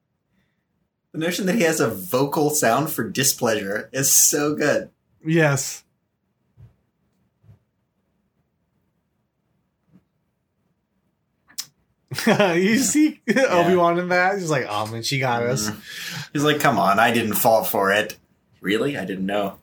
[1.12, 4.90] The notion that he has a vocal sound for displeasure is so good.
[5.24, 5.84] yes.
[12.26, 14.38] you see Obi Wan in that?
[14.38, 15.70] He's like, oh man, she got us.
[15.70, 16.20] Mm-hmm.
[16.32, 18.16] He's like, come on, I didn't fall for it.
[18.60, 18.96] Really?
[18.96, 19.58] I didn't know.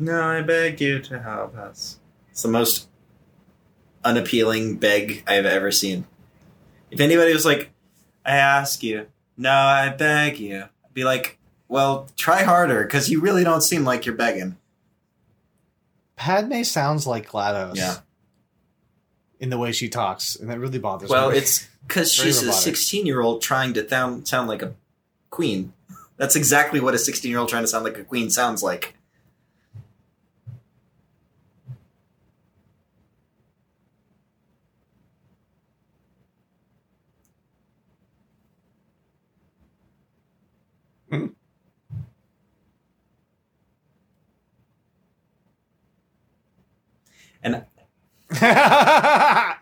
[0.00, 1.98] No, I beg you to help us.
[2.30, 2.88] It's the most
[4.02, 6.06] unappealing beg I've ever seen.
[6.90, 7.70] If anybody was like,
[8.24, 13.20] I ask you, no, I beg you, I'd be like, well, try harder, because you
[13.20, 14.56] really don't seem like you're begging.
[16.16, 17.76] Padme sounds like GLaDOS.
[17.76, 17.98] Yeah.
[19.38, 21.28] In the way she talks, and that really bothers Well, me.
[21.28, 24.74] Well, it's because Very she's a 16 year old trying to sound, sound like a
[25.28, 25.74] queen.
[26.16, 28.96] That's exactly what a 16 year old trying to sound like a queen sounds like.
[47.42, 47.64] And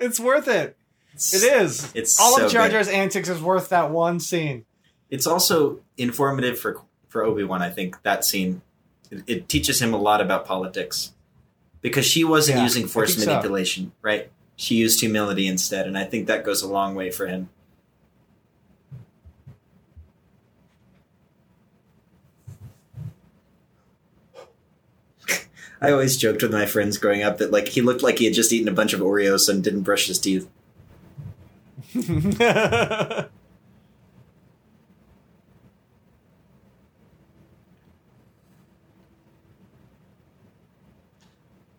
[0.08, 0.76] it's worth it.
[1.14, 2.18] it's, It is.
[2.20, 2.72] All so of Jar good.
[2.72, 4.64] Jar's antics is worth that one scene.
[5.10, 7.62] It's also informative for for Obi Wan.
[7.62, 8.60] I think that scene
[9.10, 11.12] it, it teaches him a lot about politics
[11.80, 13.30] because she wasn't Yeah, using force think so.
[13.30, 14.30] manipulation, right?
[14.56, 17.48] She used humility instead, and I think that goes a long way for him.
[25.80, 28.34] I always joked with my friends growing up that like he looked like he had
[28.34, 30.48] just eaten a bunch of Oreos and didn't brush his teeth.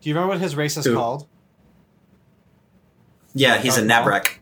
[0.00, 0.94] Do you remember what his race is Who?
[0.94, 1.26] called?
[3.34, 3.82] Yeah, he's a?
[3.82, 4.38] Nabrak.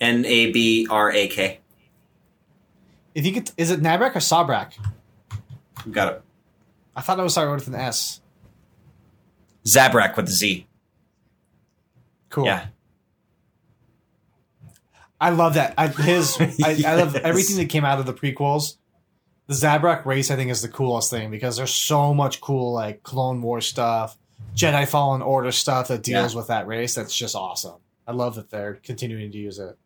[0.00, 1.60] N A B R A K.
[3.14, 4.72] If you could, is it Nabrak or Sabrak?
[5.90, 6.22] Got it.
[6.98, 8.20] I thought it was started with an S.
[9.64, 10.66] Zabrak with a Z.
[12.28, 12.46] Cool.
[12.46, 12.66] Yeah.
[15.20, 15.74] I love that.
[15.78, 18.78] I, his, I, I love everything that came out of the prequels.
[19.46, 23.04] The Zabrak race, I think, is the coolest thing because there's so much cool like
[23.04, 24.18] Clone War stuff,
[24.56, 26.96] Jedi Fallen Order stuff that deals with that race.
[26.96, 27.76] That's just awesome.
[28.08, 29.78] I love that they're continuing to use it.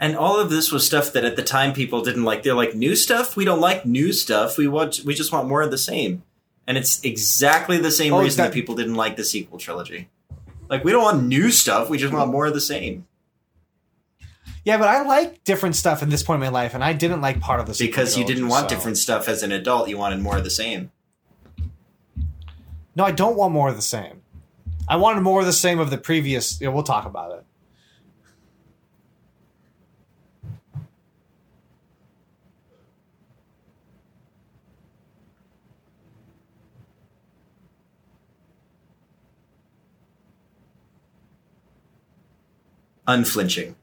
[0.00, 2.42] And all of this was stuff that at the time people didn't like.
[2.42, 3.36] They're like, new stuff?
[3.36, 4.58] We don't like new stuff.
[4.58, 6.22] We want we just want more of the same.
[6.66, 10.08] And it's exactly the same Oh, reason that- that people didn't like the sequel trilogy.
[10.68, 13.06] Like we don't want new stuff, we just want more of the same.
[14.64, 17.20] Yeah, but I like different stuff in this point in my life, and I didn't
[17.20, 19.88] like part of the sequel because you didn't want so- different stuff as an adult.
[19.90, 20.90] You wanted more of the same.
[22.96, 24.22] No, I don't want more of the same.
[24.88, 26.60] I wanted more of the same of the previous.
[26.60, 27.44] You know, we'll talk about it.
[43.06, 43.76] Unflinching.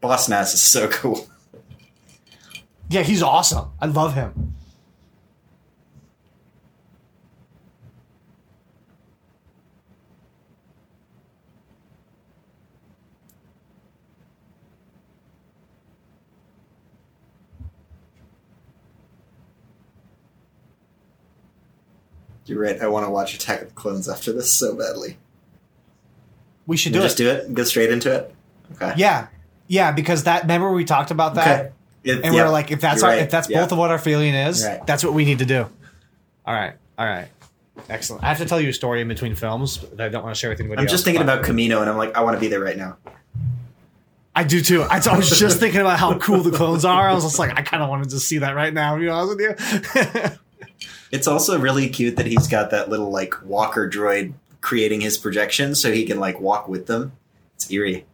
[0.00, 1.28] Boss Nass is so cool.
[2.88, 3.70] Yeah, he's awesome.
[3.80, 4.54] I love him.
[22.46, 22.80] You're right.
[22.80, 25.18] I want to watch Attack of the Clones after this so badly.
[26.70, 27.24] We should do just it.
[27.24, 27.54] do it.
[27.54, 28.34] Go straight into it.
[28.76, 28.94] Okay.
[28.96, 29.26] Yeah,
[29.66, 30.42] yeah, because that.
[30.42, 31.70] Remember we talked about that, Okay.
[32.04, 33.24] It- and yeah, we're like, if that's you're our, right.
[33.24, 33.60] if that's Yeah.
[33.62, 34.86] both of what our feeling is, Right.
[34.86, 35.66] that's what we need to do.
[36.46, 37.26] All right, all right,
[37.88, 38.22] excellent.
[38.22, 40.38] I have to tell you a story in between films that I don't want to
[40.38, 40.78] share with anybody.
[40.80, 42.78] I'm just else, thinking about Kamino, and I'm like, I want to be there right
[42.78, 42.96] now.
[44.36, 44.82] I do too.
[44.84, 47.08] I, I was just thinking about how cool the clones are.
[47.08, 48.94] I was just like, I kind of wanted to see that right now.
[48.94, 49.92] To be honest with
[50.24, 50.30] you.
[51.12, 55.80] It's also really cute that he's got that little like walker droid creating his projections
[55.80, 57.12] so he can like walk with them.
[57.56, 58.06] It's eerie.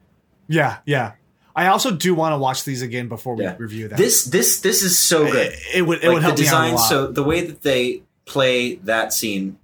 [0.49, 1.13] yeah, yeah.
[1.55, 3.57] I also do want to watch these again before we Yeah.
[3.59, 3.97] review them.
[3.97, 5.53] This this this is so good.
[5.53, 6.79] it, it would it like would help the me out a design.
[6.79, 9.59] So the way that they play that scene,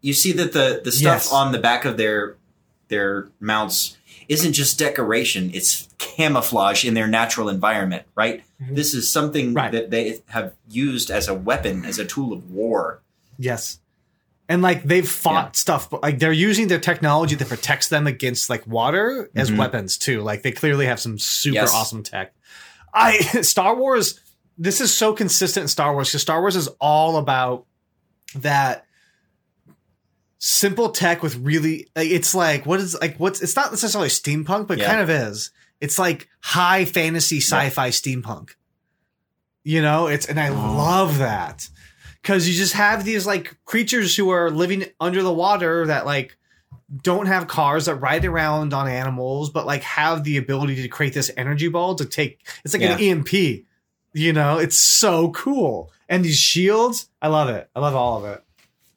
[0.00, 1.32] you see that the the stuff Yes.
[1.32, 2.36] on the back of their
[2.88, 3.96] their mounts
[4.28, 8.04] isn't just decoration; it's camouflage in their natural environment.
[8.14, 8.42] Right.
[8.62, 8.74] Mhm.
[8.76, 9.70] This is something Right.
[9.72, 13.02] that they have used as a weapon, as a tool of war.
[13.38, 13.80] Yes.
[14.48, 15.52] And like they've fought Yeah.
[15.52, 19.56] stuff, but like they're using their technology that protects them against like water as Mhm.
[19.58, 20.20] weapons too.
[20.20, 21.72] Like they clearly have some super Yes.
[21.72, 22.34] awesome tech.
[22.92, 24.20] I Star Wars.
[24.58, 27.64] This is so consistent in Star Wars because Star Wars is all about
[28.34, 28.84] that
[30.38, 31.88] simple tech with really.
[31.96, 34.86] Like, it's like what is like what's it's not necessarily steampunk, but Yeah.
[34.86, 35.50] kind of is.
[35.80, 38.50] It's like high fantasy sci-fi steampunk.
[39.64, 40.52] You know, it's and I Oh.
[40.76, 41.68] love that
[42.24, 46.38] because you just have these like creatures who are living under the water that like
[47.02, 51.12] don't have cars that ride around on animals but like have the ability to create
[51.12, 56.24] this energy ball to take it's like an emp you know it's so cool and
[56.24, 58.42] these shields i love it i love all of it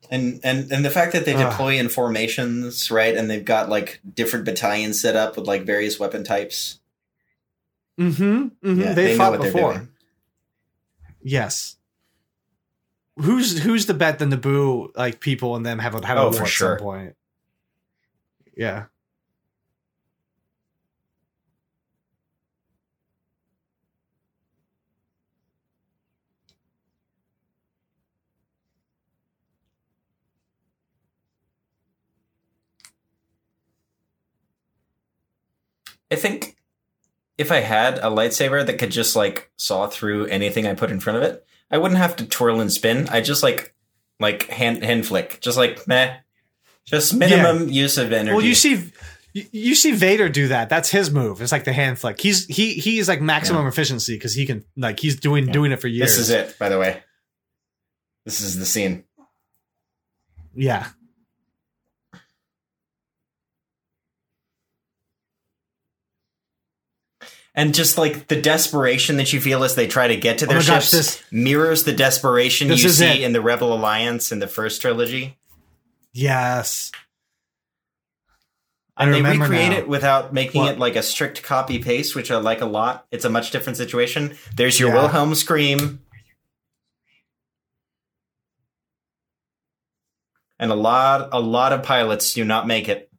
[0.10, 1.52] And and and the fact that they Ugh.
[1.52, 3.14] deploy in formations, right?
[3.14, 6.80] And they've got like different battalions set up with like various weapon types.
[8.00, 8.82] mm-hmm, mm-hmm.
[8.82, 9.90] Yeah, they, know fought what they're before
[11.22, 11.77] yes
[13.18, 16.24] who's who's the bet the naboo like people and them have a have a Oh,
[16.26, 16.78] war for at sure.
[16.78, 17.16] some point
[18.56, 18.86] yeah
[36.12, 36.56] I think
[37.38, 41.00] if I had a lightsaber that could just like saw through anything I put in
[41.00, 43.08] front of it, I wouldn't have to twirl and spin.
[43.10, 43.74] I just like
[44.20, 46.16] like hand hand flick, just like meh,
[46.86, 48.34] just minimum use of energy.
[48.36, 48.92] Well, you see,
[49.34, 50.70] you, see Vader do that.
[50.70, 51.42] That's his move.
[51.42, 52.20] It's like the hand flick.
[52.20, 55.54] He's he he is like maximum efficiency because he can like he's doing Yeah.
[55.54, 56.12] doing it for years.
[56.16, 57.04] this is it, by the way.
[58.26, 59.04] This is the scene.
[60.56, 60.88] Yeah.
[67.58, 70.50] And just like the desperation that you feel as they try to get to Oh
[70.50, 73.22] their gosh, ships this- mirrors the desperation you see it.
[73.22, 75.38] in the Rebel Alliance in the first trilogy.
[76.14, 76.92] Yes.
[78.96, 79.78] I And they recreate now.
[79.80, 80.74] it without making What?
[80.76, 83.06] it like a strict copy paste, which I like a lot.
[83.12, 84.38] It's a much different situation.
[84.56, 84.96] There's your Yeah.
[85.02, 86.00] Wilhelm scream.
[90.60, 93.12] And a lot a lot of pilots do not make it.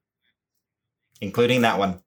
[1.21, 2.03] Including that one.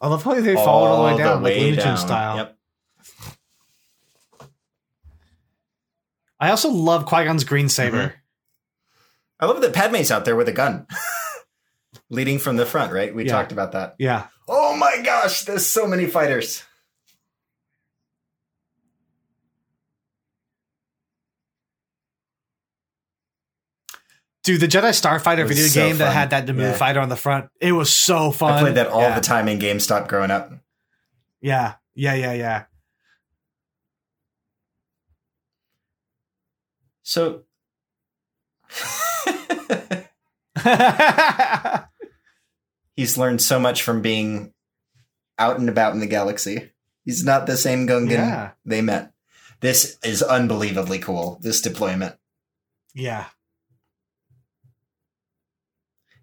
[0.00, 1.96] I love how they followed all the way All down, like Looney Tunes down.
[1.98, 2.36] style.
[2.36, 2.56] Yep.
[6.38, 8.08] I also love Qui Gon's green saber.
[8.08, 8.12] Mhm.
[9.40, 10.86] I love that Padme's out there with a gun.
[12.10, 13.14] Leading from the front, right?
[13.14, 13.32] We Yeah.
[13.32, 13.94] talked about that.
[13.98, 14.26] Yeah.
[14.48, 16.62] Oh my gosh, there's so many fighters.
[24.50, 26.72] Dude, the Jedi Starfighter video so game that had that Naboo Yeah.
[26.72, 28.54] fighter on the front, it was so fun.
[28.54, 29.14] I played that all yeah.
[29.14, 30.50] the time in GameStop growing up.
[31.40, 32.64] Yeah, yeah, yeah, yeah.
[37.04, 37.42] So
[42.96, 44.52] He's learned so much from being
[45.38, 46.72] out and about in the galaxy.
[47.04, 48.50] He's not the same Gungan Yeah.
[48.64, 49.12] they met.
[49.60, 51.38] This is unbelievably cool.
[51.40, 52.16] This deployment.
[52.94, 53.26] Yeah.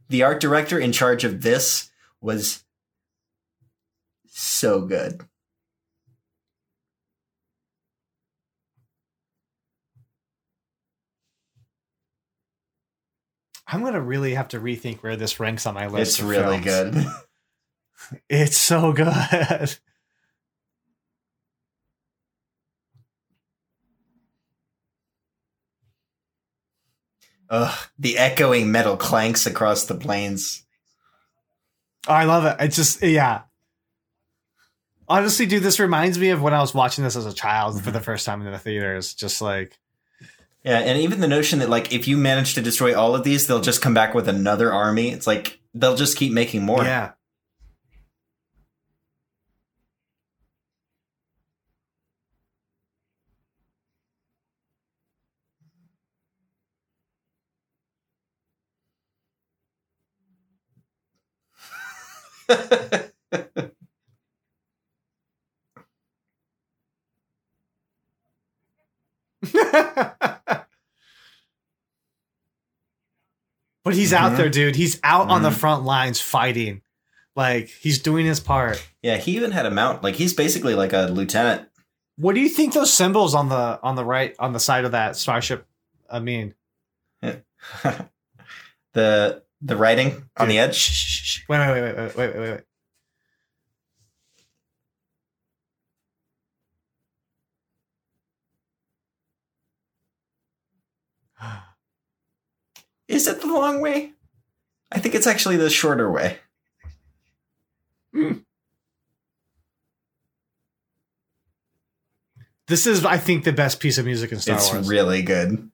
[0.09, 2.63] The art director in charge of this was
[4.27, 5.21] so good.
[13.67, 16.19] I'm gonna really have to rethink where this ranks on my list.
[16.19, 16.95] It's really films.
[16.95, 17.07] good.
[18.29, 19.77] It's so good.
[27.49, 30.65] Ugh, the echoing metal clanks across the plains.
[32.07, 32.57] Oh, I love it.
[32.59, 33.41] It's just yeah.
[35.09, 37.91] Honestly, dude, this reminds me of when I was watching this as a child for
[37.91, 38.05] the mm-hmm.
[38.05, 39.13] first time in the theaters.
[39.13, 39.77] Just like
[40.63, 43.47] Yeah, and even the notion that like if you manage to destroy all of these,
[43.47, 45.11] they'll just come back with another army.
[45.11, 46.83] It's like they'll just keep making more.
[46.83, 47.11] yeah.
[73.83, 74.37] but he's out Mhm.
[74.37, 74.75] there, dude.
[74.75, 75.57] He's out on the Mhm.
[75.59, 76.81] front lines fighting.
[77.35, 78.83] Like he's doing his part.
[79.03, 80.03] yeah, he even had a mount.
[80.03, 81.69] Like he's basically like a lieutenant.
[82.17, 84.91] What do you think those symbols on the on the right on the side of
[84.91, 85.67] that starship
[86.09, 86.55] I mean?
[88.93, 90.75] the the writing on the edge.
[90.75, 91.41] shh, shh, shh.
[91.49, 92.63] Wait, wait, wait, wait, wait, wait, wait, wait.
[103.07, 104.13] Is it the long way?
[104.91, 106.39] I think it's actually the shorter way.
[112.67, 114.79] This is, I think, the best piece of music in Star it's Wars.
[114.79, 115.71] It's really good.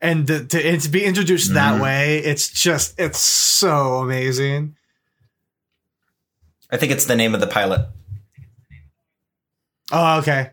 [0.00, 1.82] And the, to, to be introduced that Mhm.
[1.82, 4.76] way, it's just, it's so amazing.
[6.70, 7.88] I think it's the name of the pilot.
[9.90, 10.50] Oh, okay.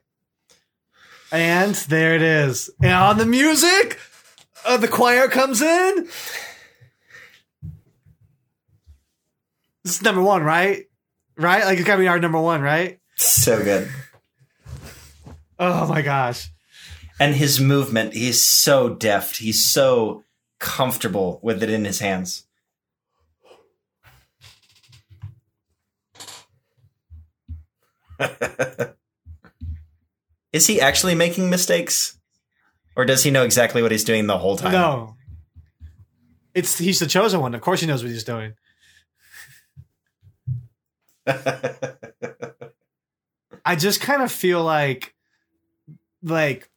[1.32, 2.70] And there it is.
[2.82, 4.00] And on the music,
[4.66, 6.08] uh, the choir comes in.
[9.84, 10.86] This is number one, right?
[11.38, 11.66] Right?
[11.66, 13.00] Like it's gotta be our number one, right?
[13.16, 13.90] So good.
[15.60, 16.50] Oh my gosh.
[17.20, 19.38] And his movement, he's so deft.
[19.38, 20.24] He's so
[20.60, 22.46] comfortable with it in his hands.
[30.54, 32.18] Is he actually making mistakes?
[32.96, 34.72] Or does he know exactly what he's doing the whole time?
[34.72, 35.16] No.
[36.54, 37.54] It's he's the chosen one.
[37.54, 38.54] Of course he knows what he's doing.
[43.66, 45.14] I just kind of feel like
[46.24, 46.70] like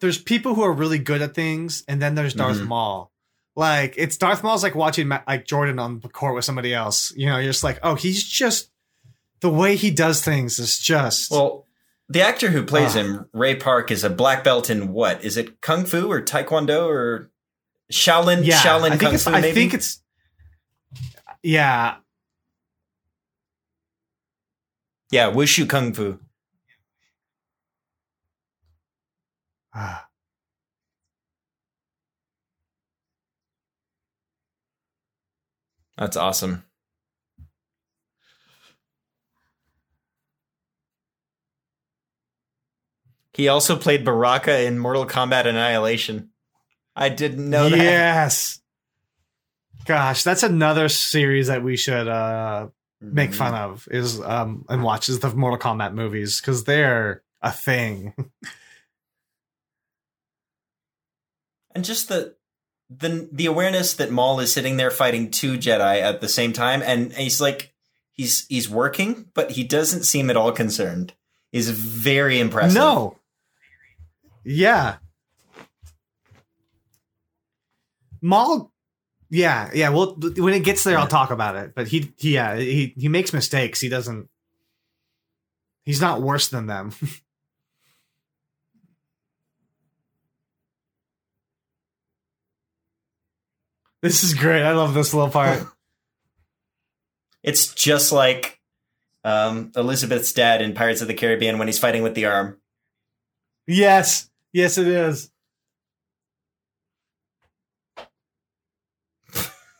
[0.00, 2.66] there's people who are really good at things and then there's Darth Mhm.
[2.66, 3.12] Maul.
[3.56, 7.12] Like it's Darth Maul's like watching Ma- like Jordan on the court with somebody else.
[7.16, 8.70] You know, you're just like, "Oh, he's just
[9.40, 11.64] the way he does things is just well,
[12.08, 13.00] the actor who plays Ah.
[13.00, 15.22] him, Ray Park, is a black belt in what?
[15.24, 17.30] Is it Kung Fu or Taekwondo or
[17.92, 18.44] Shaolin?
[18.44, 18.60] yeah.
[18.60, 20.00] Shaolin Kung Fu, I think it's
[21.42, 21.96] yeah.
[25.10, 26.20] yeah, Wushu Kung Fu.
[29.74, 30.06] Ah.
[35.96, 36.64] That's awesome.
[43.34, 46.30] He also played Baraka in Mortal Kombat Annihilation.
[46.96, 47.76] I didn't know that.
[47.78, 48.60] Yes.
[49.86, 52.68] Gosh, that's another series that we should uh
[53.00, 58.14] make fun of is um and watches the Mortal Kombat movies because they're a thing.
[61.74, 62.34] And just the
[62.90, 66.82] the the awareness that Maul is sitting there fighting two Jedi at the same time,
[66.84, 67.72] and he's like
[68.12, 71.14] he's he's working, but he doesn't seem at all concerned.
[71.52, 72.74] Is very impressive.
[72.76, 73.16] No.
[74.44, 74.96] Yeah.
[78.20, 78.72] Maul.
[79.30, 79.90] Yeah, yeah.
[79.90, 81.72] Well, when it gets there, I'll talk about it.
[81.74, 83.80] But he, he, yeah, he he makes mistakes.
[83.80, 84.28] He doesn't.
[85.84, 86.92] He's not worse than them.
[94.02, 94.62] This is great.
[94.62, 95.66] I love this little part.
[97.42, 98.58] it's just like
[99.24, 102.58] um, Elizabeth's dad in Pirates of the Caribbean when he's fighting with the arm.
[103.66, 104.30] Yes.
[104.52, 105.30] Yes, it is.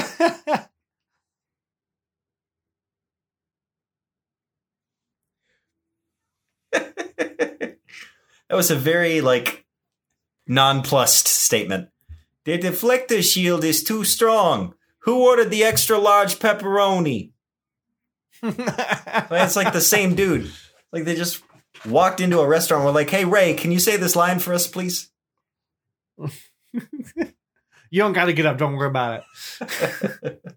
[8.51, 9.65] that was a very like
[10.47, 11.89] nonplussed statement.
[12.45, 14.75] The deflector shield is too strong.
[15.01, 17.33] Who ordered the extra large pepperoni?
[18.43, 20.51] It's like the same dude.
[20.93, 21.43] Like they just
[21.87, 22.81] walked into a restaurant.
[22.81, 25.11] and Were like, "Hey Ray, can you say this line for us, please?"
[26.19, 26.33] you
[27.93, 28.59] don't got to get up.
[28.59, 29.25] Don't worry about
[29.61, 30.43] it.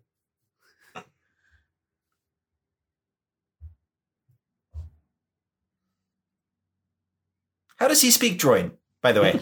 [7.77, 8.71] How does he speak droid?
[9.01, 9.41] By the way,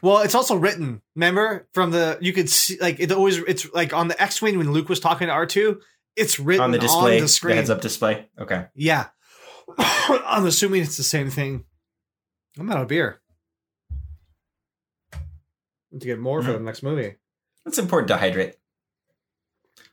[0.00, 1.02] Well, it's also written.
[1.14, 4.72] Remember from the you could see like it always it's like on the X-wing when
[4.72, 5.80] Luke was talking to R two.
[6.16, 7.56] It's written on the display, on the screen.
[7.56, 8.28] heads-up display.
[8.38, 8.66] Okay.
[8.74, 9.06] Yeah,
[9.78, 11.64] I'm assuming it's the same thing.
[12.58, 13.20] I'm out of beer.
[15.12, 16.66] To get more for the mm-hmm.
[16.66, 17.16] next movie.
[17.66, 18.54] It's important to hydrate.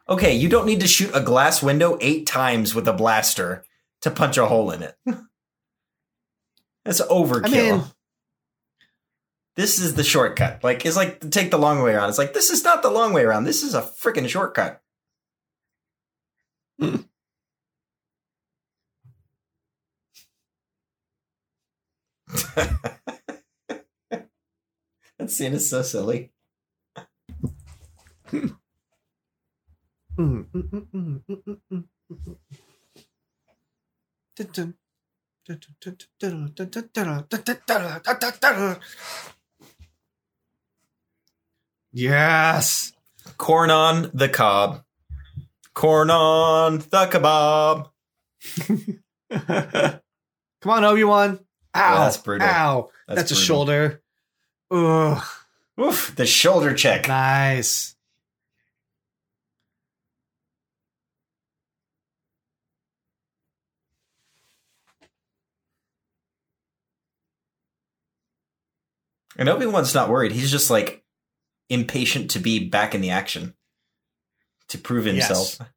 [0.08, 3.64] Okay, you don't need to shoot a glass window eight times with a blaster
[4.02, 4.96] to punch a hole in it.
[6.86, 7.46] That's overkill.
[7.46, 7.84] I mean-
[9.60, 10.64] this is the shortcut.
[10.64, 12.08] Like, it's like take the long way around.
[12.08, 13.44] It's like this is not the long way around.
[13.44, 14.82] This is a freaking shortcut.
[16.78, 17.06] that
[25.28, 26.32] scene is so silly.
[41.92, 42.94] Yes.
[43.38, 44.84] Corn on the cob.
[45.74, 47.90] Corn on the kebab.
[50.62, 51.40] Come on, Obi Wan.
[51.76, 52.04] Ow!
[52.04, 52.48] That's brutal.
[52.48, 52.90] Ow!
[53.08, 54.02] That's That's, a shoulder.
[54.72, 55.24] Ugh.
[55.80, 57.08] Oof, the shoulder check.
[57.08, 57.96] Nice.
[69.38, 70.34] And Obi Wan's not worried.
[70.34, 71.06] He's just like
[71.70, 73.54] impatient to be back in the action
[74.68, 75.58] to prove himself.
[75.60, 75.70] Yes.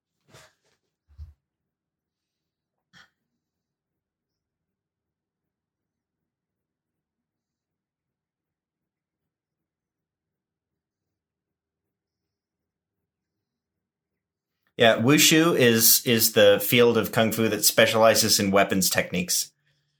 [14.77, 19.53] Yeah, wushu is is the field of kung fu that specializes in weapons techniques.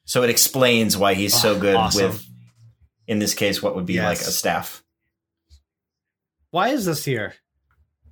[0.05, 2.11] So it explains why he's so Oh, good awesome.
[2.11, 2.27] with,
[3.07, 4.05] in this case, what would be Yes.
[4.05, 4.83] like a staff.
[6.53, 7.35] Why is this here?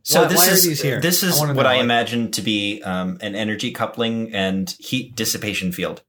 [0.03, 0.99] So Why- this why are is these here?
[1.01, 6.03] this is what I imagine to be um, an energy coupling and heat dissipation field.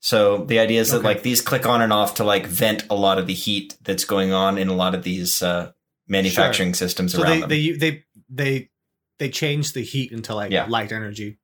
[0.00, 1.06] So the idea is that Okay.
[1.08, 4.04] like these click on and off to like vent a lot of the heat that's
[4.04, 5.72] going on in a lot of these uh,
[6.06, 7.78] manufacturing systems So around they, them.
[7.80, 8.70] they they they
[9.18, 10.66] they change the heat into like Yeah.
[10.68, 11.38] light energy,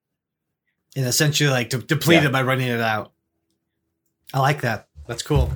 [0.95, 2.29] and essentially like de- deplete Yeah.
[2.29, 3.13] it by running it out.
[4.35, 4.89] I like that.
[5.09, 5.51] That's cool.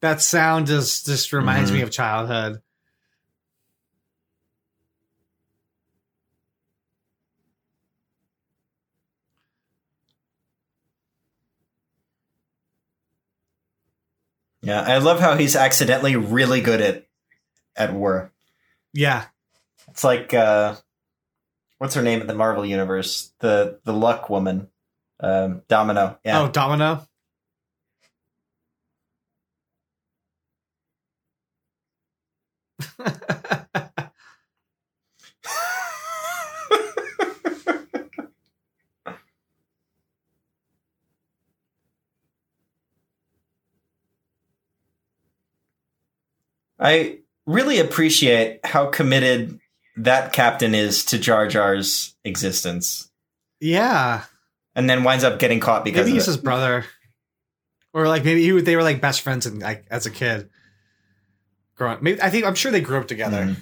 [0.00, 1.78] That sound just just reminds Mm-hmm.
[1.78, 2.60] me of childhood.
[14.64, 17.06] Yeah, I love how he's accidentally really good at
[17.76, 18.32] at war.
[18.92, 19.26] Yeah.
[19.88, 20.76] It's like uh,
[21.78, 23.32] what's her name in the Marvel universe?
[23.40, 24.68] The the Luck woman,
[25.20, 26.18] um, Domino.
[26.24, 27.06] Yeah, Oh, Domino.
[46.78, 49.58] I really appreciate how committed
[49.96, 53.10] that captain is to Jar Jar's existence,
[53.60, 54.24] yeah.
[54.74, 56.32] and then winds up getting caught because Maybe of he's it.
[56.32, 56.84] his brother,
[57.92, 60.50] or like maybe he, they were like best friends and like as a kid.
[61.76, 63.44] Growing, maybe I think I'm sure they grew up together.
[63.46, 63.56] Mhm.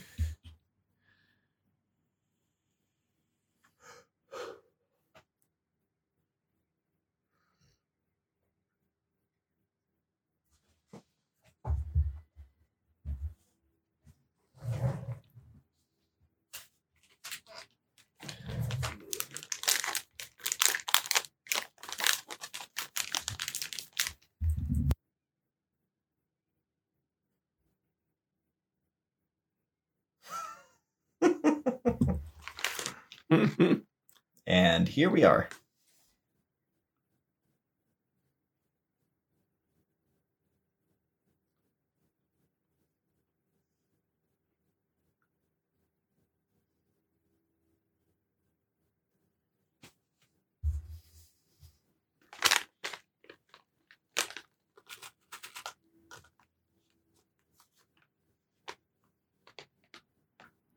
[34.93, 35.49] Here we are.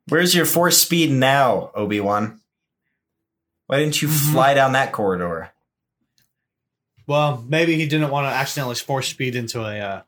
[0.08, 2.40] Where's your force speed now, Obi Wan?
[3.76, 4.32] Why didn't you Mhm.
[4.32, 5.52] fly down that corridor?
[7.08, 9.80] well, maybe he didn't want to accidentally force speed into a.
[9.80, 10.02] Uh,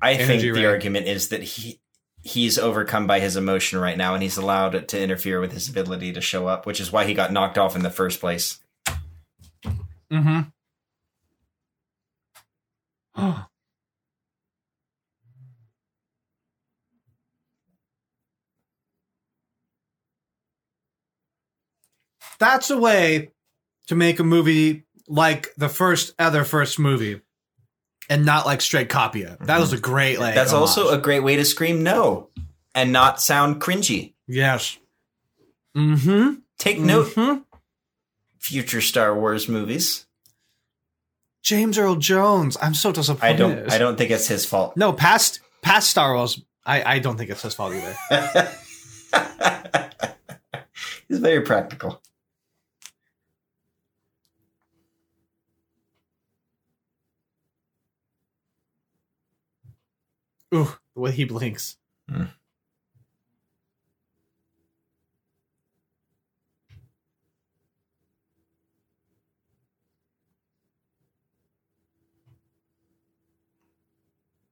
[0.00, 0.64] I think the ring.
[0.64, 1.78] argument is that he
[2.22, 5.68] he's overcome by his emotion right now, and he's allowed it to interfere with his
[5.68, 8.60] ability to show up, which is why he got knocked off in the first place.
[10.10, 10.40] mm-hmm.
[22.42, 23.30] That's a way
[23.86, 27.20] to make a movie like the first other first movie,
[28.10, 29.38] and not like straight copy it.
[29.46, 30.34] That was a great like.
[30.34, 32.30] That's also a great way to scream no
[32.74, 34.14] and not sound cringy.
[34.26, 34.76] yes.
[35.76, 36.34] Mm-hmm.
[36.58, 37.44] Take note, Mhm.
[38.38, 40.06] future Star Wars movies.
[41.44, 42.56] James Earl Jones.
[42.60, 43.34] I'm so disappointed.
[43.34, 43.72] I don't.
[43.72, 44.76] I don't think it's his fault.
[44.76, 46.40] No, past past Star Wars.
[46.66, 47.96] I I don't think it's his fault either.
[51.08, 52.02] he's very practical.
[60.54, 61.76] Ooh, the way he blinks.
[62.08, 62.24] Hmm.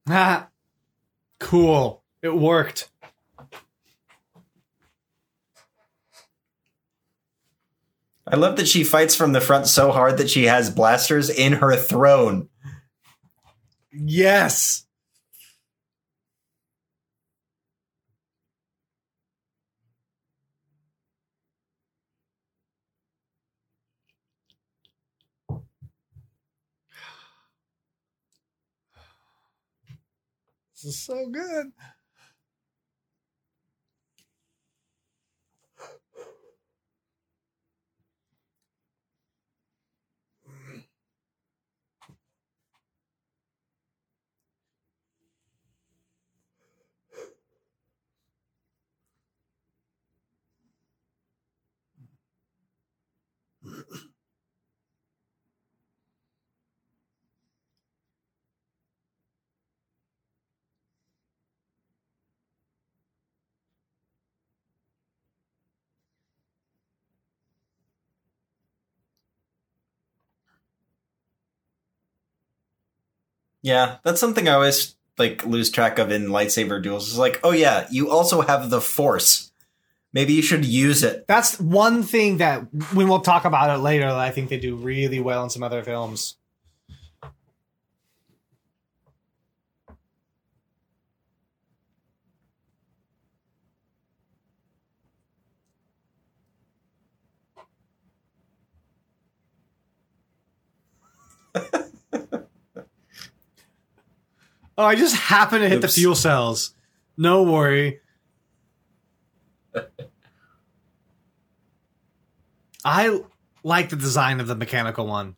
[0.09, 0.49] Ah,
[1.39, 2.03] cool.
[2.21, 2.89] It worked.
[8.27, 11.53] I love that she fights from the front so hard that she has blasters in
[11.53, 12.49] her throne.
[13.91, 14.85] Yes.
[30.83, 31.73] This is so good.
[73.61, 77.09] Yeah, that's something I always like lose track of in lightsaber duels.
[77.09, 79.51] Is like, oh yeah, you also have the force.
[80.13, 81.25] Maybe you should use it.
[81.27, 84.75] That's one thing that when we'll talk about it later that I think they do
[84.75, 86.35] really well in some other films.
[104.81, 106.73] Oh, I just happened to hit the fuel cells.
[107.15, 107.99] No worry.
[112.83, 113.21] I
[113.63, 115.35] like the design of the mechanical one.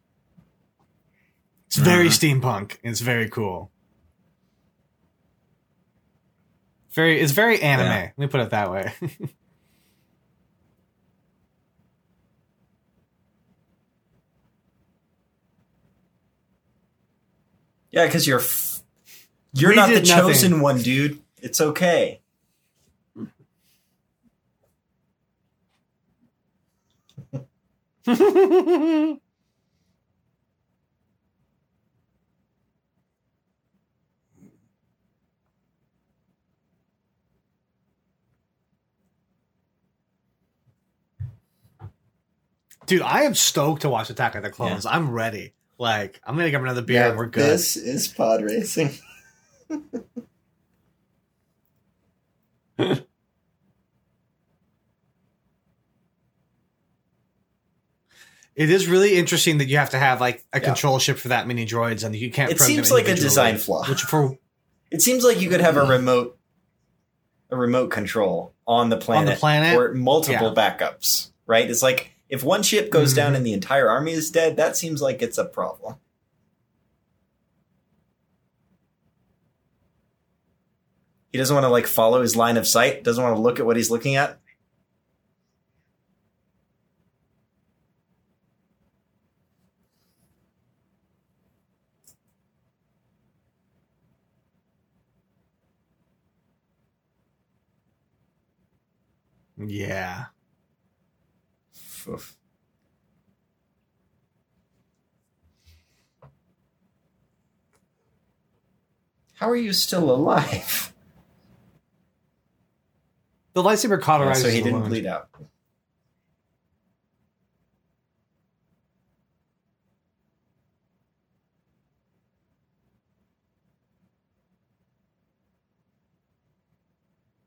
[1.67, 2.15] It's very Uh-huh.
[2.15, 2.77] steampunk.
[2.83, 3.69] It's very cool.
[6.91, 7.87] Very, it's very anime.
[7.87, 8.01] Yeah.
[8.01, 8.93] Let me put it that way.
[17.91, 18.72] Yeah, because you're f-
[19.53, 20.33] you're We not the did nothing.
[20.33, 21.19] chosen one, dude.
[21.41, 22.19] It's okay.
[42.85, 44.85] Dude, I am stoked to watch Attack of the Clones.
[44.85, 45.53] I'm ready.
[45.77, 47.45] Like, I'm gonna get another beer and we're good.
[47.53, 48.91] This is pod racing.
[58.55, 60.65] It is really interesting that you have to have like a Yeah.
[60.65, 62.51] control ship for that many droids, and you can't.
[62.51, 63.85] It seems like a design flaw.
[63.87, 64.37] Which for
[64.91, 66.37] It seems like you could have a remote
[67.49, 69.75] a remote control on the planet, planet?
[69.77, 71.29] or multiple backups.
[71.47, 71.69] Right?
[71.69, 73.37] It's like if one ship goes down Mhm.
[73.37, 75.95] and the entire army is dead, that seems like it's a problem.
[81.33, 83.03] He doesn't want to like follow his line of sight.
[83.03, 84.39] Doesn't want to look at what he's looking at.
[99.57, 100.25] Yeah.
[102.07, 102.37] Oof.
[109.33, 110.91] How are you still alive?
[113.53, 114.89] The lightsaber cauterizes so he didn't wound.
[114.89, 115.29] bleed out.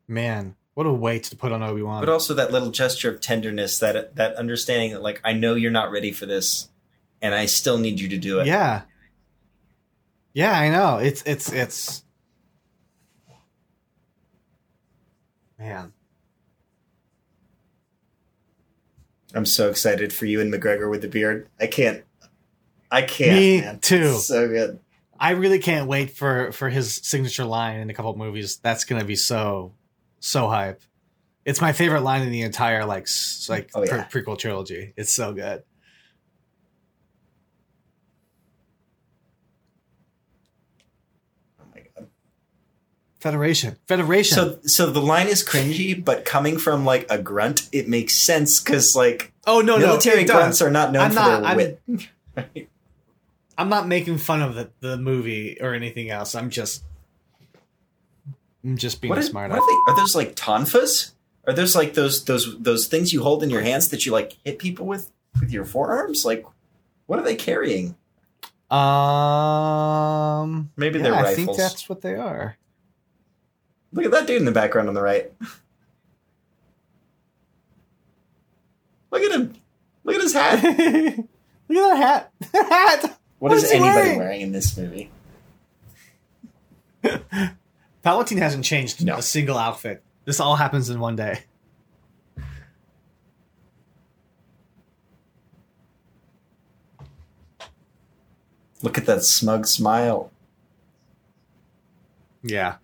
[0.09, 2.01] Man, what a weight to put on Obi Wan.
[2.01, 5.73] But also that little gesture of tenderness, that that understanding that like I know you're
[5.73, 6.69] not ready for this,
[7.21, 8.47] and I still need you to do it.
[8.47, 8.83] Yeah.
[10.33, 10.99] Yeah, I know.
[10.99, 12.05] It's it's it's
[15.59, 15.93] Man.
[19.35, 21.49] I'm so excited for Ewan McGregor with the beard.
[21.61, 22.05] I can't.
[22.91, 23.33] I can't.
[23.37, 23.79] Me man.
[23.81, 24.13] too.
[24.15, 24.79] It's so good.
[25.19, 28.59] I really can't wait for for his signature line in a couple of movies.
[28.59, 29.73] That's going to be so
[30.21, 30.81] so hype.
[31.45, 33.09] It's my favorite line in the entire like
[33.49, 34.05] like Oh, yeah.
[34.05, 34.93] pre- prequel trilogy.
[34.97, 35.63] It's so good.
[41.61, 42.09] Oh my god.
[43.21, 43.77] Federation.
[43.89, 44.37] Federation.
[44.37, 48.61] So so the line is cringy, but coming from like a grunt, it makes sense
[48.61, 50.69] because like oh no military no, grunts does.
[50.69, 51.81] are not known I'm for not- their I'm- wit.
[53.59, 56.35] I'm not making fun of the, the movie or anything else.
[56.35, 56.85] I'm just
[58.63, 61.13] I'm just being What, smart what are, they, are those like tonfas?
[61.47, 64.37] Are those like those those those things you hold in your hands that you like
[64.45, 65.11] hit people with
[65.41, 66.27] with your forearms?
[66.27, 66.45] Like,
[67.07, 67.97] what are they carrying?
[68.71, 71.37] Um Maybe yeah, they're I rifles.
[71.47, 72.59] think that's what they are.
[73.97, 75.33] Look at that dude in the background on the right.
[79.11, 79.55] Look at him.
[80.05, 80.63] Look at his hat.
[80.63, 81.19] Look at
[81.69, 82.33] that hat.
[82.71, 83.03] hat.
[83.39, 84.19] What, What is, is anybody wearing?
[84.19, 84.41] wearing?
[84.43, 85.11] in this movie?
[88.05, 89.17] Palpatine hasn't changed No.
[89.17, 90.03] a single outfit.
[90.27, 91.41] This all happens in one day.
[98.83, 100.31] Look at that smug smile.
[102.43, 102.77] Yeah.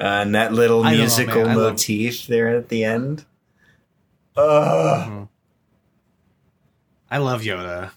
[0.00, 3.24] Uh, and that little I don't know, musical love- motif there at the end.
[4.36, 5.28] Ugh.
[7.10, 7.90] I love Yoda.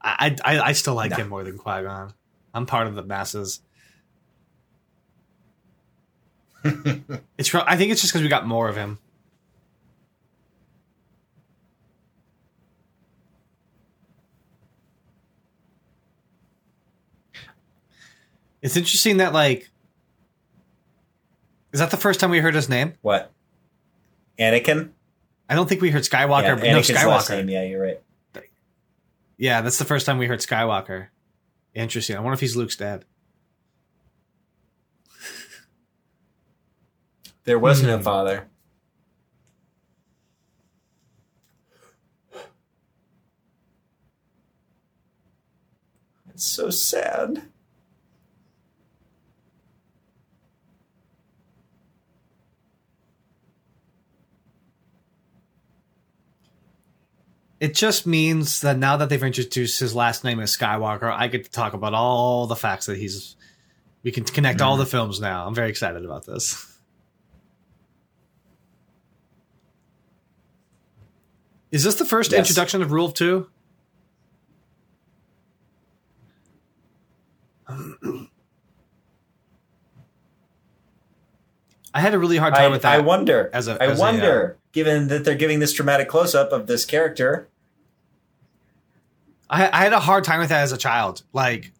[0.00, 1.16] I I, I still like No.
[1.16, 2.12] him more than Qui Gon.
[2.54, 3.60] I'm part of the masses.
[7.38, 7.52] It's.
[7.52, 8.98] real- I think it's just because we got more of him.
[18.62, 19.68] It's interesting that like.
[21.72, 22.94] Is that the first time we heard his name?
[23.02, 23.32] what?
[24.38, 24.90] Anakin?
[25.48, 26.42] I don't think we heard Skywalker.
[26.42, 27.36] yeah, but no, Anakin's last Skywalker.
[27.38, 27.48] name.
[27.48, 28.00] Yeah, you're right.
[29.38, 31.08] Yeah, that's the first time we heard Skywalker.
[31.74, 32.16] Interesting.
[32.16, 33.04] I wonder if he's Luke's dad.
[37.44, 38.02] There was no Hmm.
[38.02, 38.48] father.
[46.30, 47.42] It's so sad.
[57.66, 61.42] It just means that now that they've introduced his last name as Skywalker, I get
[61.46, 63.34] to talk about all the facts that he's.
[64.04, 64.78] We can connect all Mhm.
[64.78, 65.44] the films now.
[65.44, 66.64] I'm very excited about this.
[71.72, 72.38] Is this the first Yes.
[72.38, 73.48] introduction of Rule of Two?
[81.94, 82.92] I had a really hard time I, with that.
[82.94, 83.50] I wonder.
[83.52, 86.52] as a- I as a, uh, wonder, given that they're giving this dramatic close up
[86.52, 87.48] of this character.
[89.48, 91.22] I, I had a hard time with that as a child.
[91.32, 91.72] Like,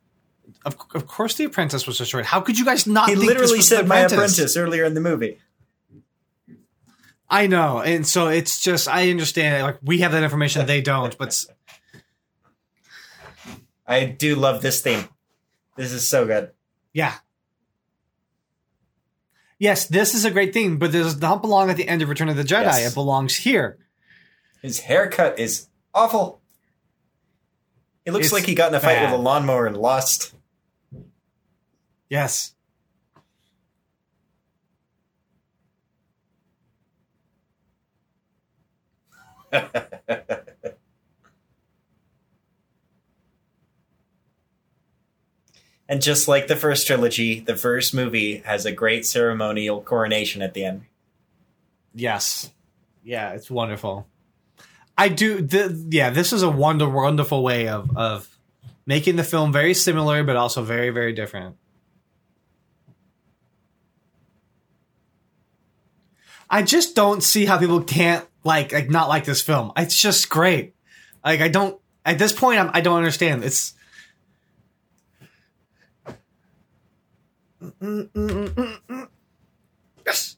[0.65, 2.25] of, of course, the apprentice was destroyed.
[2.25, 3.09] How could you guys not?
[3.09, 5.39] He literally said the my apprentice earlier in the movie.
[7.29, 9.63] I know, and so it's just I understand.
[9.65, 11.17] Like we have that information, they don't.
[11.19, 11.45] But
[13.87, 15.09] I do love this theme.
[15.77, 16.53] This is so good.
[16.93, 17.15] yeah,
[19.59, 22.09] yes, this is a great theme, But this does not belong at the end of
[22.09, 22.63] Return of the Jedi.
[22.63, 22.93] Yes.
[22.93, 23.79] It belongs here.
[24.63, 26.41] His haircut is Awful.
[28.07, 29.11] It looks It's like he got in a fight bad.
[29.11, 30.33] with a lawnmower and lost.
[32.09, 32.55] Yes.
[45.89, 50.53] And just like the first trilogy, the first movie has a great ceremonial coronation at
[50.55, 50.83] the end.
[51.95, 52.53] Yes.
[53.05, 54.07] Yeah, it's wonderful.
[54.99, 55.47] I do.
[55.47, 58.29] Th- yeah, this is a wonder wonderful way of of
[58.87, 61.57] making the film very similar, but also very very different.
[66.49, 69.73] I just don't see how people can't like like not like this film.
[69.77, 70.75] It's just great.
[71.25, 73.45] Like I don't at this point I'm, I don't understand.
[73.45, 73.75] It's
[80.07, 80.37] yes.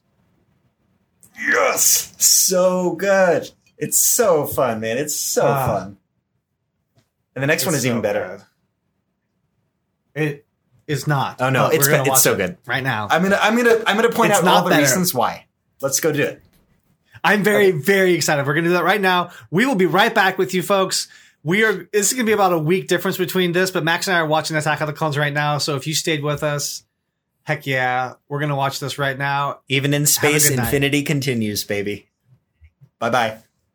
[1.39, 2.13] Yes!
[2.17, 3.51] So good.
[3.79, 4.97] It's so fun, man.
[4.99, 5.65] It's so Ah.
[5.67, 5.97] fun.
[7.35, 8.43] And the next one is even better.
[10.13, 10.21] good.
[10.23, 10.45] It
[10.87, 11.39] is not.
[11.41, 12.11] Oh, no, it's gonna.
[12.11, 12.57] It's so good.
[12.65, 13.07] right now.
[13.09, 14.81] I'm gonna I'm gonna I'm gonna point It's out not all the better.
[14.81, 15.45] reasons why.
[15.81, 16.43] Let's go do it.
[17.23, 18.45] I'm very, very excited.
[18.47, 19.31] We're going to do that right now.
[19.51, 21.09] We will be right back with you folks.
[21.43, 24.07] We are, this is going to be about a week difference between this, but Max
[24.07, 25.57] and I are watching Attack of the Clones right now.
[25.57, 26.83] So if you stayed with us,
[27.43, 29.59] heck yeah, we're going to watch this right now.
[29.67, 32.07] Even in space, infinity continues, baby.
[32.99, 33.37] Bye bye.